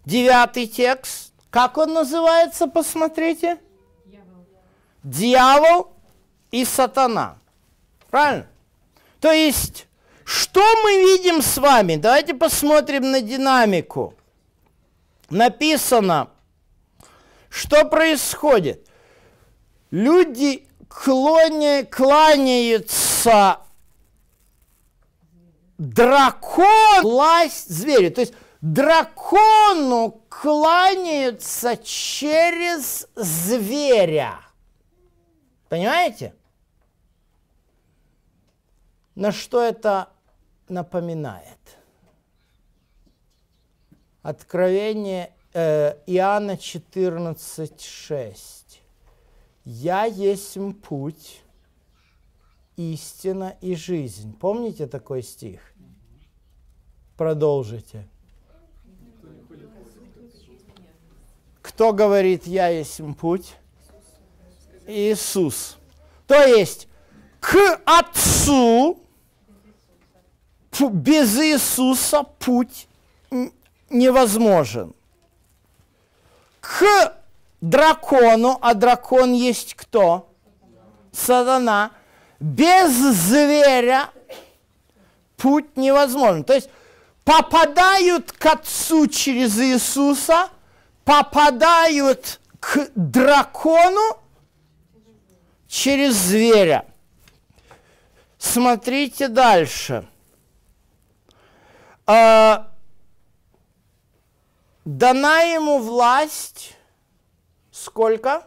Девятый 0.06 0.66
текст. 0.66 1.34
Как 1.50 1.78
он 1.78 1.92
называется, 1.92 2.68
посмотрите? 2.68 3.60
Дьявол. 4.06 4.48
Дьявол 5.04 5.94
и 6.52 6.64
сатана. 6.64 7.38
Правильно? 8.10 8.48
То 9.20 9.34
есть, 9.34 9.88
Что 10.34 10.62
мы 10.84 11.04
видим 11.04 11.42
с 11.42 11.58
вами? 11.58 11.98
Давайте 11.98 12.34
посмотрим 12.34 13.12
на 13.12 13.20
динамику. 13.20 14.14
Написано, 15.30 16.30
что 17.50 17.84
происходит. 17.84 18.88
Люди 19.92 20.70
клоня, 20.88 21.84
кланяются 21.84 23.60
дракон, 25.78 27.02
власть 27.02 27.70
зверю. 27.70 28.10
То 28.12 28.22
есть 28.22 28.34
дракону 28.62 30.24
кланяются 30.30 31.76
через 31.76 33.06
зверя. 33.16 34.40
Понимаете? 35.68 36.34
На 39.16 39.34
что 39.34 39.62
это 39.62 40.11
напоминает? 40.72 41.60
Откровение 44.24 45.32
э, 45.54 45.98
Иоанна 46.08 46.52
14,6. 46.52 48.36
«Я 49.64 50.06
есть 50.06 50.58
путь, 50.84 51.42
истина 52.78 53.56
и 53.62 53.76
жизнь». 53.76 54.36
Помните 54.40 54.88
такой 54.88 55.22
стих? 55.22 55.62
Продолжите. 57.18 58.08
Кто 61.62 61.94
говорит 61.94 62.48
«Я 62.48 62.70
есть 62.70 63.00
путь»? 63.20 63.54
Иисус. 64.88 65.78
То 66.28 66.44
есть 66.44 66.88
к 67.40 67.82
Отцу 67.86 69.00
без 70.80 71.38
Иисуса 71.38 72.24
путь 72.24 72.88
невозможен. 73.90 74.94
К 76.60 77.16
дракону, 77.60 78.58
а 78.62 78.74
дракон 78.74 79.34
есть 79.34 79.76
кто? 79.76 80.30
Сатана. 81.12 81.92
Без 82.40 82.92
зверя 82.92 84.10
путь 85.38 85.78
невозможен. 85.78 86.44
То 86.44 86.54
есть 86.54 86.70
попадают 87.24 88.32
к 88.32 88.46
Отцу 88.46 89.08
через 89.08 89.60
Иисуса, 89.60 90.50
попадают 91.04 92.40
к 92.60 92.90
дракону 92.96 94.18
через 95.68 96.16
зверя. 96.16 96.86
Смотрите 98.38 99.28
дальше. 99.28 100.08
А, 102.14 102.68
дана 104.84 105.44
ему 105.44 105.80
власть 105.80 106.76
сколько? 107.72 108.44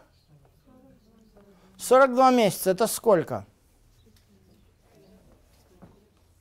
42 1.79 2.29
месяца. 2.29 2.69
Это 2.69 2.85
сколько? 2.85 3.43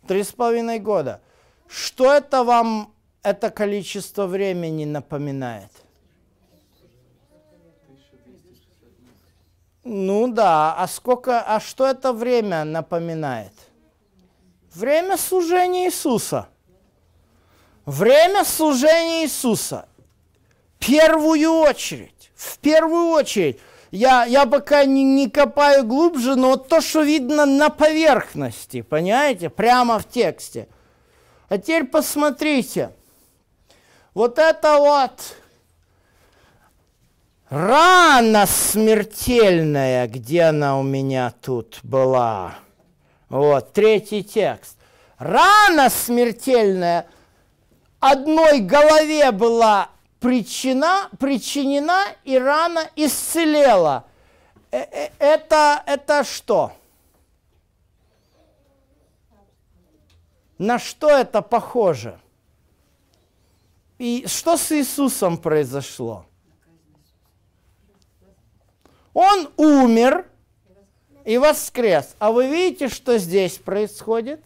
Три 0.07 0.23
с 0.23 0.33
половиной 0.33 0.79
года. 0.81 1.23
Что 1.67 2.13
это 2.13 2.45
вам, 2.45 2.93
это 3.23 3.49
количество 3.49 4.27
времени 4.27 4.85
напоминает? 4.85 5.71
Ну 9.83 10.31
да, 10.31 10.75
а 10.77 10.87
сколько, 10.89 11.41
а 11.41 11.59
что 11.59 11.87
это 11.87 12.13
время 12.13 12.65
напоминает? 12.65 13.55
Время 14.75 15.17
служения 15.17 15.87
Иисуса. 15.87 16.49
Время 17.87 18.45
служения 18.45 19.25
Иисуса. 19.25 19.87
Первую 20.79 21.53
очередь, 21.61 22.31
в 22.35 22.59
первую 22.59 23.09
очередь. 23.09 23.59
Я, 23.91 24.25
я 24.25 24.45
пока 24.45 24.85
не, 24.85 25.05
не 25.05 25.31
копаю 25.31 25.85
глубже, 25.85 26.35
но 26.35 26.51
вот 26.51 26.69
то, 26.69 26.81
что 26.81 27.03
видно 27.03 27.47
на 27.47 27.71
поверхности, 27.71 28.83
понимаете, 28.83 29.51
прямо 29.51 29.99
в 29.99 30.09
тексте. 30.09 30.69
А 31.49 31.59
теперь 31.59 31.85
посмотрите. 31.85 32.91
Вот 34.15 34.39
это 34.39 34.79
вот 34.79 35.37
рана 37.51 38.47
смертельная, 38.47 40.09
где 40.09 40.43
она 40.43 40.79
у 40.79 40.83
меня 40.83 41.33
тут 41.41 41.79
была? 41.83 42.55
Вот, 43.29 43.73
третий 43.73 44.25
текст. 44.25 44.77
Рана 45.19 45.89
смертельная 45.89 47.07
одной 48.13 48.61
голове 48.61 49.33
была 49.33 49.89
причина, 50.21 51.09
причинена, 51.19 52.05
и 52.25 52.39
рана 52.39 52.91
исцелела. 52.97 54.05
Э, 54.71 54.81
э, 54.81 55.11
это, 55.19 55.83
это 55.87 56.23
что? 56.25 56.73
На 60.59 60.79
что 60.79 61.09
это 61.09 61.41
похоже? 61.41 62.21
И 63.99 64.27
что 64.27 64.57
с 64.57 64.71
Иисусом 64.73 65.39
произошло? 65.39 66.27
Он 69.15 69.49
умер 69.57 70.27
и 71.25 71.39
воскрес. 71.39 72.17
А 72.19 72.33
вы 72.33 72.49
видите, 72.49 72.89
что 72.89 73.17
здесь 73.17 73.57
происходит? 73.57 74.45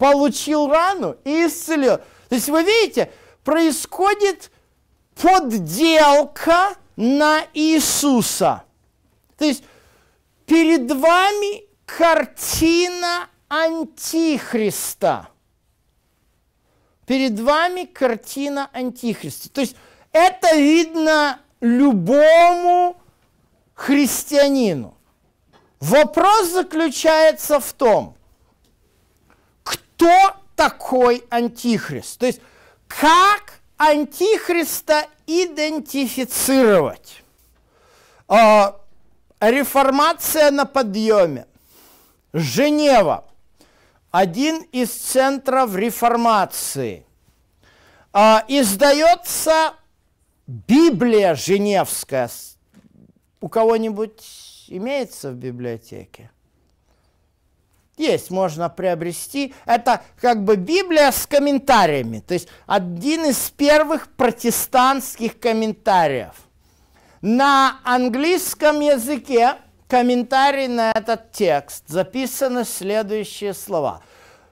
Получил 0.00 0.68
рану 0.68 1.18
и 1.24 1.46
исцелил. 1.46 1.98
То 2.30 2.34
есть 2.34 2.48
вы 2.48 2.62
видите, 2.62 3.12
происходит 3.44 4.50
подделка 5.14 6.70
на 6.96 7.44
Иисуса. 7.52 8.64
То 9.36 9.44
есть 9.44 9.62
перед 10.46 10.90
вами 10.90 11.64
картина 11.84 13.28
Антихриста. 13.48 15.28
Перед 17.04 17.38
вами 17.38 17.84
картина 17.84 18.70
Антихриста. 18.72 19.50
То 19.50 19.60
есть 19.60 19.76
это 20.12 20.56
видно 20.56 21.40
любому 21.60 22.96
христианину. 23.74 24.96
Вопрос 25.78 26.52
заключается 26.52 27.60
в 27.60 27.70
том, 27.74 28.16
кто 30.00 30.34
такой 30.56 31.24
антихрист. 31.28 32.18
То 32.18 32.26
есть 32.26 32.40
как 32.88 33.60
антихриста 33.76 35.06
идентифицировать? 35.26 37.22
А, 38.26 38.80
реформация 39.40 40.50
на 40.50 40.64
подъеме. 40.64 41.46
Женева. 42.32 43.26
Один 44.10 44.62
из 44.72 44.90
центров 44.90 45.76
реформации. 45.76 47.04
А, 48.14 48.42
издается 48.48 49.74
Библия 50.46 51.34
Женевская 51.34 52.30
у 53.42 53.48
кого-нибудь 53.48 54.64
имеется 54.68 55.30
в 55.30 55.34
библиотеке? 55.34 56.30
Есть, 58.00 58.30
можно 58.30 58.68
приобрести. 58.68 59.54
Это 59.66 60.02
как 60.20 60.42
бы 60.44 60.56
Библия 60.56 61.10
с 61.10 61.26
комментариями. 61.26 62.20
То 62.20 62.34
есть 62.34 62.48
один 62.66 63.26
из 63.26 63.50
первых 63.50 64.08
протестантских 64.08 65.38
комментариев. 65.38 66.34
На 67.20 67.78
английском 67.84 68.80
языке 68.80 69.56
комментарий 69.88 70.68
на 70.68 70.92
этот 70.92 71.32
текст 71.32 71.84
записаны 71.88 72.64
следующие 72.64 73.54
слова. 73.54 74.00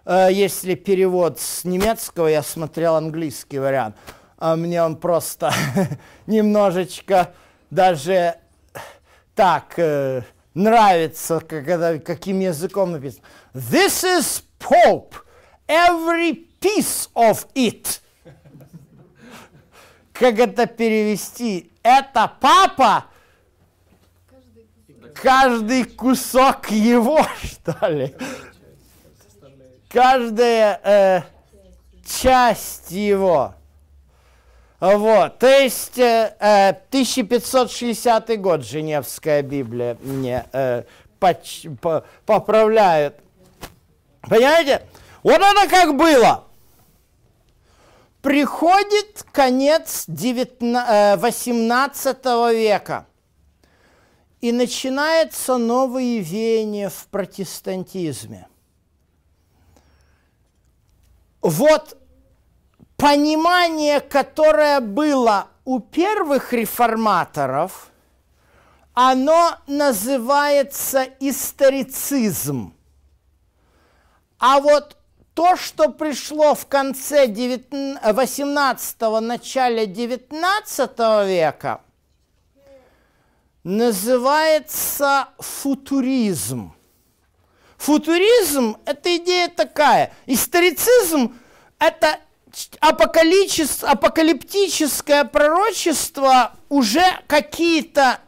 Э, 0.05 0.29
если 0.31 0.75
перевод 0.75 1.41
с 1.41 1.65
немецкого, 1.65 2.27
я 2.27 2.43
смотрел 2.43 2.97
английский 2.97 3.59
вариант– 3.59 3.97
а 4.39 4.55
мне 4.57 4.83
он 4.83 4.97
просто 4.97 5.53
немножечко 6.27 7.33
даже 7.71 8.37
так 9.35 9.75
э, 9.77 10.23
нравится, 10.55 11.41
когда, 11.41 11.99
каким 11.99 12.41
языком 12.41 12.93
написано. 12.93 13.25
This 13.59 14.05
is 14.05 14.43
Pope, 14.61 15.17
every 15.69 16.47
piece 16.61 17.09
of 17.17 17.45
it. 17.57 18.01
Как 20.13 20.39
это 20.39 20.67
перевести? 20.67 21.73
Это 21.83 22.31
папа, 22.41 23.07
каждый 25.13 25.85
кусок 25.87 26.71
его, 26.71 27.27
что 27.43 27.89
ли? 27.89 28.15
Каждая 29.89 30.81
э, 30.85 31.23
часть 32.07 32.93
его. 32.93 33.55
Вот, 34.79 35.39
то 35.41 35.49
есть 35.49 35.99
э, 35.99 36.33
1560 36.91 38.31
э, 38.31 38.37
год 38.37 38.65
Женевская 38.65 39.43
Библия 39.43 39.97
мне 40.01 40.47
э, 40.53 40.85
поч, 41.19 41.67
по, 41.81 42.05
поправляет. 42.25 43.21
Понимаете? 44.23 44.87
Вот 45.23 45.41
это 45.41 45.69
как 45.69 45.97
было. 45.97 46.45
Приходит 48.23 49.25
конец 49.33 50.05
18 50.09 52.19
э, 52.25 52.55
века, 52.55 53.07
и 54.41 54.53
начинается 54.53 55.57
новое 55.57 56.19
веяние 56.19 56.91
в 56.91 57.07
протестантизме. 57.09 58.47
Вот 61.41 61.97
понимание, 62.97 64.01
которое 64.01 64.81
было 64.81 65.49
у 65.65 65.81
первых 65.81 66.53
реформаторов, 66.53 67.91
оно 68.95 69.57
называется 69.67 71.07
историцизм. 71.21 72.75
А 74.39 74.61
вот 74.61 74.97
то, 75.35 75.57
что 75.57 75.89
пришло 75.89 76.55
в 76.55 76.67
конце 76.67 77.27
18-го, 77.27 79.21
начале 79.21 79.87
19 79.87 80.99
века, 81.27 81.81
называется 83.65 85.29
футуризм. 85.39 86.75
Футуризм– 87.77 88.77
это 88.85 89.17
идея 89.17 89.49
такая. 89.49 90.13
Историцизм– 90.27 91.37
это 91.79 92.19
апокалиптическое 92.81 95.25
пророчество, 95.25 96.53
уже 96.69 97.05
какие-то 97.27 98.21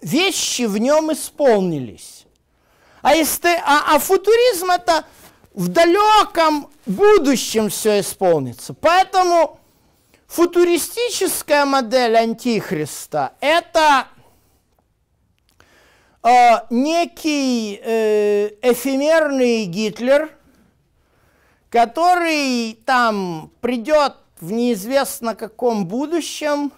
вещи 0.00 0.62
в 0.62 0.78
нем 0.78 1.12
исполнились. 1.12 2.20
А, 3.02 3.14
исти... 3.14 3.48
а, 3.64 3.94
а 3.94 3.98
футуризм– 3.98 4.70
это 4.72 5.04
в 5.54 5.68
далеком 5.68 6.70
будущем 6.86 7.68
все 7.68 8.00
исполнится. 8.00 8.74
Поэтому 8.74 9.58
футуристическая 10.26 11.64
модель 11.64 12.16
Антихриста– 12.16 13.34
это 13.40 14.06
э, 16.22 16.28
некий 16.70 17.80
э, 17.82 18.50
эфемерный 18.62 19.64
Гитлер, 19.64 20.30
который 21.68 22.74
там 22.86 23.50
придет 23.60 24.14
в 24.40 24.52
неизвестно 24.52 25.34
каком 25.34 25.86
будущем, 25.86 26.72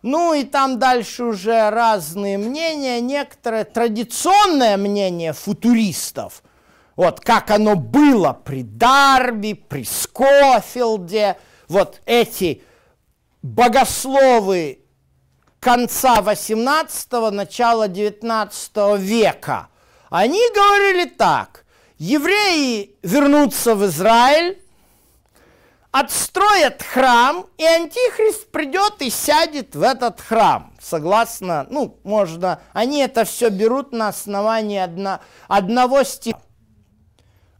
ну 0.00 0.34
и 0.34 0.42
там 0.42 0.78
дальше 0.80 1.24
уже 1.24 1.70
разные 1.70 2.36
мнения, 2.36 3.00
некоторое 3.00 3.64
традиционное 3.64 4.76
мнение 4.76 5.32
футуристов– 5.32 6.42
вот 6.96 7.20
как 7.20 7.50
оно 7.50 7.76
было 7.76 8.32
при 8.32 8.62
Дарби, 8.62 9.54
при 9.54 9.84
Скофилде, 9.84 11.36
вот 11.68 12.00
эти 12.06 12.62
богословы 13.42 14.80
конца 15.60 16.16
18-го, 16.20 17.30
начала 17.30 17.88
19 17.88 18.98
века, 18.98 19.68
они 20.10 20.42
говорили 20.54 21.08
так, 21.08 21.64
евреи 21.98 22.96
вернутся 23.02 23.74
в 23.74 23.86
Израиль, 23.86 24.58
отстроят 25.92 26.82
храм, 26.82 27.46
и 27.58 27.64
Антихрист 27.64 28.50
придет 28.50 28.94
и 29.00 29.10
сядет 29.10 29.74
в 29.76 29.82
этот 29.82 30.20
храм. 30.20 30.72
Согласно, 30.80 31.66
ну, 31.70 31.98
можно, 32.02 32.60
они 32.72 33.00
это 33.00 33.24
все 33.24 33.50
берут 33.50 33.92
на 33.92 34.08
основании 34.08 34.78
одно, 34.78 35.20
одного 35.48 36.02
стиха. 36.02 36.40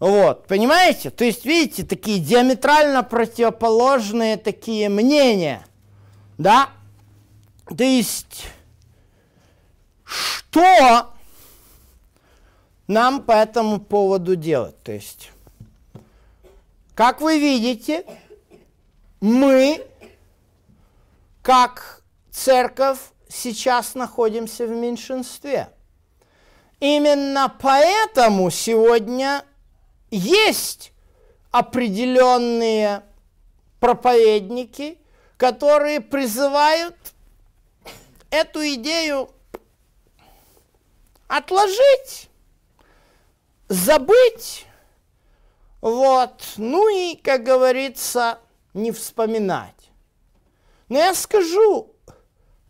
Вот, 0.02 0.48
понимаете? 0.48 1.10
То 1.10 1.24
есть, 1.24 1.44
видите, 1.44 1.84
такие 1.84 2.18
диаметрально 2.18 3.04
противоположные 3.04 4.36
такие 4.36 4.88
мнения, 4.88 5.64
да? 6.38 6.70
То 7.68 7.84
есть, 7.84 8.46
что 10.04 11.06
нам 12.88 13.22
по 13.22 13.30
этому 13.30 13.78
поводу 13.78 14.34
делать? 14.34 14.74
То 14.82 14.90
есть, 14.90 15.30
как 16.96 17.20
вы 17.20 17.38
видите, 17.38 18.04
мы, 19.20 19.86
как 21.42 22.02
церковь, 22.32 22.98
сейчас 23.28 23.94
находимся 23.94 24.66
в 24.66 24.70
меньшинстве. 24.70 25.68
Именно 26.80 27.54
поэтому 27.60 28.50
сегодня 28.50 29.44
есть 30.16 30.92
определенные 31.50 33.02
проповедники, 33.80 34.98
которые 35.36 36.00
призывают 36.00 36.96
эту 38.30 38.60
идею 38.74 39.30
отложить, 41.28 42.28
забыть, 43.68 44.66
вот, 45.80 46.44
ну 46.58 46.88
и, 46.88 47.16
как 47.16 47.42
говорится, 47.42 48.38
не 48.74 48.92
вспоминать. 48.92 49.90
Но 50.88 50.98
я 50.98 51.14
скажу, 51.14 51.94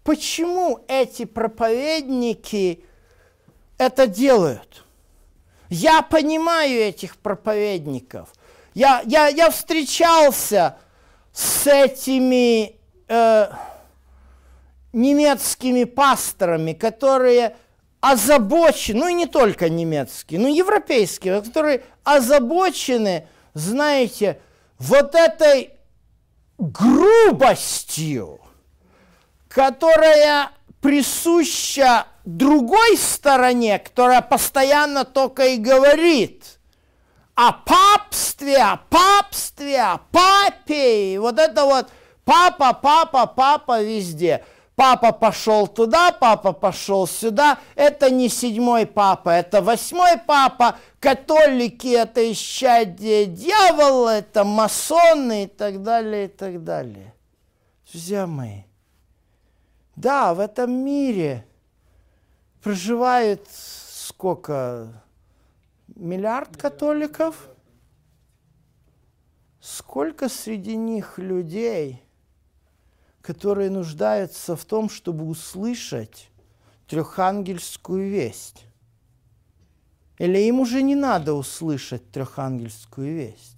почему 0.04 0.84
эти 0.86 1.24
проповедники 1.24 2.84
это 3.78 4.06
делают. 4.06 4.81
Я 5.72 6.02
понимаю 6.02 6.82
этих 6.82 7.16
проповедников. 7.16 8.28
Я, 8.74 9.02
я, 9.06 9.28
я 9.28 9.48
встречался 9.48 10.76
с 11.32 11.66
этими 11.66 12.76
э, 13.08 13.48
немецкими 14.92 15.84
пасторами, 15.84 16.74
которые 16.74 17.56
озабочены, 18.02 19.00
ну 19.00 19.08
и 19.08 19.14
не 19.14 19.24
только 19.24 19.70
немецкие, 19.70 20.40
но 20.40 20.48
и 20.48 20.52
европейские, 20.52 21.40
которые 21.40 21.84
озабочены, 22.04 23.26
знаете, 23.54 24.42
вот 24.76 25.14
этой 25.14 25.70
грубостью, 26.58 28.40
которая 29.48 30.50
присуща 30.82 32.06
другой 32.24 32.98
стороне, 32.98 33.78
которая 33.78 34.20
постоянно 34.20 35.04
только 35.04 35.46
и 35.46 35.56
говорит 35.56 36.58
о 37.34 37.52
папстве, 37.52 38.58
о 38.58 38.76
папстве, 38.76 39.80
о 39.80 39.98
папе, 40.10 41.14
и 41.14 41.18
вот 41.18 41.38
это 41.38 41.64
вот 41.64 41.88
папа, 42.24 42.74
папа, 42.74 43.26
папа 43.26 43.82
везде. 43.82 44.44
Папа 44.74 45.12
пошел 45.12 45.68
туда, 45.68 46.12
папа 46.12 46.52
пошел 46.52 47.06
сюда. 47.06 47.58
Это 47.74 48.10
не 48.10 48.28
седьмой 48.28 48.86
папа, 48.86 49.28
это 49.28 49.60
восьмой 49.60 50.18
папа. 50.18 50.76
Католики 50.98 51.88
это 51.88 52.32
исчадие 52.32 53.26
дьявола, 53.26 54.18
это 54.18 54.44
масоны 54.44 55.44
и 55.44 55.46
так 55.46 55.82
далее, 55.82 56.24
и 56.24 56.28
так 56.28 56.64
далее. 56.64 57.14
Друзья 57.90 58.26
мои, 58.26 58.62
да, 59.96 60.34
в 60.34 60.40
этом 60.40 60.72
мире 60.72 61.46
проживает 62.62 63.46
сколько? 63.50 65.02
Миллиард 65.94 66.56
католиков? 66.56 67.48
Сколько 69.60 70.28
среди 70.28 70.76
них 70.76 71.18
людей, 71.18 72.02
которые 73.20 73.70
нуждаются 73.70 74.56
в 74.56 74.64
том, 74.64 74.88
чтобы 74.88 75.26
услышать 75.26 76.30
трехангельскую 76.88 78.10
весть? 78.10 78.64
Или 80.18 80.38
им 80.38 80.60
уже 80.60 80.82
не 80.82 80.94
надо 80.94 81.34
услышать 81.34 82.10
трехангельскую 82.10 83.14
весть? 83.14 83.56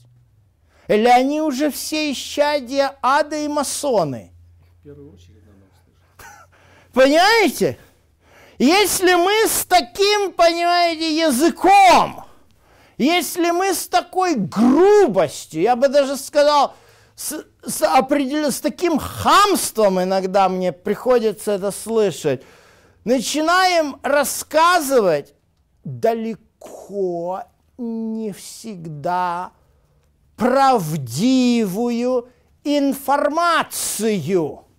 Или 0.88 1.06
они 1.06 1.40
уже 1.40 1.70
все 1.70 2.12
исчадия 2.12 2.96
ада 3.00 3.36
и 3.36 3.48
масоны? 3.48 4.32
В 4.80 4.82
первую 4.82 5.12
очередь. 5.12 5.33
Понимаете? 6.94 7.78
Если 8.58 9.14
мы 9.14 9.48
с 9.48 9.64
таким, 9.66 10.32
понимаете, 10.32 11.16
языком, 11.16 12.24
если 12.96 13.50
мы 13.50 13.74
с 13.74 13.88
такой 13.88 14.36
грубостью, 14.36 15.62
я 15.62 15.74
бы 15.74 15.88
даже 15.88 16.16
сказал, 16.16 16.76
с, 17.16 17.44
с, 17.66 17.82
определен, 17.82 18.52
с 18.52 18.60
таким 18.60 18.98
хамством 18.98 20.00
иногда 20.00 20.48
мне 20.48 20.70
приходится 20.72 21.50
это 21.52 21.72
слышать, 21.72 22.44
начинаем 23.04 23.96
рассказывать 24.04 25.34
далеко 25.82 27.42
не 27.76 28.32
всегда 28.32 29.50
правдивую 30.36 32.28
информацию– 32.62 34.60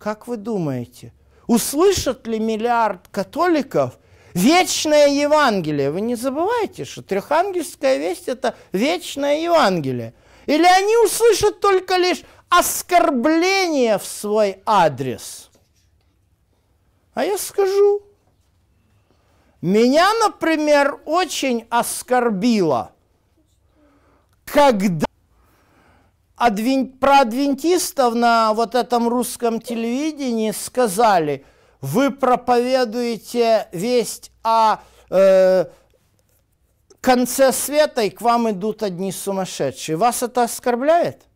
как 0.00 0.26
вы 0.26 0.36
думаете, 0.36 1.12
услышат 1.46 2.26
ли 2.26 2.40
миллиард 2.40 3.06
католиков 3.08 3.98
Вечное 4.32 5.08
Евангелие. 5.08 5.90
Вы 5.90 6.02
не 6.02 6.14
забывайте, 6.14 6.84
что 6.84 7.02
трехангельская 7.02 7.96
весть– 7.96 8.24
это 8.28 8.54
вечное 8.70 9.40
Евангелие. 9.40 10.14
Или 10.46 10.64
они 10.64 10.96
услышат 10.98 11.58
только 11.58 11.96
лишь 11.96 12.22
оскорбление 12.48 13.98
в 13.98 14.04
свой 14.06 14.62
адрес. 14.64 15.50
А 17.14 17.24
я 17.24 17.36
скажу, 17.38 18.02
меня, 19.60 20.08
например, 20.22 21.00
очень 21.06 21.66
оскорбило, 21.68 22.92
когда 24.44 25.09
адвен... 26.40 26.88
про 26.98 27.20
адвентистов 27.20 28.14
на 28.14 28.54
вот 28.54 28.74
этом 28.74 29.08
русском 29.08 29.60
телевидении 29.60 30.52
сказали, 30.52 31.44
вы 31.82 32.10
проповедуете 32.10 33.68
весть 33.72 34.32
о 34.42 34.78
э, 35.10 35.66
конце 37.02 37.52
света, 37.52 38.02
и 38.02 38.10
к 38.10 38.22
вам 38.22 38.50
идут 38.50 38.82
одни 38.82 39.12
сумасшедшие. 39.12 39.96
Вас 39.96 40.22
это 40.22 40.44
оскорбляет? 40.44 41.26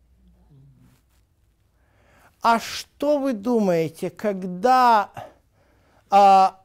А 2.41 2.59
что 2.59 3.19
вы 3.19 3.33
думаете, 3.33 4.09
когда, 4.09 5.11
а, 6.09 6.61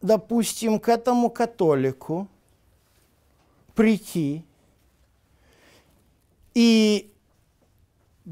допустим, 0.00 0.80
к 0.80 0.88
этому 0.88 1.30
католику 1.30 2.26
прийти 3.74 4.44
и, 6.54 7.11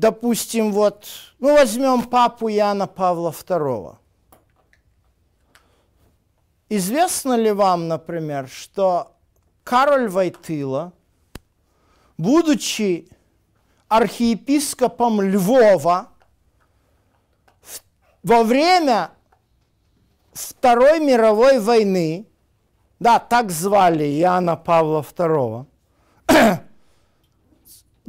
допустим, 0.01 0.72
вот, 0.72 1.09
ну, 1.38 1.53
возьмем 1.53 2.03
папу 2.03 2.48
Яна 2.48 2.86
Павла 2.86 3.30
II. 3.30 3.96
Известно 6.70 7.34
ли 7.34 7.53
вам, 7.53 7.88
например, 7.88 8.48
что 8.48 9.12
Кароль 9.62 10.09
Войтыла, 10.09 10.92
будучи 12.16 13.09
архиепископом 13.88 15.20
Львова, 15.20 16.09
во 18.22 18.42
время 18.42 19.11
Второй 20.32 21.01
мировой 21.01 21.61
войны, 21.61 22.26
да, 23.01 23.18
так 23.18 23.51
звали 23.51 24.05
Иоанна 24.05 24.57
Павла 24.57 25.03
II, 25.03 25.66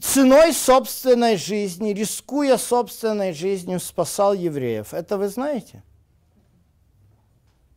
ценой 0.02 0.54
собственной 0.54 1.38
жизни, 1.38 1.94
рискуя 1.94 2.58
собственной 2.58 3.34
жизнью, 3.34 3.80
спасал 3.80 4.34
евреев. 4.34 4.94
Это 4.94 5.18
вы 5.18 5.28
знаете? 5.30 5.84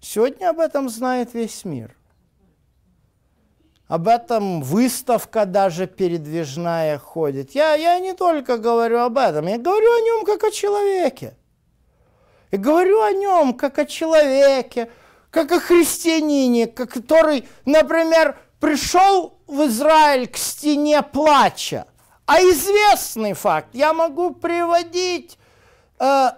Сегодня 0.00 0.50
об 0.50 0.60
этом 0.60 0.88
знает 0.88 1.34
весь 1.34 1.64
мир. 1.64 1.96
Об 3.86 4.08
этом 4.08 4.62
выставка 4.62 5.44
даже 5.44 5.86
передвижная 5.86 6.98
ходит. 6.98 7.54
Я, 7.54 7.74
я 7.74 7.98
не 7.98 8.14
только 8.14 8.56
говорю 8.56 9.00
об 9.00 9.18
этом, 9.18 9.46
я 9.46 9.58
говорю 9.58 9.92
о 9.92 10.00
нем 10.00 10.24
как 10.24 10.44
о 10.44 10.50
человеке. 10.50 11.36
И 12.50 12.56
говорю 12.56 13.02
о 13.02 13.12
нем 13.12 13.54
как 13.54 13.78
о 13.78 13.84
человеке, 13.84 14.90
как 15.30 15.52
о 15.52 15.60
христианине, 15.60 16.66
который, 16.66 17.46
например, 17.66 18.38
пришел 18.60 19.38
в 19.46 19.66
Израиль 19.66 20.28
к 20.28 20.36
стене 20.36 21.02
плача. 21.02 21.86
А 22.26 22.40
известный 22.40 23.34
факт, 23.34 23.68
я 23.72 23.92
могу 23.92 24.30
приводить 24.30 25.38
э, 25.98 26.30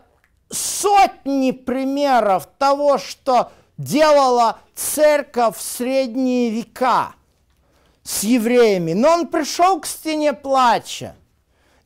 сотни 0.50 1.52
примеров 1.52 2.48
того, 2.58 2.98
что 2.98 3.52
делала 3.78 4.58
церковь 4.74 5.56
в 5.56 5.62
средние 5.62 6.50
века 6.50 7.14
с 8.02 8.22
евреями. 8.22 8.94
Но 8.94 9.10
он 9.10 9.28
пришел 9.28 9.80
к 9.80 9.86
стене 9.86 10.32
плача 10.32 11.14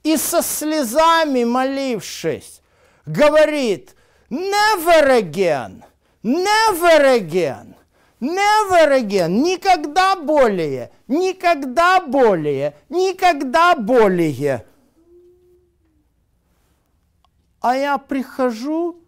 и 0.03 0.17
со 0.17 0.43
слезами 0.43 1.45
молившись, 1.45 2.63
говорит, 3.05 3.95
Never 4.31 5.21
again. 5.21 5.83
Never 6.23 7.19
again. 7.19 7.75
Never 8.21 9.01
again. 9.01 9.43
Никогда 9.43 10.15
более. 10.17 10.91
Никогда 11.09 12.01
более. 12.01 12.75
Никогда 12.89 13.75
более. 13.75 14.67
А 17.61 17.77
я 17.77 17.99
прихожу, 17.99 19.03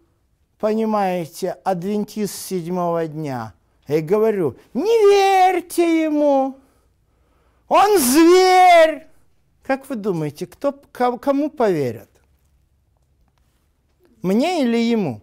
понимаете, 0.59 1.51
адвентист 1.63 2.35
седьмого 2.35 3.07
дня, 3.07 3.53
и 3.87 3.99
говорю, 3.99 4.57
не 4.75 4.83
верьте 5.09 6.03
ему, 6.03 6.59
он 7.67 7.97
зверь. 7.99 9.07
Как 9.63 9.89
вы 9.89 9.95
думаете, 9.95 10.45
кто, 10.45 10.71
кому 10.71 11.49
поверят? 11.49 12.09
Мне 14.21 14.63
или 14.63 14.77
ему? 14.77 15.21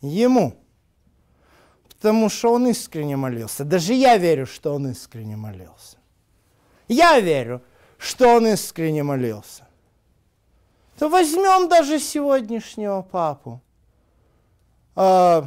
Ему. 0.00 0.59
Потому 2.00 2.30
что 2.30 2.54
он 2.54 2.66
искренне 2.66 3.16
молился. 3.16 3.62
Даже 3.62 3.92
я 3.92 4.16
верю, 4.16 4.46
что 4.46 4.74
он 4.74 4.88
искренне 4.88 5.36
молился. 5.36 5.98
Я 6.88 7.20
верю, 7.20 7.60
что 7.98 8.36
он 8.36 8.46
искренне 8.46 9.02
молился. 9.02 9.68
То 10.98 11.10
возьмем 11.10 11.68
даже 11.68 11.98
сегодняшнего 11.98 13.02
папу. 13.02 13.60
А, 14.96 15.46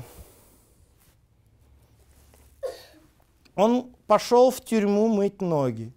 он 3.55 3.91
пошел 4.05 4.51
в 4.51 4.61
тюрьму 4.61 5.07
мыть 5.07 5.41
ноги. 5.41 5.91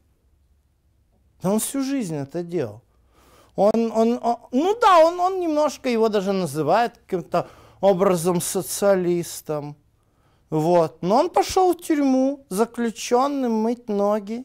Да 1.42 1.50
он 1.52 1.58
всю 1.60 1.82
жизнь 1.82 2.16
это 2.16 2.42
делал. 2.42 2.80
Он, 3.56 3.92
он, 3.94 4.18
он, 4.22 4.38
ну 4.52 4.74
да, 4.80 5.00
он, 5.00 5.20
он 5.20 5.38
немножко 5.38 5.90
его 5.90 6.08
даже 6.08 6.32
называет 6.32 6.96
каким-то 6.96 7.46
образом 7.82 8.40
социалистом. 8.40 9.76
Вот. 10.50 11.02
Но 11.02 11.16
он 11.16 11.30
пошел 11.30 11.72
в 11.72 11.80
тюрьму 11.80 12.44
заключенным 12.48 13.52
мыть 13.52 13.88
ноги. 13.88 14.44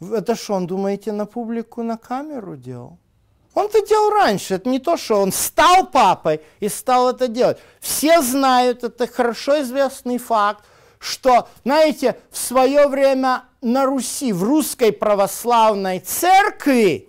Это 0.00 0.34
что, 0.34 0.54
он, 0.54 0.66
думаете, 0.66 1.12
на 1.12 1.26
публику, 1.26 1.82
на 1.82 1.96
камеру 1.96 2.56
делал? 2.56 2.98
Он 3.54 3.66
это 3.66 3.86
делал 3.86 4.10
раньше. 4.10 4.54
Это 4.54 4.68
не 4.68 4.80
то, 4.80 4.96
что 4.96 5.20
он 5.20 5.32
стал 5.32 5.86
папой 5.86 6.40
и 6.60 6.68
стал 6.68 7.10
это 7.10 7.28
делать. 7.28 7.58
Все 7.80 8.20
знают, 8.20 8.82
это 8.82 9.06
хорошо 9.06 9.62
известный 9.62 10.18
факт, 10.18 10.64
что, 10.98 11.48
знаете, 11.64 12.18
в 12.30 12.38
свое 12.38 12.88
время 12.88 13.44
на 13.60 13.86
Руси, 13.86 14.32
в 14.32 14.42
русской 14.42 14.92
православной 14.92 16.00
церкви, 16.00 17.08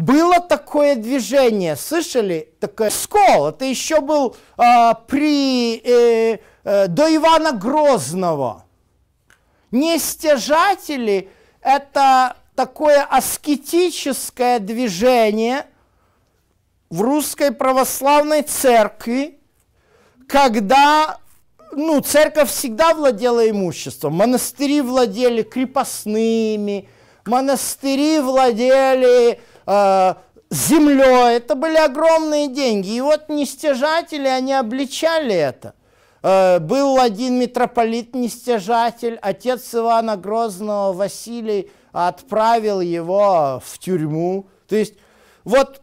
было 0.00 0.40
такое 0.40 0.96
движение, 0.96 1.76
слышали? 1.76 2.48
Такое 2.58 2.88
скол. 2.90 3.48
Это 3.48 3.66
еще 3.66 4.00
был 4.00 4.34
э, 4.56 4.92
при, 5.06 5.76
э, 5.76 6.38
э, 6.64 6.86
до 6.88 7.14
Ивана 7.14 7.52
Грозного. 7.52 8.64
Нестяжатели– 9.70 11.28
это 11.60 12.36
такое 12.56 13.02
аскетическое 13.02 14.58
движение 14.58 15.66
в 16.88 17.02
русской 17.02 17.52
православной 17.52 18.42
церкви, 18.42 19.38
когда 20.26 21.18
ну, 21.72 22.00
церковь 22.00 22.48
всегда 22.50 22.94
владела 22.94 23.48
имуществом. 23.48 24.14
Монастыри 24.14 24.80
владели 24.80 25.42
крепостными, 25.42 26.88
монастыри 27.26 28.18
владели 28.20 29.40
землей. 30.50 31.36
Это 31.36 31.54
были 31.54 31.76
огромные 31.76 32.48
деньги. 32.48 32.96
И 32.96 33.00
вот 33.00 33.28
нестяжатели, 33.28 34.26
они 34.26 34.52
обличали 34.52 35.34
это. 35.34 35.74
Э, 36.22 36.58
был 36.58 36.98
один 36.98 37.38
митрополит-нестяжатель, 37.38 39.18
отец 39.22 39.74
Ивана 39.74 40.16
Грозного 40.16 40.92
Василий 40.92 41.70
отправил 41.92 42.80
его 42.80 43.62
в 43.64 43.78
тюрьму. 43.78 44.46
То 44.68 44.76
есть 44.76 44.94
вот 45.44 45.80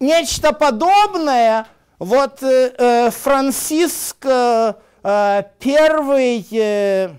нечто 0.00 0.52
подобное 0.52 1.66
вот 1.98 2.42
э, 2.42 2.72
э 2.78 3.10
Франциск 3.10 4.24
э, 4.24 4.74
Э, 5.02 5.44
первый 5.58 6.46
э, 6.52 7.10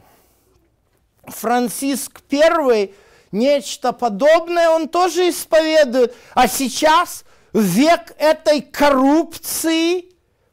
Франциск 1.25 2.21
I 2.31 2.93
нечто 3.31 3.93
подобное 3.93 4.69
он 4.69 4.87
тоже 4.87 5.29
исповедует. 5.29 6.15
А 6.33 6.47
сейчас 6.47 7.23
век 7.53 8.13
этой 8.17 8.61
коррупции, 8.61 10.05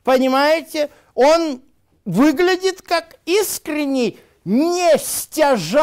понимаете, 0.05 0.91
он 1.15 1.63
выглядит 2.05 2.83
как 2.83 3.17
искренний 3.27 4.19
нестяжатель. 4.45 5.79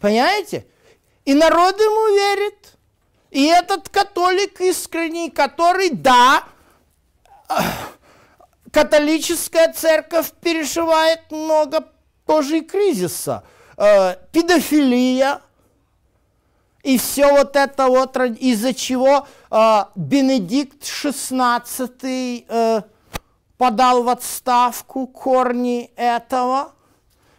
Понимаете? 0.00 0.66
И 1.24 1.34
народ 1.34 1.78
ему 1.80 2.16
верит. 2.16 2.72
И 3.30 3.46
этот 3.46 3.88
католик 3.88 4.60
искренний, 4.60 5.30
который, 5.30 5.90
да, 5.90 6.44
Католическая 8.72 9.72
церковь 9.72 10.32
переживает 10.42 11.30
много 11.30 11.86
тоже 12.26 12.58
и 12.58 12.60
кризиса. 12.60 13.44
Э, 13.78 14.16
педофилия 14.32 15.40
и 16.86 16.98
все 16.98 17.32
вот 17.32 17.56
это 17.56 17.88
вот, 17.88 18.16
из-за 18.16 18.72
чего 18.72 19.26
э, 19.50 19.84
Бенедикт 19.96 20.84
XVI 20.84 22.44
э, 22.48 22.82
подал 23.58 24.04
в 24.04 24.08
отставку 24.08 25.08
корни 25.08 25.90
этого 25.96 26.74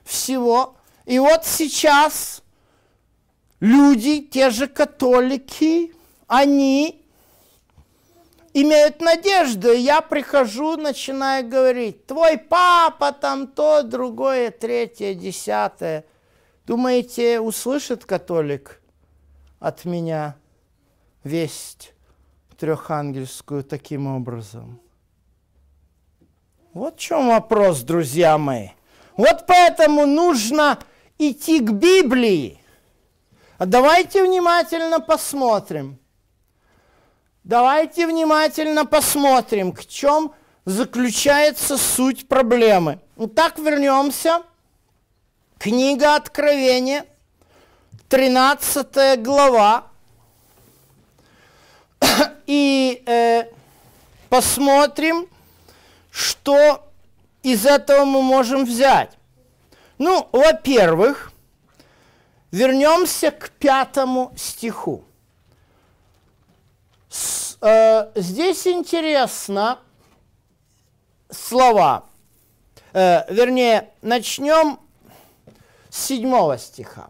всего. 0.04 0.76
И 1.06 1.18
вот 1.18 1.46
сейчас 1.46 2.44
люди, 3.62 4.20
те 4.20 4.50
же 4.50 4.68
католики, 4.68 5.94
они 6.28 7.02
имеют 8.54 9.00
надежду. 9.00 9.72
Я 9.72 10.02
прихожу, 10.02 10.76
начинаю 10.76 11.48
говорить, 11.48 12.06
твой 12.06 12.38
папа 12.38 13.14
там 13.14 13.48
то, 13.48 13.82
другое, 13.82 14.52
третье, 14.52 15.14
десятое. 15.14 16.04
Думаете, 16.66 17.40
услышит 17.40 18.04
католик 18.04 18.77
от 19.60 19.86
меня 19.86 20.36
весть 21.24 21.94
трехангельскую 22.58 23.64
таким 23.64 24.08
образом? 24.08 24.80
Вот 26.74 26.96
в 26.96 27.00
чем 27.00 27.28
вопрос, 27.28 27.82
друзья 27.82 28.38
мои. 28.38 28.70
Вот 29.16 29.46
поэтому 29.48 30.06
нужно 30.06 30.80
идти 31.18 31.60
к 31.60 31.72
Библии. 31.72 32.60
А 33.58 33.66
давайте 33.66 34.24
внимательно 34.24 35.00
посмотрим– 35.00 36.00
Давайте 37.48 38.08
внимательно 38.08 38.86
посмотрим, 38.86 39.72
в 39.72 39.88
чем 39.88 40.34
заключается 40.66 41.78
суть 41.78 42.28
проблемы. 42.28 43.00
Итак, 43.16 43.58
вернемся. 43.58 44.44
Книга 45.58 46.16
Откровения, 46.18 47.06
13 48.10 49.22
глава. 49.22 49.88
И 52.46 53.04
э, 53.06 53.46
посмотрим, 54.30 55.28
что 56.12 56.88
из 57.44 57.66
этого 57.66 58.06
мы 58.06 58.22
можем 58.22 58.66
взять. 58.66 59.18
Ну, 59.98 60.28
во-первых, 60.32 61.32
вернемся 62.52 63.32
к 63.32 63.50
пятому 63.50 64.32
стиху. 64.38 65.04
Э, 67.62 68.12
здесь 68.16 68.68
интересно 68.68 69.80
слова. 71.30 72.06
Э, 72.94 73.32
вернее, 73.34 73.90
начнем 74.02 74.80
с 75.90 76.06
седьмого 76.06 76.58
стиха. 76.58 77.10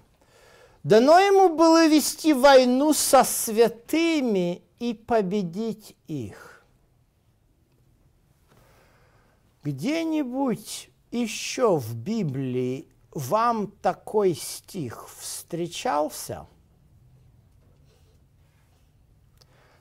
Дано 0.88 1.19
ему 1.19 1.55
было 1.55 1.88
вести 1.88 2.31
войну 2.31 2.93
со 2.93 3.25
святыми 3.25 4.63
и 4.79 4.93
победить 4.93 5.97
их. 6.07 6.65
Где-нибудь 9.63 10.89
еще 11.11 11.77
в 11.77 11.93
Библии 11.95 12.88
вам 13.11 13.67
такой 13.81 14.33
стих 14.33 15.09
встречался– 15.09 16.47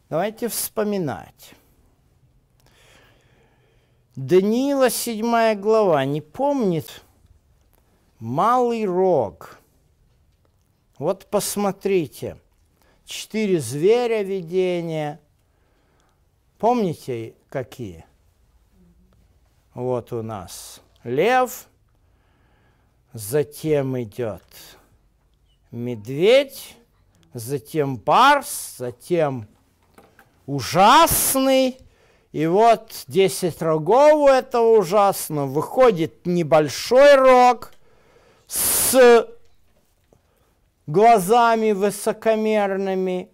Давайте 0.08 0.46
вспоминать. 0.46 1.54
Даниила, 4.14 4.88
7 4.88 5.60
глава, 5.60 6.04
не 6.04 6.20
помнит 6.20 7.02
малый 8.20 8.84
рог. 8.84 9.58
Вот 10.98 11.26
посмотрите, 11.26 12.38
четыре 13.04 13.60
зверя 13.60 14.22
видения. 14.22 15.20
Помните, 16.58 17.34
какие? 17.50 18.06
Вот 19.74 20.14
у 20.14 20.22
нас 20.22 20.80
лев, 21.04 21.66
затем 23.12 24.02
идет 24.02 24.42
медведь, 25.70 26.76
затем 27.34 27.98
барс, 27.98 28.76
затем 28.78 29.48
ужасный. 30.46 31.76
И 32.32 32.46
вот 32.46 33.04
10 33.06 33.60
рогов 33.60 34.14
у 34.14 34.28
этого 34.28 34.78
ужасного 34.78 35.44
выходит 35.44 36.24
небольшой 36.24 37.16
рог 37.16 37.74
с 38.46 39.35
глазами 40.86 41.72
высокомерными, 41.72 43.30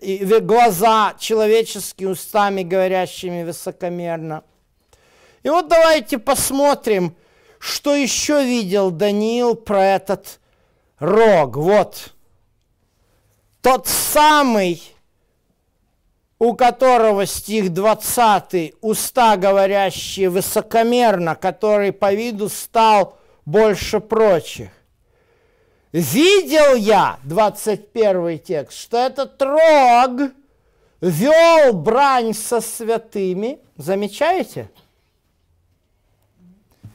и 0.00 0.24
глаза 0.40 1.14
человеческими 1.18 2.10
устами, 2.10 2.62
говорящими 2.62 3.44
высокомерно. 3.44 4.42
И 5.42 5.48
вот 5.48 5.68
давайте 5.68 6.18
посмотрим, 6.18 7.14
что 7.58 7.94
еще 7.94 8.44
видел 8.44 8.90
Даниил 8.90 9.54
про 9.54 9.84
этот 9.84 10.40
рог. 10.98 11.56
Вот 11.56 12.14
тот 13.60 13.86
самый 13.86 14.82
у 16.42 16.54
которого 16.54 17.24
стих 17.24 17.72
20, 17.72 18.74
уста 18.80 19.36
говорящие 19.36 20.28
высокомерно, 20.28 21.36
который 21.36 21.92
по 21.92 22.12
виду 22.12 22.48
стал 22.48 23.16
больше 23.44 24.00
прочих. 24.00 24.70
Видел 25.92 26.74
я, 26.74 27.18
21 27.24 28.38
текст, 28.38 28.78
что 28.78 28.96
этот 28.96 29.40
рог 29.42 30.32
вел 31.00 31.72
брань 31.74 32.32
со 32.32 32.60
святыми, 32.60 33.60
замечаете? 33.76 34.70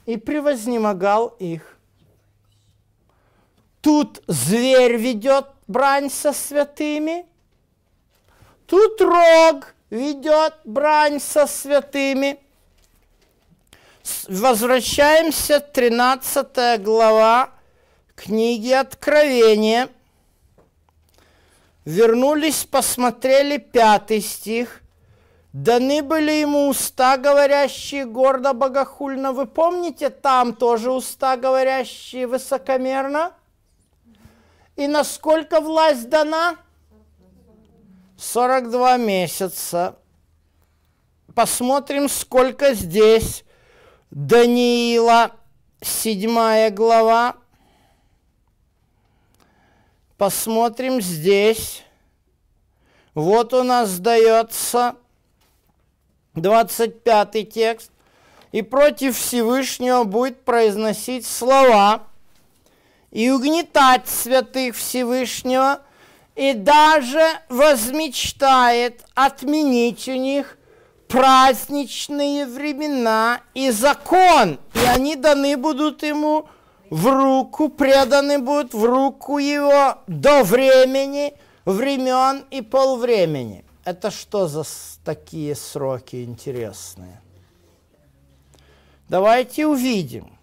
И 0.05 0.17
превознемогал 0.17 1.27
их. 1.39 1.77
Тут 3.81 4.23
зверь 4.27 4.97
ведет 4.97 5.45
брань 5.67 6.09
со 6.09 6.33
святыми– 6.33 7.25
Тут 8.67 8.99
рог 8.99 9.73
ведет 9.89 10.53
брань 10.65 11.21
со 11.21 11.47
святыми. 11.47 12.37
Возвращаемся, 14.27 15.61
13 15.61 16.81
глава 16.81 17.51
книги 18.17 18.71
Откровения. 18.71 19.89
Вернулись, 21.85 22.65
посмотрели 22.65 23.57
пятый 23.57 24.19
стих. 24.19 24.81
Даны 25.53 26.01
были 26.01 26.31
ему 26.31 26.67
уста, 26.67 27.15
говорящие 27.17 28.05
гордо, 28.05 28.51
богохульно. 28.51 29.31
Вы 29.31 29.45
помните, 29.45 30.09
там 30.09 30.53
тоже 30.53 30.91
уста, 30.91 31.37
говорящие 31.37 32.27
высокомерно? 32.27 33.31
И 34.75 34.87
насколько 34.87 35.61
власть 35.61 36.09
дана? 36.09 36.57
42 38.17 38.97
месяца. 38.97 39.95
Посмотрим, 41.33 42.09
сколько 42.09 42.73
здесь. 42.73 43.45
Даниила, 44.11 45.31
7 45.81 46.69
глава. 46.71 47.36
Посмотрим 50.17 51.01
здесь. 51.01 51.83
Вот 53.13 53.53
у 53.53 53.63
нас 53.63 53.99
дается 53.99 54.95
25 56.35 57.49
текст. 57.53 57.91
И 58.51 58.61
против 58.61 59.17
Всевышнего 59.17 60.03
будет 60.03 60.43
произносить 60.43 61.25
слова 61.25 62.07
и 63.11 63.29
угнетать 63.29 64.07
святых 64.07 64.75
Всевышнего– 64.75 65.81
и 66.37 66.53
даже 66.53 67.25
возмечтает 67.49 69.03
отменить 69.15 70.07
у 70.07 70.13
них 70.13 70.57
праздничные 71.07 72.45
времена 72.45 73.41
и 73.55 73.71
закон, 73.71 74.59
и 74.75 74.79
они 74.85 75.15
даны 75.15 75.57
будут 75.57 76.03
ему 76.03 76.47
в 76.89 77.07
руку, 77.07 77.69
преданы 77.69 78.39
будут 78.39 78.73
в 78.73 78.83
руку 78.83 79.37
его 79.37 79.99
до 80.07 80.43
времени, 80.43 81.33
времен 81.65 82.45
и 82.51 82.61
полвремени. 82.61 83.63
Это 83.85 84.11
что 84.11 84.47
за 84.47 84.63
такие 85.05 85.55
сроки 85.55 86.23
интересные? 86.23 87.21
Давайте 89.09 89.65
увидим, 89.65 90.37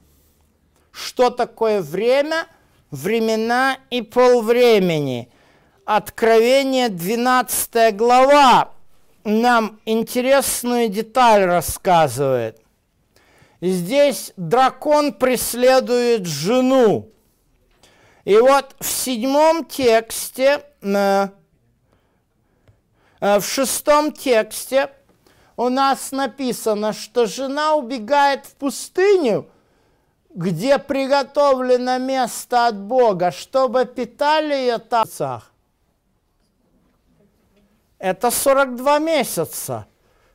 что 0.90 1.30
такое 1.30 1.82
время, 1.82 2.46
времена 2.90 3.76
и 3.90 4.02
полвремени– 4.02 5.28
Откровение 5.84 6.88
12 6.88 7.94
глава 7.94 8.70
нам 9.22 9.78
интересную 9.84 10.88
деталь 10.88 11.44
рассказывает. 11.44 12.63
Здесь 13.72 14.32
дракон 14.36 15.12
преследует 15.12 16.26
жену. 16.26 17.08
И 18.24 18.36
вот 18.36 18.74
в 18.80 18.86
седьмом 18.86 19.64
тексте, 19.64 20.64
э, 20.82 21.28
в 23.20 23.42
шестом 23.42 24.12
тексте 24.12 24.90
у 25.56 25.68
нас 25.68 26.10
написано, 26.12 26.92
что 26.92 27.26
жена 27.26 27.74
убегает 27.74 28.46
в 28.46 28.54
пустыню, 28.56 29.48
где 30.30 30.78
приготовлено 30.78 31.98
место 31.98 32.66
от 32.66 32.78
Бога, 32.78 33.30
чтобы 33.30 33.84
питали 33.84 34.54
ее 34.54 34.78
там. 34.78 35.04
Это 37.98 38.30
42 38.30 38.98
месяца. 38.98 39.86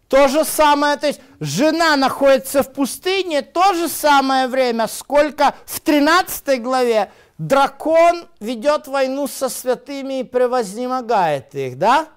То 0.09 0.27
же 0.27 0.43
самое, 0.43 0.97
то 0.97 1.05
есть 1.05 1.21
жена 1.39 1.95
находится 1.95 2.63
в 2.63 2.73
пустыне, 2.73 3.43
то 3.43 3.73
же 3.75 3.87
самое 3.87 4.47
время, 4.47 4.87
сколько 4.87 5.53
в 5.67 5.79
13 5.79 6.61
главе 6.63 7.11
дракон 7.37 8.27
ведет 8.39 8.87
войну 8.87 9.27
со 9.27 9.49
святыми 9.49 10.21
и 10.21 10.23
превознемогает 10.23 11.53
их, 11.53 11.77
да? 11.77 12.07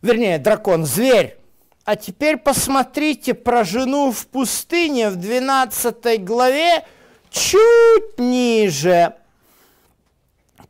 Вернее, 0.00 0.38
дракон, 0.38 0.86
зверь. 0.86 1.38
А 1.84 1.96
теперь 1.96 2.36
посмотрите 2.36 3.34
про 3.34 3.64
жену 3.64 4.12
в 4.12 4.28
пустыне 4.28 5.10
в 5.10 5.16
12 5.16 6.22
главе, 6.24 6.84
чуть 7.30 8.18
ниже. 8.18 9.14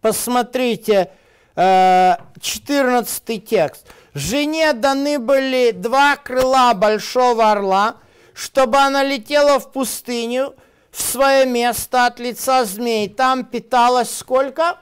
Посмотрите, 0.01 1.11
14 1.55 3.31
э, 3.31 3.39
текст. 3.39 3.87
Жене 4.17 4.73
даны 4.73 5.19
были 5.19 5.73
два 5.73 6.17
крыла 6.17 6.73
большого 6.73 7.53
орла, 7.53 7.97
чтобы 8.33 8.79
она 8.79 9.03
летела 9.03 9.61
в 9.61 9.71
пустыню, 9.71 10.55
в 10.91 11.03
свое 11.03 11.45
место 11.45 12.07
от 12.07 12.19
лица 12.19 12.65
змей. 12.65 13.11
Там 13.11 13.45
питалась 13.45 14.09
сколько? 14.17 14.79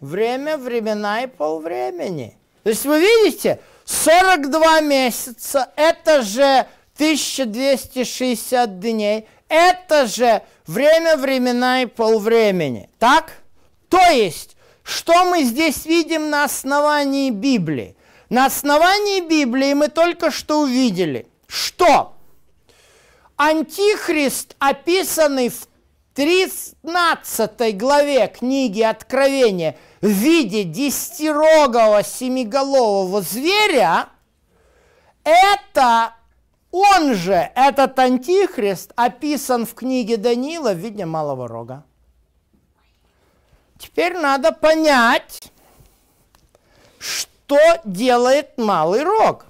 Время, 0.00 0.56
времена 0.58 1.22
и 1.22 1.28
полвремени. 1.28 2.36
То 2.64 2.70
есть 2.70 2.84
вы 2.84 2.98
видите, 2.98 3.60
42 3.84 4.80
месяца, 4.80 5.70
это 5.76 6.22
же 6.22 6.66
1260 6.96 8.80
дней, 8.80 9.28
это 9.46 10.06
же 10.06 10.42
время, 10.66 11.16
времена 11.16 11.82
и 11.82 11.86
полвремени. 11.86 12.90
Так? 12.98 13.34
То 13.88 14.00
есть 14.00 14.56
что 14.90 15.24
мы 15.24 15.44
здесь 15.44 15.86
видим 15.86 16.30
на 16.30 16.44
основании 16.44 17.30
Библии? 17.30 17.96
На 18.28 18.46
основании 18.46 19.20
Библии 19.20 19.72
мы 19.72 19.88
только 19.88 20.30
что 20.30 20.60
увидели, 20.62 21.26
что 21.46 22.14
Антихрист, 23.36 24.56
описанный 24.58 25.48
в 25.48 25.66
13 26.14 27.78
главе 27.78 28.26
книги 28.26 28.82
Откровения 28.82 29.78
в 30.00 30.08
виде 30.08 30.64
десятирогого 30.64 32.02
семиголового 32.02 33.22
зверя, 33.22 34.08
это 35.24 36.14
он 36.70 37.14
же, 37.14 37.50
этот 37.54 37.98
антихрист, 37.98 38.92
описан 38.96 39.64
в 39.66 39.74
книге 39.74 40.16
Даниила 40.16 40.72
в 40.72 40.78
виде 40.78 41.06
малого 41.06 41.48
рога. 41.48 41.84
Теперь 43.80 44.12
надо 44.12 44.52
понять, 44.52 45.50
что 46.98 47.58
делает 47.84 48.58
малый 48.58 49.02
рог. 49.02 49.46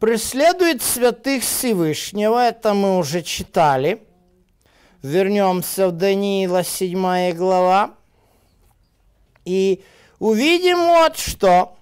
Преследует 0.00 0.82
святых 0.82 1.44
Всевышнего, 1.44 2.44
это 2.44 2.74
мы 2.74 2.98
уже 2.98 3.22
читали. 3.22 4.04
Вернемся 5.02 5.86
в 5.86 5.92
Даниила 5.92 6.64
7 6.64 7.32
глава. 7.36 7.94
И 9.44 9.84
увидим 10.18 10.78
вот 10.78 11.16
что. 11.16 11.76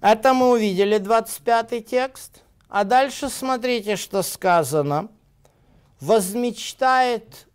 Это 0.00 0.32
мы 0.32 0.52
увидели, 0.52 0.96
25 0.96 1.86
текст. 1.86 2.40
А 2.70 2.84
дальше 2.84 3.28
смотрите, 3.28 3.96
что 3.96 4.22
сказано. 4.22 5.08
Возмечтает 6.00 7.46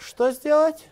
что 0.00 0.32
сделать? 0.32 0.88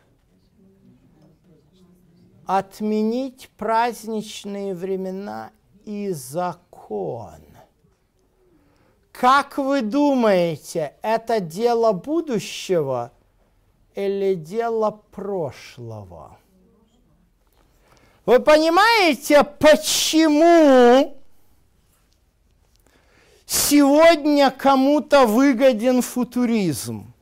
Отменить 2.47 3.51
праздничные 3.57 4.75
времена 4.75 5.51
и 5.85 6.11
закон. 6.11 7.41
Как 9.13 9.59
вы 9.59 9.83
думаете, 9.83 10.95
это 11.03 11.41
дело 11.41 11.93
будущего 11.93 13.13
или 13.95 14.35
дело 14.35 15.03
прошлого? 15.11 16.39
Вы 18.25 18.39
понимаете, 18.41 19.43
почему 19.43 21.17
сегодня 23.45 24.51
кому-то 24.51 25.27
выгоден 25.27 26.03
футуризм? 26.03 27.13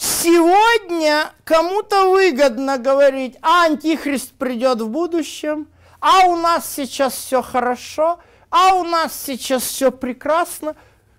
Сегодня 0.00 1.30
кому-то 1.44 2.08
выгодно 2.08 2.78
говорить, 2.78 3.36
а 3.42 3.66
антихрист 3.66 4.32
придет 4.32 4.80
в 4.80 4.88
будущем, 4.88 5.68
а 6.00 6.24
у 6.24 6.36
нас 6.36 6.72
сейчас 6.74 7.12
все 7.12 7.42
хорошо, 7.42 8.18
а 8.48 8.76
у 8.76 8.84
нас 8.84 9.12
сейчас 9.14 9.62
все 9.62 9.92
прекрасно. 9.92 10.74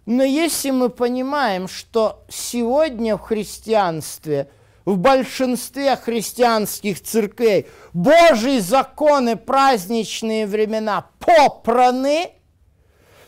Но 0.07 0.23
если 0.23 0.71
мы 0.71 0.89
понимаем, 0.89 1.67
что 1.67 2.23
сегодня 2.27 3.17
в 3.17 3.21
христианстве, 3.21 4.49
в 4.85 4.97
большинстве 4.97 5.95
христианских 5.95 7.03
церквей 7.03 7.67
Божьи 7.93 8.57
законы, 8.57 9.35
праздничные 9.35 10.47
времена 10.47 11.05
попраны, 11.19 12.31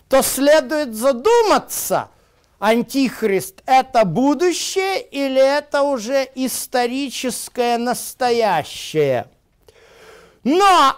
то 0.09 0.23
следует 0.23 0.95
задуматься– 0.95 2.09
Антихрист– 2.63 3.61
это 3.65 4.05
будущее 4.05 5.01
или 5.01 5.41
это 5.41 5.81
уже 5.81 6.29
историческое 6.33 7.77
настоящее? 7.77 9.27
Но 10.45 10.95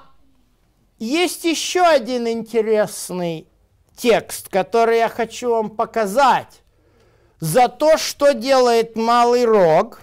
есть 0.99 1.43
еще 1.43 1.81
один 1.81 2.27
интересный 2.27 3.47
текст, 3.97 4.47
который 4.49 4.99
я 4.99 5.09
хочу 5.09 5.49
вам 5.49 5.71
показать. 5.71 6.61
За 7.39 7.67
то, 7.67 7.97
что 7.97 8.33
делает 8.33 8.95
малый 8.95 9.45
рог, 9.45 10.01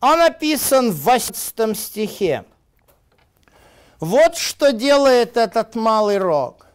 он 0.00 0.20
описан 0.20 0.92
в 0.92 1.02
18 1.02 1.76
стихе. 1.76 2.44
Вот 3.98 4.36
что 4.36 4.70
делает 4.70 5.36
этот 5.36 5.74
малый 5.74 6.18
рог 6.18 6.69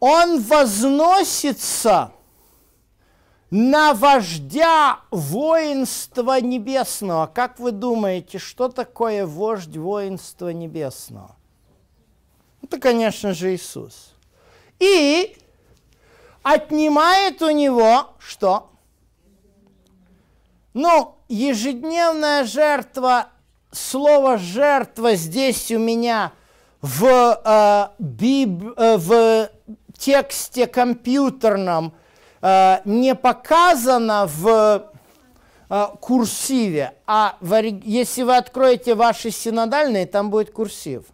он 0.00 0.40
возносится 0.40 2.12
на 3.50 3.92
вождя 3.94 5.00
воинства 5.10 6.40
небесного. 6.40 7.26
Как 7.26 7.58
вы 7.58 7.72
думаете, 7.72 8.38
что 8.38 8.68
такое 8.68 9.26
вождь 9.26 9.76
воинства 9.76 10.48
небесного? 10.48 11.36
Это, 12.62 12.78
конечно 12.78 13.34
же, 13.34 13.54
Иисус. 13.54 14.14
И 14.78 15.36
отнимает 16.42 17.42
у 17.42 17.50
него 17.50 18.14
что? 18.18 18.70
Ну, 20.72 21.16
ежедневная 21.28 22.44
жертва, 22.44 23.28
слово 23.72 24.38
жертва 24.38 25.16
здесь 25.16 25.70
у 25.72 25.78
меня 25.78 26.32
в, 26.80 27.04
э, 27.04 27.88
биб, 27.98 28.72
э, 28.76 28.96
в 28.96 29.50
тексте 30.00 30.66
компьютерном 30.66 31.92
э, 32.40 32.78
не 32.84 33.14
показано 33.14 34.26
в 34.26 34.90
э, 35.68 35.86
курсиве, 36.00 36.94
а 37.06 37.36
если 37.84 38.22
вы 38.22 38.36
откроете 38.36 38.94
ваши 38.94 39.30
синодальные, 39.30 40.06
там 40.06 40.30
будет 40.30 40.50
курсив. 40.50 41.04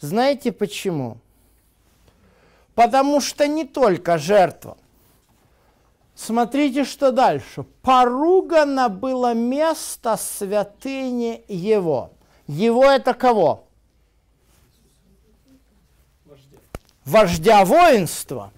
Знаете 0.00 0.52
почему? 0.52 1.16
Потому 2.74 3.22
что 3.22 3.48
не 3.48 3.64
только 3.64 4.18
жертва. 4.18 4.76
Смотрите, 6.14 6.84
что 6.84 7.10
дальше. 7.10 7.64
Поругано 7.82 8.90
было 8.90 9.32
место 9.32 10.16
святыни 10.16 11.42
его. 11.48 12.10
Его 12.46 12.84
это 12.84 13.14
кого? 13.14 13.65
Вождя 17.06 17.64
воинства. 17.64 18.52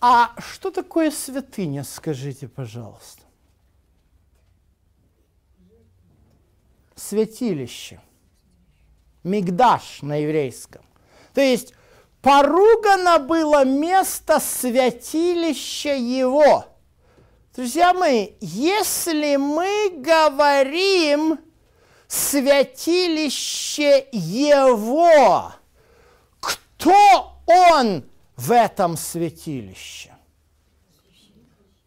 А 0.00 0.34
что 0.38 0.70
такое 0.70 1.10
святыня, 1.10 1.84
скажите, 1.84 2.48
пожалуйста? 2.48 3.24
святилище. 6.96 8.00
Мигдаш 9.22 10.02
на 10.02 10.16
еврейском. 10.16 10.82
То 11.32 11.40
есть 11.40 11.74
поругано 12.22 13.18
было 13.18 13.64
место 13.64 14.40
святилища 14.40 15.94
его. 15.94 16.66
Друзья 17.54 17.94
мои, 17.94 18.30
если 18.40 19.36
мы 19.36 19.90
говорим 19.98 21.38
святилище 22.08 24.06
его, 24.12 25.52
кто 26.40 27.38
он 27.46 28.04
в 28.36 28.52
этом 28.52 28.96
святилище? 28.96 30.12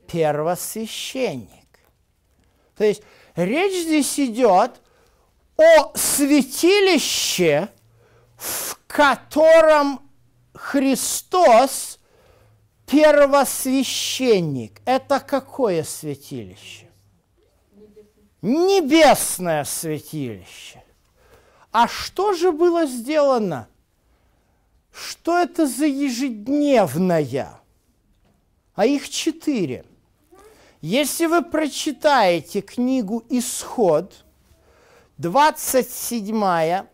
Первосвященник. 0.07 1.80
То 2.78 2.86
есть 2.86 3.01
речь 3.36 3.86
здесь 3.86 4.20
идет 4.20 4.82
о 5.57 5.91
святилище, 5.95 7.70
в 8.38 8.78
котором 8.88 10.01
Христос 10.53 11.99
первосвященник. 12.86 14.82
Это 14.86 15.20
какое 15.20 15.84
святилище? 15.84 16.88
Небесное 18.41 19.63
святилище. 19.63 20.83
А 21.71 21.88
что 21.88 22.33
же 22.33 22.51
было 22.51 22.85
сделано? 22.85 23.67
Что 24.91 25.38
это 25.38 25.67
за 25.67 25.85
ежедневная? 25.85 27.59
А 28.75 28.85
их 28.85 29.09
четыре. 29.09 29.85
Если 30.81 31.25
вы 31.25 31.43
прочитаете 31.43 32.61
книгу 32.61 33.23
«Исход», 33.29 34.13
27 35.17 36.85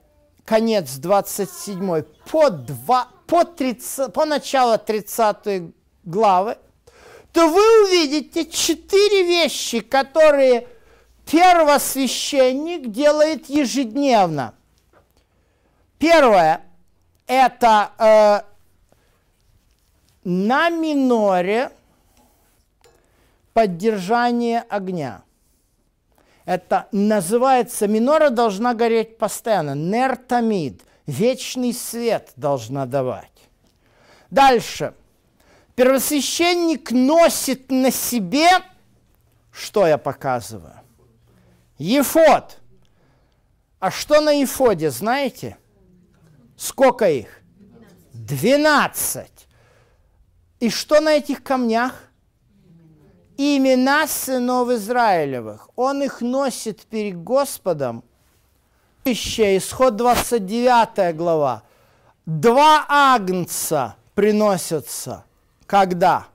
конец 0.45 0.95
27 0.95 2.03
по, 2.29 2.49
2, 2.49 3.07
по, 3.27 3.43
30, 3.43 4.13
по 4.13 4.25
начало 4.25 4.77
30 4.77 5.73
главы, 6.05 6.57
то 7.33 7.47
вы 7.47 7.83
увидите 7.83 8.45
четыре 8.45 9.23
вещи, 9.23 9.79
которые 9.81 10.67
первосвященник 11.25 12.91
делает 12.91 13.49
ежедневно. 13.49 14.53
Первое– 15.97 16.61
это 17.27 17.91
э, 17.97 18.41
на 20.23 20.69
миноре 20.69 21.71
поддержание 23.53 24.61
огня. 24.61 25.21
Это 26.45 26.87
называется, 26.91 27.87
минора 27.87 28.29
должна 28.29 28.73
гореть 28.73 29.17
постоянно, 29.17 29.75
нертамид, 29.75 30.81
вечный 31.07 31.73
свет 31.73 32.31
должна 32.35 32.85
давать. 32.85 33.29
Дальше. 34.29 34.93
Первосвященник 35.75 36.91
носит 36.91 37.71
на 37.71 37.91
себе, 37.91 38.47
что 39.51 39.87
я 39.87 39.97
показываю? 39.97 40.82
Ефод. 41.83 42.59
А 43.79 43.91
что 43.91 44.21
на 44.21 44.31
Ефоде, 44.31 44.89
знаете? 44.89 45.57
Сколько 46.55 47.09
их? 47.09 47.41
Двенадцать. 48.13 49.47
И 50.61 50.69
что 50.69 51.01
на 51.01 51.15
этих 51.15 51.43
камнях? 51.43 52.09
Имена 53.35 54.07
сынов 54.07 54.69
Израилевых. 54.69 55.69
Он 55.75 56.01
их 56.01 56.21
носит 56.21 56.85
перед 56.85 57.21
Господом. 57.21 58.05
Исход 59.03 59.97
29 59.97 61.13
глава. 61.17 61.63
Два 62.25 62.85
агнца 62.87 63.97
приносятся. 64.15 65.25
Когда? 65.65 66.27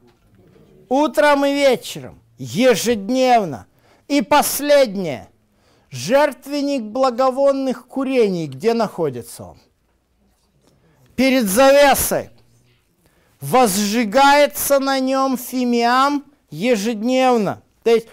Утром 0.91 1.47
и 1.47 1.55
вечером. 1.55 2.21
Ежедневно. 2.37 3.67
И 4.09 4.21
последнее. 4.21 5.31
Жертвенник 5.91 6.83
благовонных 6.83 7.87
курений. 7.87 8.47
Где 8.47 8.75
находится 8.75 9.45
он? 9.45 9.59
Перед 11.17 11.47
завесой. 11.47 12.31
Возжигается 13.41 14.81
на 14.81 14.99
нем 14.99 15.39
фимиам 15.39 16.25
ежедневно. 16.51 17.63
То 17.85 17.91
есть 17.91 18.09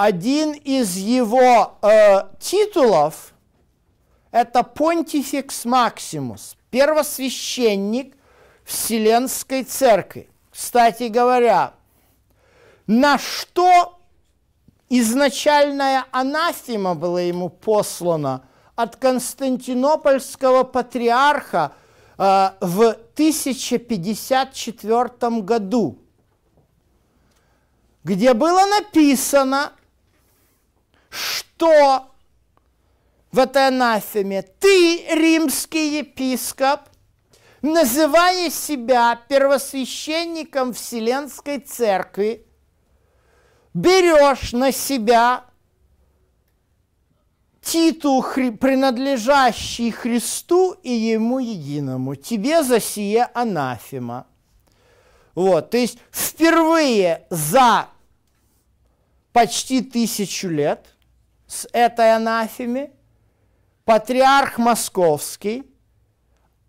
Один 0.00 0.52
из 0.52 0.96
его 0.96 1.76
э, 1.82 2.22
титулов– 2.38 3.32
это 4.30 4.62
Понтификс 4.62 5.64
Максимус, 5.64 6.56
первосвященник 6.70 8.14
Вселенской 8.62 9.64
Церкви. 9.64 10.30
Кстати 10.52 11.08
говоря, 11.08 11.72
на 12.86 13.18
что 13.18 13.98
изначальная 14.88 16.04
анафема 16.12 16.94
была 16.94 17.22
ему 17.22 17.48
послана 17.48 18.44
от 18.76 18.94
Константинопольского 18.94 20.62
патриарха 20.62 21.72
э, 22.16 22.50
в 22.60 22.96
1054 23.14 25.40
году, 25.40 25.98
где 28.04 28.32
было 28.32 28.64
написано, 28.64 29.72
что 31.10 32.10
в 33.30 33.38
этой 33.38 33.68
анафеме 33.68 34.42
ты, 34.42 35.06
римский 35.14 35.98
епископ, 35.98 36.80
называя 37.62 38.50
себя 38.50 39.20
первосвященником 39.28 40.72
Вселенской 40.72 41.58
Церкви, 41.58 42.46
берешь 43.74 44.52
на 44.52 44.72
себя 44.72 45.44
титул, 47.60 48.22
принадлежащий 48.22 49.90
Христу 49.90 50.72
и 50.82 50.90
Ему 50.90 51.38
единому. 51.38 52.14
Тебе 52.14 52.62
за 52.62 52.80
сие 52.80 53.24
анафема. 53.34 54.26
Вот, 55.34 55.70
то 55.70 55.76
есть 55.76 55.98
впервые 56.10 57.26
за 57.30 57.88
почти 59.32 59.82
тысячу 59.82 60.48
лет 60.48 60.94
с 61.48 61.66
этой 61.72 62.14
анафеме 62.14 62.92
патриарх 63.84 64.58
Московский, 64.58 65.64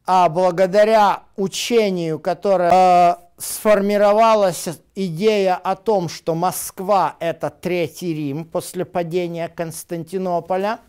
а 0.08 0.28
благодаря 0.30 1.24
учению, 1.36 2.18
которое 2.18 2.72
э, 2.72 3.16
сформировалась 3.38 4.68
идея 4.96 5.56
о 5.56 5.76
том, 5.76 6.10
что 6.10 6.34
Москва– 6.34 7.16
это 7.20 7.50
Третий 7.52 8.14
Рим 8.14 8.46
после 8.46 8.86
падения 8.86 9.50
Константинополя. 9.50 10.80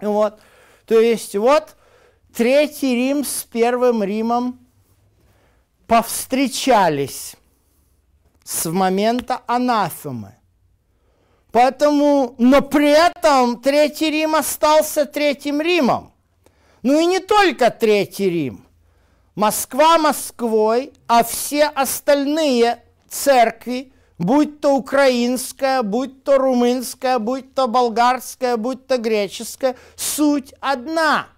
Вот. 0.00 0.38
То 0.84 1.00
есть 1.00 1.34
вот 1.36 1.76
Третий 2.34 2.94
Рим 2.94 3.24
с 3.24 3.44
Первым 3.44 4.02
Римом 4.02 4.58
повстречались 5.86 7.36
с 8.44 8.66
момента 8.66 9.40
анафемы. 9.46 10.35
Поэтому, 11.56 12.34
но 12.36 12.60
при 12.60 12.90
этом 12.90 13.62
Третий 13.62 14.10
Рим 14.10 14.34
остался 14.34 15.06
Третьим 15.06 15.62
Римом. 15.62 16.12
Ну 16.82 17.00
и 17.00 17.06
не 17.06 17.18
только 17.18 17.70
Третий 17.70 18.28
Рим. 18.28 18.66
Москва 19.34 19.96
Москвой, 19.96 20.92
а 21.06 21.24
все 21.24 21.64
остальные 21.64 22.82
церкви, 23.08 23.90
будь 24.18 24.60
то 24.60 24.76
украинская, 24.76 25.82
будь 25.82 26.24
то 26.24 26.36
румынская, 26.36 27.18
будь 27.18 27.54
то 27.54 27.66
болгарская, 27.68 28.58
будь 28.58 28.86
то 28.86 28.98
греческая, 28.98 29.76
суть 29.96 30.52
одна. 30.60 31.28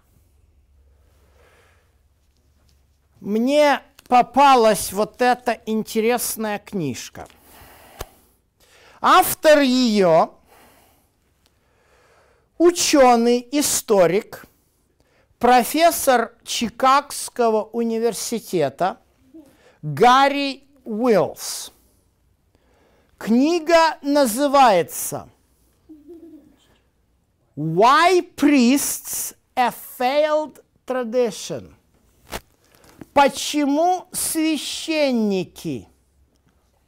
Мне 3.20 3.82
попалась 4.08 4.92
вот 4.92 5.22
эта 5.22 5.60
интересная 5.64 6.58
книжка. 6.58 7.28
Автор 9.00 9.60
ее 9.60 10.30
ученый, 12.58 13.48
историк, 13.52 14.44
профессор 15.38 16.34
Чикагского 16.42 17.62
университета 17.62 19.00
Гарри 19.82 20.64
Уиллс. 20.84 21.72
Книга 23.18 23.98
называется 24.02 25.28
Why 27.56 28.34
Priests 28.34 29.36
a 29.54 29.72
Failed 29.98 30.60
Tradition? 30.86 31.72
Почему 33.12 34.08
священники 34.12 35.88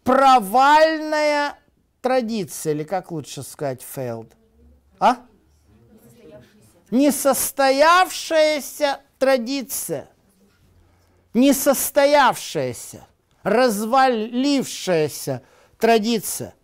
провальная 0.03 1.60
традиция, 2.01 2.73
или 2.73 2.85
как 2.85 3.11
лучше 3.11 3.43
сказать, 3.43 3.83
failed? 3.83 4.33
А? 4.99 5.27
Несостоявшаяся 6.91 9.01
традиция. 9.19 10.09
Несостоявшаяся, 11.35 13.07
развалившаяся 13.43 15.43
традиция. 15.79 16.55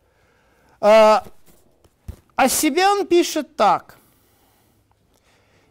А, 0.81 1.27
о 2.35 2.49
себе 2.49 2.89
он 2.89 3.07
пишет 3.07 3.55
так. 3.57 3.99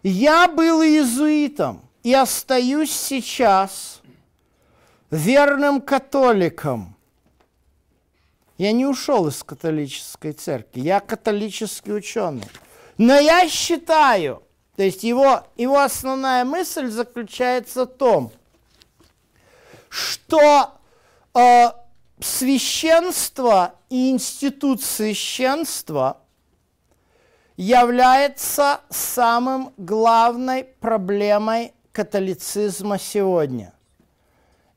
Я 0.02 0.48
был 0.48 0.82
иезуитом 0.82 1.90
и 2.04 2.14
остаюсь 2.14 2.92
сейчас 2.92 4.02
верным 5.10 5.82
католиком. 5.82 6.95
Я 8.58 8.72
не 8.72 8.86
ушел 8.86 9.28
из 9.28 9.44
католической 9.44 10.32
церкви, 10.32 10.82
я 10.82 11.00
католический 11.00 11.94
ученый. 11.94 12.46
Но 12.98 13.20
я 13.20 13.50
считаю, 13.50 14.44
то 14.78 14.84
есть 14.84 15.04
его, 15.04 15.44
его 15.58 15.80
основная 15.80 16.46
мысль 16.46 16.88
заключается 16.88 17.86
в 17.86 17.90
том, 17.90 18.32
что 19.90 20.72
э, 21.34 21.68
священство 22.20 23.76
и 23.90 24.12
институт 24.12 24.82
священства 24.82 26.22
является 27.58 28.82
самым 28.90 29.74
главной 29.78 30.64
проблемой 30.64 31.74
католицизма 31.92 33.00
сегодня. 33.00 33.74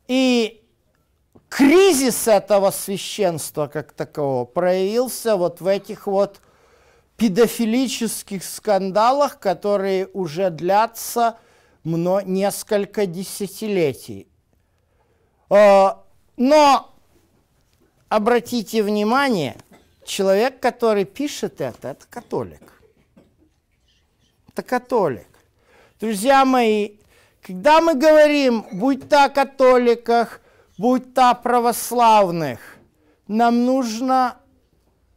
И 0.08 0.64
кризис 1.48 2.28
этого 2.28 2.70
священства 2.70 3.66
как 3.66 3.92
такового 3.92 4.44
проявился 4.44 5.36
вот 5.36 5.60
в 5.60 5.66
этих 5.66 6.06
вот 6.06 6.40
педофилических 7.16 8.44
скандалах, 8.44 9.38
которые 9.38 10.06
уже 10.12 10.50
длятся 10.50 11.38
мно, 11.82 12.20
несколько 12.20 13.06
десятилетий. 13.06 14.28
А, 15.50 16.04
но 16.36 16.94
обратите 18.08 18.82
внимание, 18.82 19.56
человек, 20.04 20.60
который 20.60 21.04
пишет 21.04 21.60
это, 21.60 21.88
это 21.88 22.06
католик. 22.08 22.72
Это 24.48 24.62
католик. 24.62 25.26
Друзья 26.00 26.44
мои, 26.44 26.98
когда 27.42 27.80
мы 27.80 27.94
говорим, 27.94 28.64
будь 28.72 29.08
то 29.08 29.24
о 29.24 29.28
католиках, 29.28 30.40
будь 30.78 31.12
то 31.12 31.34
православных, 31.34 32.60
нам 33.26 33.66
нужно 33.66 34.38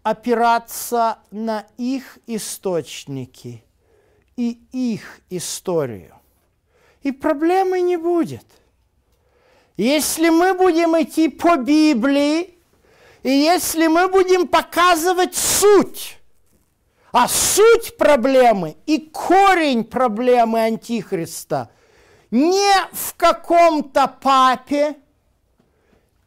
опираться 0.03 1.19
на 1.29 1.65
их 1.77 2.17
источники 2.25 3.63
и 4.35 4.59
их 4.71 5.21
историю. 5.29 6.15
И 7.03 7.11
проблемы 7.11 7.81
не 7.81 7.97
будет. 7.97 8.45
Если 9.77 10.29
мы 10.29 10.53
будем 10.53 10.99
идти 11.01 11.29
по 11.29 11.55
Библии, 11.55 12.55
и 13.23 13.29
если 13.29 13.87
мы 13.87 14.07
будем 14.07 14.47
показывать 14.47 15.35
суть, 15.35 16.17
а 17.11 17.27
суть 17.27 17.97
проблемы 17.97 18.77
и 18.85 18.99
корень 18.99 19.83
проблемы 19.83 20.61
Антихриста 20.61 21.69
не 22.31 22.73
в 22.93 23.15
каком-то 23.15 24.07
папе 24.07 24.95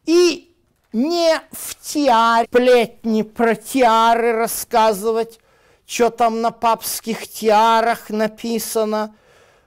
и 0.05 0.55
не 0.93 1.41
в 1.51 1.75
тиаре, 1.81 2.47
плетни 2.49 3.21
про 3.23 3.55
тиары 3.55 4.31
рассказывать, 4.33 5.39
что 5.85 6.09
там 6.09 6.41
на 6.41 6.51
папских 6.51 7.27
тиарах 7.27 8.09
написано. 8.09 9.13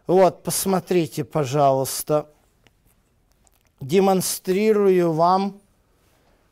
Вот, 0.07 0.43
посмотрите, 0.43 1.25
пожалуйста. 1.25 2.31
Демонстрирую 3.81 5.13
вам, 5.13 5.61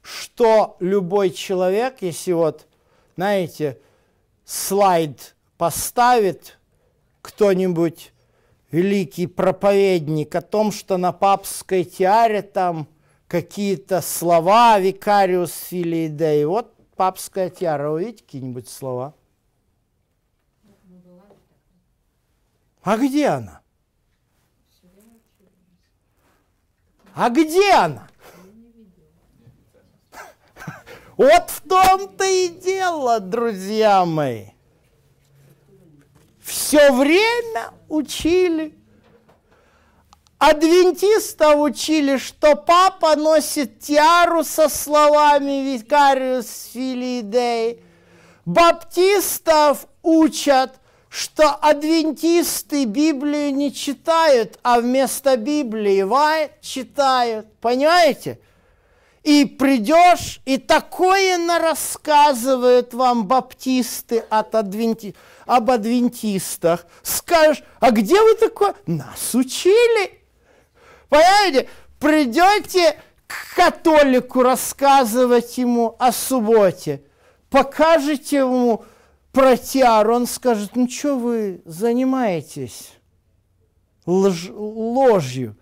что 0.02 0.76
любой 0.78 1.30
человек, 1.30 1.96
если 2.02 2.32
вот, 2.32 2.66
знаете, 3.16 3.78
слайд 4.44 5.34
поставит 5.56 6.58
кто-нибудь, 7.22 8.12
великий 8.70 9.26
проповедник, 9.26 10.34
о 10.34 10.42
том, 10.42 10.70
что 10.70 10.98
на 10.98 11.12
папской 11.12 11.84
тиаре 11.84 12.42
там– 12.42 12.88
какие-то 13.28 14.00
слова 14.00 14.78
викариус 14.78 15.52
филиидей. 15.52 16.44
Вот 16.44 16.74
папская 16.96 17.50
тиара, 17.50 17.90
увидите 17.90 18.24
какие-нибудь 18.24 18.68
слова? 18.68 19.14
А 22.82 22.96
где 22.96 23.26
она? 23.28 23.60
А 27.14 27.30
где 27.30 27.72
она? 27.72 28.08
Вот 31.16 31.48
в 31.48 31.62
том-то 31.66 32.24
и 32.24 32.48
дело, 32.48 33.20
друзья 33.20 34.04
мои. 34.04 34.48
Все 36.40 36.92
время 36.92 37.72
учили 37.88 38.75
Адвентистов 40.38 41.60
учили, 41.60 42.18
что 42.18 42.56
папа 42.56 43.16
носит 43.16 43.80
тиару 43.80 44.44
со 44.44 44.68
словами 44.68 45.72
«Викариус 45.72 46.70
Филидей». 46.74 47.82
Баптистов 48.44 49.86
учат, 50.02 50.78
что 51.08 51.48
адвентисты 51.50 52.84
Библию 52.84 53.54
не 53.54 53.72
читают, 53.72 54.58
а 54.62 54.80
вместо 54.80 55.36
Библии 55.36 56.02
Вайт 56.02 56.60
читают. 56.60 57.46
Понимаете? 57.60 58.38
и 59.26 59.44
придешь, 59.44 60.40
и 60.44 60.56
такое 60.56 61.36
рассказывают 61.58 62.94
вам 62.94 63.26
баптисты 63.26 64.22
от 64.30 64.54
адвенти... 64.54 65.16
об 65.46 65.68
адвентистах. 65.72 66.86
Скажешь, 67.02 67.64
а 67.80 67.90
где 67.90 68.22
вы 68.22 68.34
такое? 68.36 68.76
Нас 68.86 69.34
учили. 69.34 70.25
Понимаете, 71.08 71.68
придете 71.98 72.98
к 73.26 73.54
католику 73.56 74.42
рассказывать 74.42 75.58
ему 75.58 75.96
о 75.98 76.12
субботе, 76.12 77.02
покажете 77.50 78.38
ему 78.38 78.84
протяр, 79.32 80.10
он 80.10 80.26
скажет, 80.26 80.76
ну 80.76 80.88
что 80.88 81.16
вы 81.16 81.62
занимаетесь 81.64 82.92
лж... 84.06 84.50
ложью? 84.50 85.56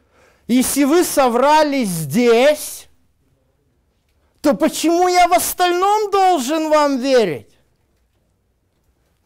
Если 0.47 0.85
вы 0.85 1.05
соврали 1.05 1.85
здесь, 1.85 2.89
то 4.43 4.55
почему 4.55 5.09
я 5.09 5.27
в 5.27 5.33
остальном 5.33 6.11
должен 6.11 6.69
вам 6.69 6.99
верить? 6.99 7.49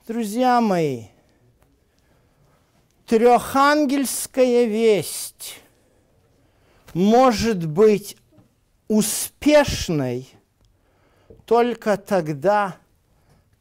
Друзья 0.07 0.61
мои, 0.61 1.07
трехангельская 3.07 4.65
весть 4.65 5.61
может 6.99 7.65
быть 7.65 8.17
успешной 8.89 10.29
только 11.45 11.97
тогда, 11.97 12.77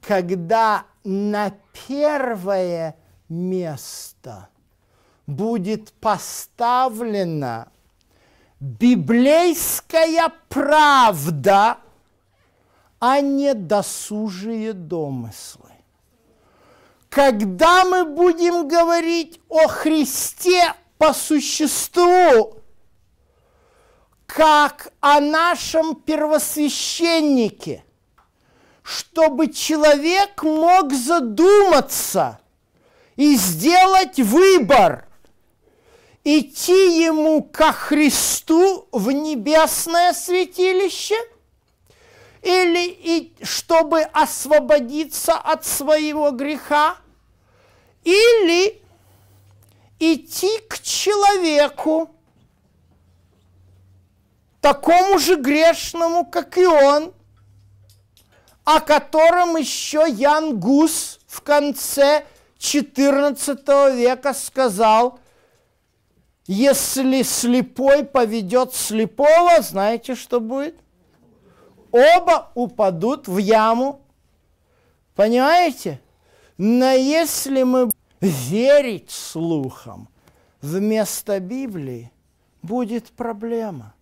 когда 0.02 0.86
на 1.04 1.54
первое 1.88 2.96
место 3.30 4.50
будет 5.28 5.94
поставлена 5.94 7.68
библейская 8.60 10.34
правда, 10.50 11.78
а 13.00 13.22
не 13.22 13.54
досужие 13.54 14.74
домыслы. 14.74 15.70
Когда 17.08 17.86
мы 17.86 18.04
будем 18.04 18.68
говорить 18.68 19.40
о 19.48 19.68
Христе 19.68 20.74
по 20.98 21.14
существу, 21.14 22.57
как 24.28 24.94
о 25.00 25.20
нашем 25.20 25.96
первосвященнике, 25.96 27.84
чтобы 28.84 29.48
человек 29.48 30.44
мог 30.44 30.94
задуматься 30.94 32.40
и 33.16 33.36
сделать 33.36 34.20
выбор– 34.20 35.06
идти 36.28 37.04
ему 37.06 37.42
ко 37.42 37.72
Христу 37.72 38.90
в 38.92 39.12
небесное 39.12 40.12
святилище 40.12 41.16
или 42.42 42.90
и, 42.90 43.34
чтобы 43.44 44.02
освободиться 44.02 45.34
от 45.34 45.66
своего 45.66 46.32
греха, 46.32 46.98
или 48.04 48.82
идти 50.00 50.60
к 50.68 50.80
человеку, 50.80 52.14
такому 54.74 55.18
же 55.18 55.36
грешному, 55.36 56.26
как 56.26 56.58
и 56.58 56.66
он, 56.66 57.14
о 58.66 58.82
котором 58.82 59.56
еще 59.56 60.06
Ян 60.10 60.60
Гус 60.60 61.20
в 61.28 61.42
конце 61.42 62.26
XIV 62.60 63.96
века 63.96 64.34
сказал– 64.34 65.20
если 66.50 67.24
слепой 67.24 68.06
поведет 68.06 68.74
слепого, 68.74 69.62
знаете, 69.62 70.16
что 70.16 70.40
будет? 70.40 70.80
Оба 71.92 72.52
упадут 72.56 73.28
в 73.28 73.38
яму. 73.38 74.00
Понимаете? 75.14 76.00
Но 76.58 76.92
если 76.92 77.64
мы 77.64 77.90
верить 78.22 79.12
слухам 79.12 80.08
вместо 80.62 81.42
Библии, 81.42 82.14
будет 82.62 83.10
проблема. 83.12 83.94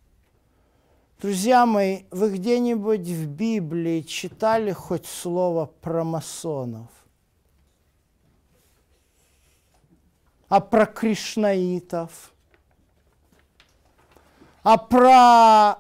Друзья 1.26 1.66
мои, 1.66 2.04
вы 2.12 2.34
где-нибудь 2.34 3.00
в 3.00 3.26
Библии 3.26 4.02
читали 4.02 4.72
хоть 4.72 5.08
слово 5.08 5.66
про 5.66 6.04
масонов? 6.04 6.88
А 10.50 10.60
про 10.60 10.86
кришнаитов– 10.86 12.32
а 14.62 14.78
про 14.78 15.80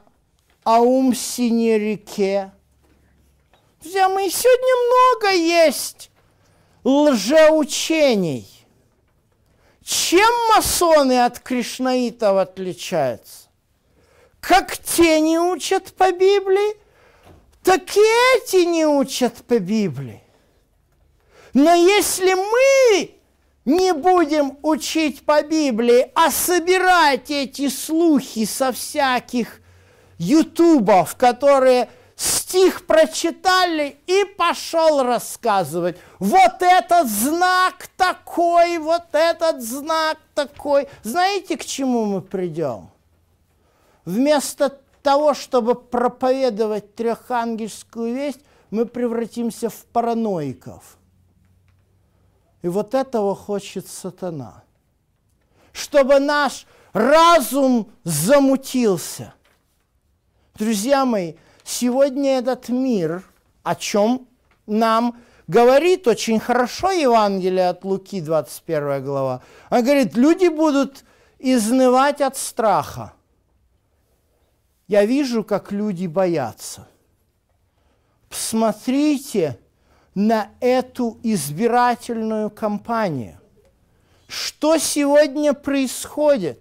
Аум 0.63 1.13
Синей 1.13 1.77
реке. 1.77 2.51
Друзья 3.81 4.09
мои, 4.09 4.31
сегодня 4.31 5.21
много 5.21 5.37
есть 5.37 6.09
лжеучений. 6.83 8.47
Чем 9.83 10.27
масоны 10.55 11.23
от 11.23 11.37
кришнаитов 11.37 12.35
отличаются? 12.37 13.44
Как 14.47 14.77
те 14.77 15.19
не 15.21 15.39
учат 15.39 15.93
по 15.95 16.11
Библии, 16.11 16.77
так 17.63 17.81
и 17.97 17.99
эти 18.37 18.63
не 18.65 18.85
учат 18.85 19.33
по 19.47 19.57
Библии. 19.57 20.21
Но 21.55 21.73
если 21.73 22.31
мы 22.35 23.11
не 23.65 23.91
будем 23.93 24.59
учить 24.61 25.25
по 25.25 25.41
Библии, 25.41 26.11
а 26.13 26.29
собирать 26.29 27.31
эти 27.31 27.69
слухи 27.69 28.45
со 28.45 28.71
всяких 28.71 29.61
ютубов, 30.19 31.15
которые 31.15 31.89
стих 32.15 32.85
прочитали 32.85 33.97
и 34.05 34.25
пошел 34.37 35.01
рассказывать. 35.01 35.97
Вот 36.19 36.61
этот 36.61 37.07
знак 37.07 37.87
такой, 37.97 38.77
вот 38.77 39.07
этот 39.11 39.63
знак 39.63 40.19
такой. 40.35 40.87
Знаете, 41.01 41.57
к 41.57 41.65
чему 41.65 42.05
мы 42.05 42.21
придем? 42.21 42.91
Вместо 44.05 44.79
того, 45.03 45.33
чтобы 45.33 45.75
проповедовать 45.75 46.95
трехангельскую 46.95 48.13
весть, 48.13 48.39
мы 48.69 48.85
превратимся 48.85 49.69
в 49.69 49.85
параноиков– 49.85 50.97
и 52.65 52.67
вот 52.67 52.95
этого 52.95 53.35
хочет 53.35 53.87
сатана. 53.87 54.63
Чтобы 55.71 56.19
наш 56.19 56.65
разум 56.93 57.91
замутился. 58.03 59.35
Друзья 60.55 61.05
мои, 61.05 61.33
сегодня 61.63 62.39
этот 62.39 62.69
мир, 62.69 63.23
о 63.61 63.75
чем 63.75 64.27
нам 64.65 65.21
говорит 65.45 66.07
очень 66.07 66.39
хорошо 66.39 66.89
Евангелие 66.89 67.69
от 67.69 67.85
Луки, 67.85 68.19
21 68.19 69.05
глава. 69.05 69.43
Он 69.69 69.83
говорит, 69.83 70.15
люди 70.15 70.47
будут 70.47 71.05
изнывать 71.37 72.19
от 72.19 72.35
страха. 72.35 73.13
Я 74.87 75.05
вижу, 75.05 75.43
как 75.43 75.71
люди 75.71 76.05
боятся. 76.07 76.87
Посмотрите, 78.29 79.59
на 80.15 80.49
эту 80.61 81.19
избирательную 81.23 82.49
кампанию. 82.49 83.37
Что 84.27 84.77
сегодня 84.77 85.53
происходит? 85.53 86.59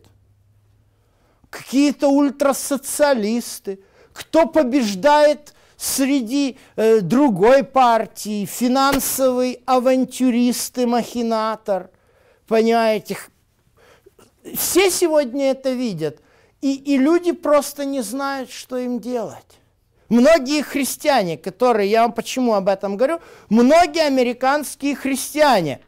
Какие-то 1.49 2.09
ультрасоциалисты, 2.09 3.81
кто 4.13 4.47
побеждает 4.47 5.55
среди 5.77 6.59
э, 6.75 7.01
другой 7.01 7.63
партии, 7.63 8.45
финансовый 8.45 9.63
авантюрист 9.65 10.79
и 10.79 10.87
махинатор, 10.87 11.91
понимаете? 12.49 13.17
Все 14.55 14.91
сегодня 14.91 15.53
это 15.53 15.71
видят, 15.71 16.21
и, 16.65 16.77
и 16.77 16.97
люди 16.97 17.33
просто 17.33 17.85
не 17.85 18.01
знают, 18.01 18.51
что 18.51 18.79
им 18.79 18.99
делать. 18.99 19.61
Многие 20.09 20.63
христиане, 20.63 21.37
которые, 21.37 21.91
я 21.91 22.01
вам 22.01 22.13
почему 22.15 22.55
об 22.55 22.69
этом 22.69 22.97
говорю, 22.97 23.21
многие 23.51 24.07
американские 24.07 24.97
христиане, 24.97 25.81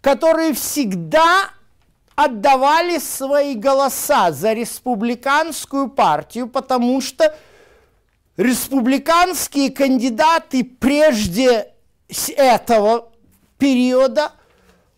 которые 0.00 0.54
всегда 0.54 1.50
отдавали 2.14 2.96
свои 2.96 3.54
голоса 3.54 4.32
за 4.32 4.54
республиканскую 4.54 5.90
партию, 5.90 6.48
потому 6.48 7.02
что 7.02 7.36
республиканские 8.38 9.70
кандидаты 9.70 10.64
прежде 10.64 11.74
этого 12.34 13.12
периода, 13.58 14.32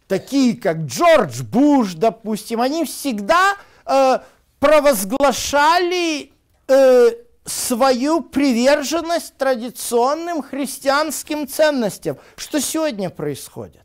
такие 0.07 0.57
как 0.57 0.77
Джордж 0.83 1.43
Буш, 1.43 1.95
допустим, 1.95 2.61
они 2.61 2.85
всегда 2.85 3.57
э, 3.91 4.21
провозглашали 4.59 6.33
э, 6.69 7.11
свою 7.45 8.23
приверженность 8.23 9.37
традиционным 9.37 10.43
христианским 10.43 11.49
ценностям. 11.49 12.17
Что 12.37 12.61
сегодня 12.61 13.11
происходит? 13.11 13.83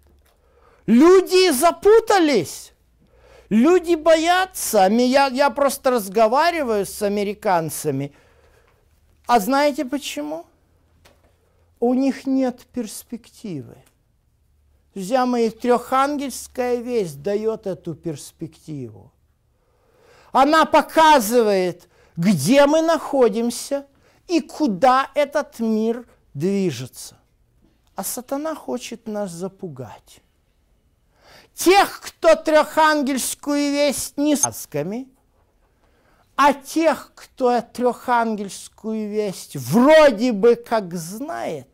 Люди 0.86 1.52
запутались. 1.52 2.73
Люди 3.49 3.95
боятся. 3.95 4.88
Я, 4.88 5.27
я 5.27 5.49
просто 5.49 5.91
разговариваю 5.91 6.86
с 6.86 7.02
американцами. 7.02 8.14
А 9.26 9.40
знаете 9.40 9.86
почему? 9.86 10.45
У 11.80 11.94
них 11.94 12.27
нет 12.27 12.61
перспективы. 12.72 13.77
Друзья 14.94 15.26
мои, 15.26 15.49
трехангельская 15.49 16.77
весть 16.77 17.22
дает 17.22 17.68
эту 17.68 17.95
перспективу. 17.95 19.11
Она 20.36 20.66
показывает, 20.66 21.88
где 22.18 22.66
мы 22.66 22.82
находимся 22.82 23.86
и 24.28 24.41
куда 24.41 25.10
этот 25.16 25.62
мир 25.62 26.06
движется. 26.34 27.18
А 27.95 28.03
сатана 28.03 28.53
хочет 28.53 29.07
нас 29.07 29.32
запугать. 29.32 30.20
Тех, 31.53 32.02
кто 32.02 32.36
трехангельскую 32.36 33.72
весть 33.72 34.18
не 34.18 34.36
сказками, 34.36 35.07
а 36.36 36.52
тех, 36.52 37.14
кто 37.16 37.62
трехангельскую 37.62 39.10
весть 39.10 39.56
вроде 39.56 40.34
бы 40.34 40.56
как 40.56 40.95
знает, 40.95 41.70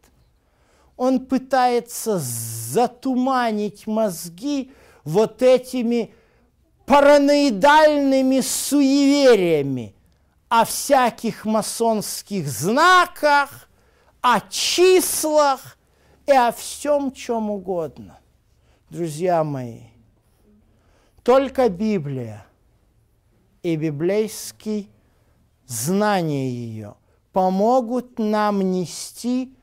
он 0.97 1.25
пытается 1.25 2.19
затуманить 2.19 3.87
мозги 3.87 4.71
вот 5.03 5.41
этими 5.41 6.13
параноидальными 6.91 8.41
суевериями 8.41 9.95
о 10.49 10.65
всяких 10.65 11.45
масонских 11.45 12.49
знаках, 12.49 13.69
о 14.19 14.41
числах 14.41 15.77
и 16.25 16.33
о 16.33 16.51
всем 16.51 17.13
чем 17.13 17.49
угодно. 17.49 18.19
Друзья 18.89 19.45
мои, 19.45 19.83
только 21.23 21.69
Библия 21.69 22.45
и 23.63 23.77
библейские 23.77 24.87
знания 25.67 26.49
ее 26.49 26.95
помогут 27.31 28.19
нам 28.19 28.69
нести 28.69 29.55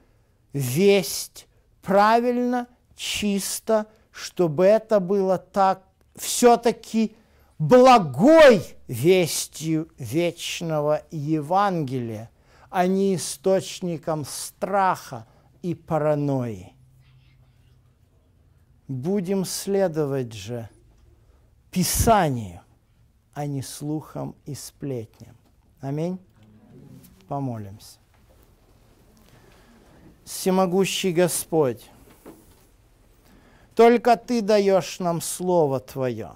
весть 0.55 1.46
правильно, 1.82 2.68
чисто, 2.96 3.86
чтобы 4.12 4.64
это 4.64 4.98
было 4.98 5.36
так 5.36 5.82
все-таки 6.16 7.14
благой 7.59 8.64
вестью 8.86 9.89
вечного 9.98 11.02
Евангелия, 11.10 12.30
а 12.70 12.86
не 12.86 13.16
источником 13.16 14.24
страха 14.24 15.26
и 15.62 15.74
паранойи. 15.74 16.74
Будем 18.86 19.44
следовать 19.44 20.32
же 20.32 20.68
Писанию, 21.70 22.62
а 23.35 23.47
не 23.47 23.62
слухам 23.62 24.35
и 24.47 24.55
сплетням. 24.55 25.36
Аминь. 25.80 26.18
Помолимся. 27.26 27.98
Всемогущий 30.24 31.12
Господь, 31.12 31.90
только 33.74 34.16
Ты 34.16 34.43
даешь 34.43 34.98
нам 34.98 35.20
Слово 35.20 35.80
Твое. 35.80 36.32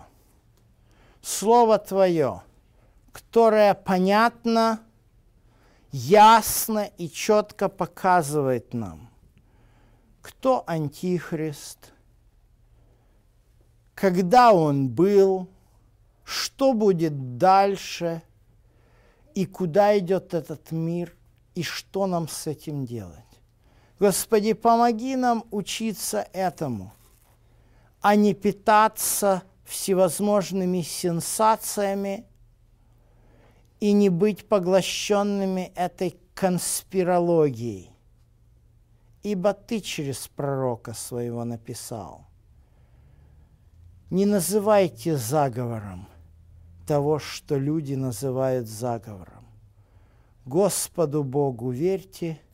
Слово 1.23 1.79
Твое, 1.79 2.43
которое 3.13 3.75
понятно, 3.75 4.81
ясно 5.93 6.91
и 6.99 7.09
четко 7.09 7.69
показывает 7.69 8.75
нам, 8.75 9.09
кто 10.21 10.65
Антихрист, 10.67 11.93
когда 13.95 14.53
он 14.53 14.89
был, 14.89 15.49
что 16.25 16.73
будет 16.73 17.39
дальше 17.39 18.23
и 19.35 19.47
куда 19.47 19.97
идет 19.99 20.35
этот 20.35 20.73
мир 20.73 21.15
и 21.55 21.63
что 21.63 22.07
нам 22.09 22.27
с 22.27 22.49
этим 22.49 22.85
делать. 22.85 23.21
Господи, 24.01 24.55
помоги 24.55 25.15
нам 25.15 25.45
учиться 25.53 26.27
этому, 26.33 26.93
а 28.01 28.17
не 28.17 28.35
питаться 28.35 29.43
всевозможными 29.73 30.83
сенсациями 30.83 32.25
и 33.81 33.93
не 33.93 34.09
быть 34.09 34.49
поглощенными 34.49 35.73
этой 35.75 36.17
конспирологией. 36.35 37.91
Ибо 39.23 39.53
ты 39.53 39.81
через 39.81 40.29
пророка 40.29 40.95
своего 40.95 41.45
написал. 41.45 42.27
Не 44.11 44.27
называйте 44.27 45.17
заговором 45.17 46.07
того, 46.87 47.19
что 47.19 47.57
люди 47.57 47.95
называют 47.95 48.69
заговором. 48.69 49.47
Господу 50.45 51.25
Богу 51.25 51.71
верьте– 51.71 52.41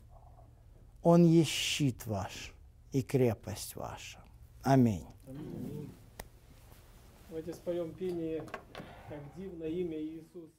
он 1.03 1.25
есть 1.25 1.49
щит 1.49 2.05
ваш 2.05 2.53
и 2.91 3.01
крепость 3.01 3.75
ваша. 3.75 4.19
Аминь. 4.63 5.05
Давайте 7.29 7.53
споем 7.53 7.93
пение, 7.93 8.43
как 9.07 9.19
дивно 9.35 9.65
имя 9.65 10.01
Иисус. 10.01 10.49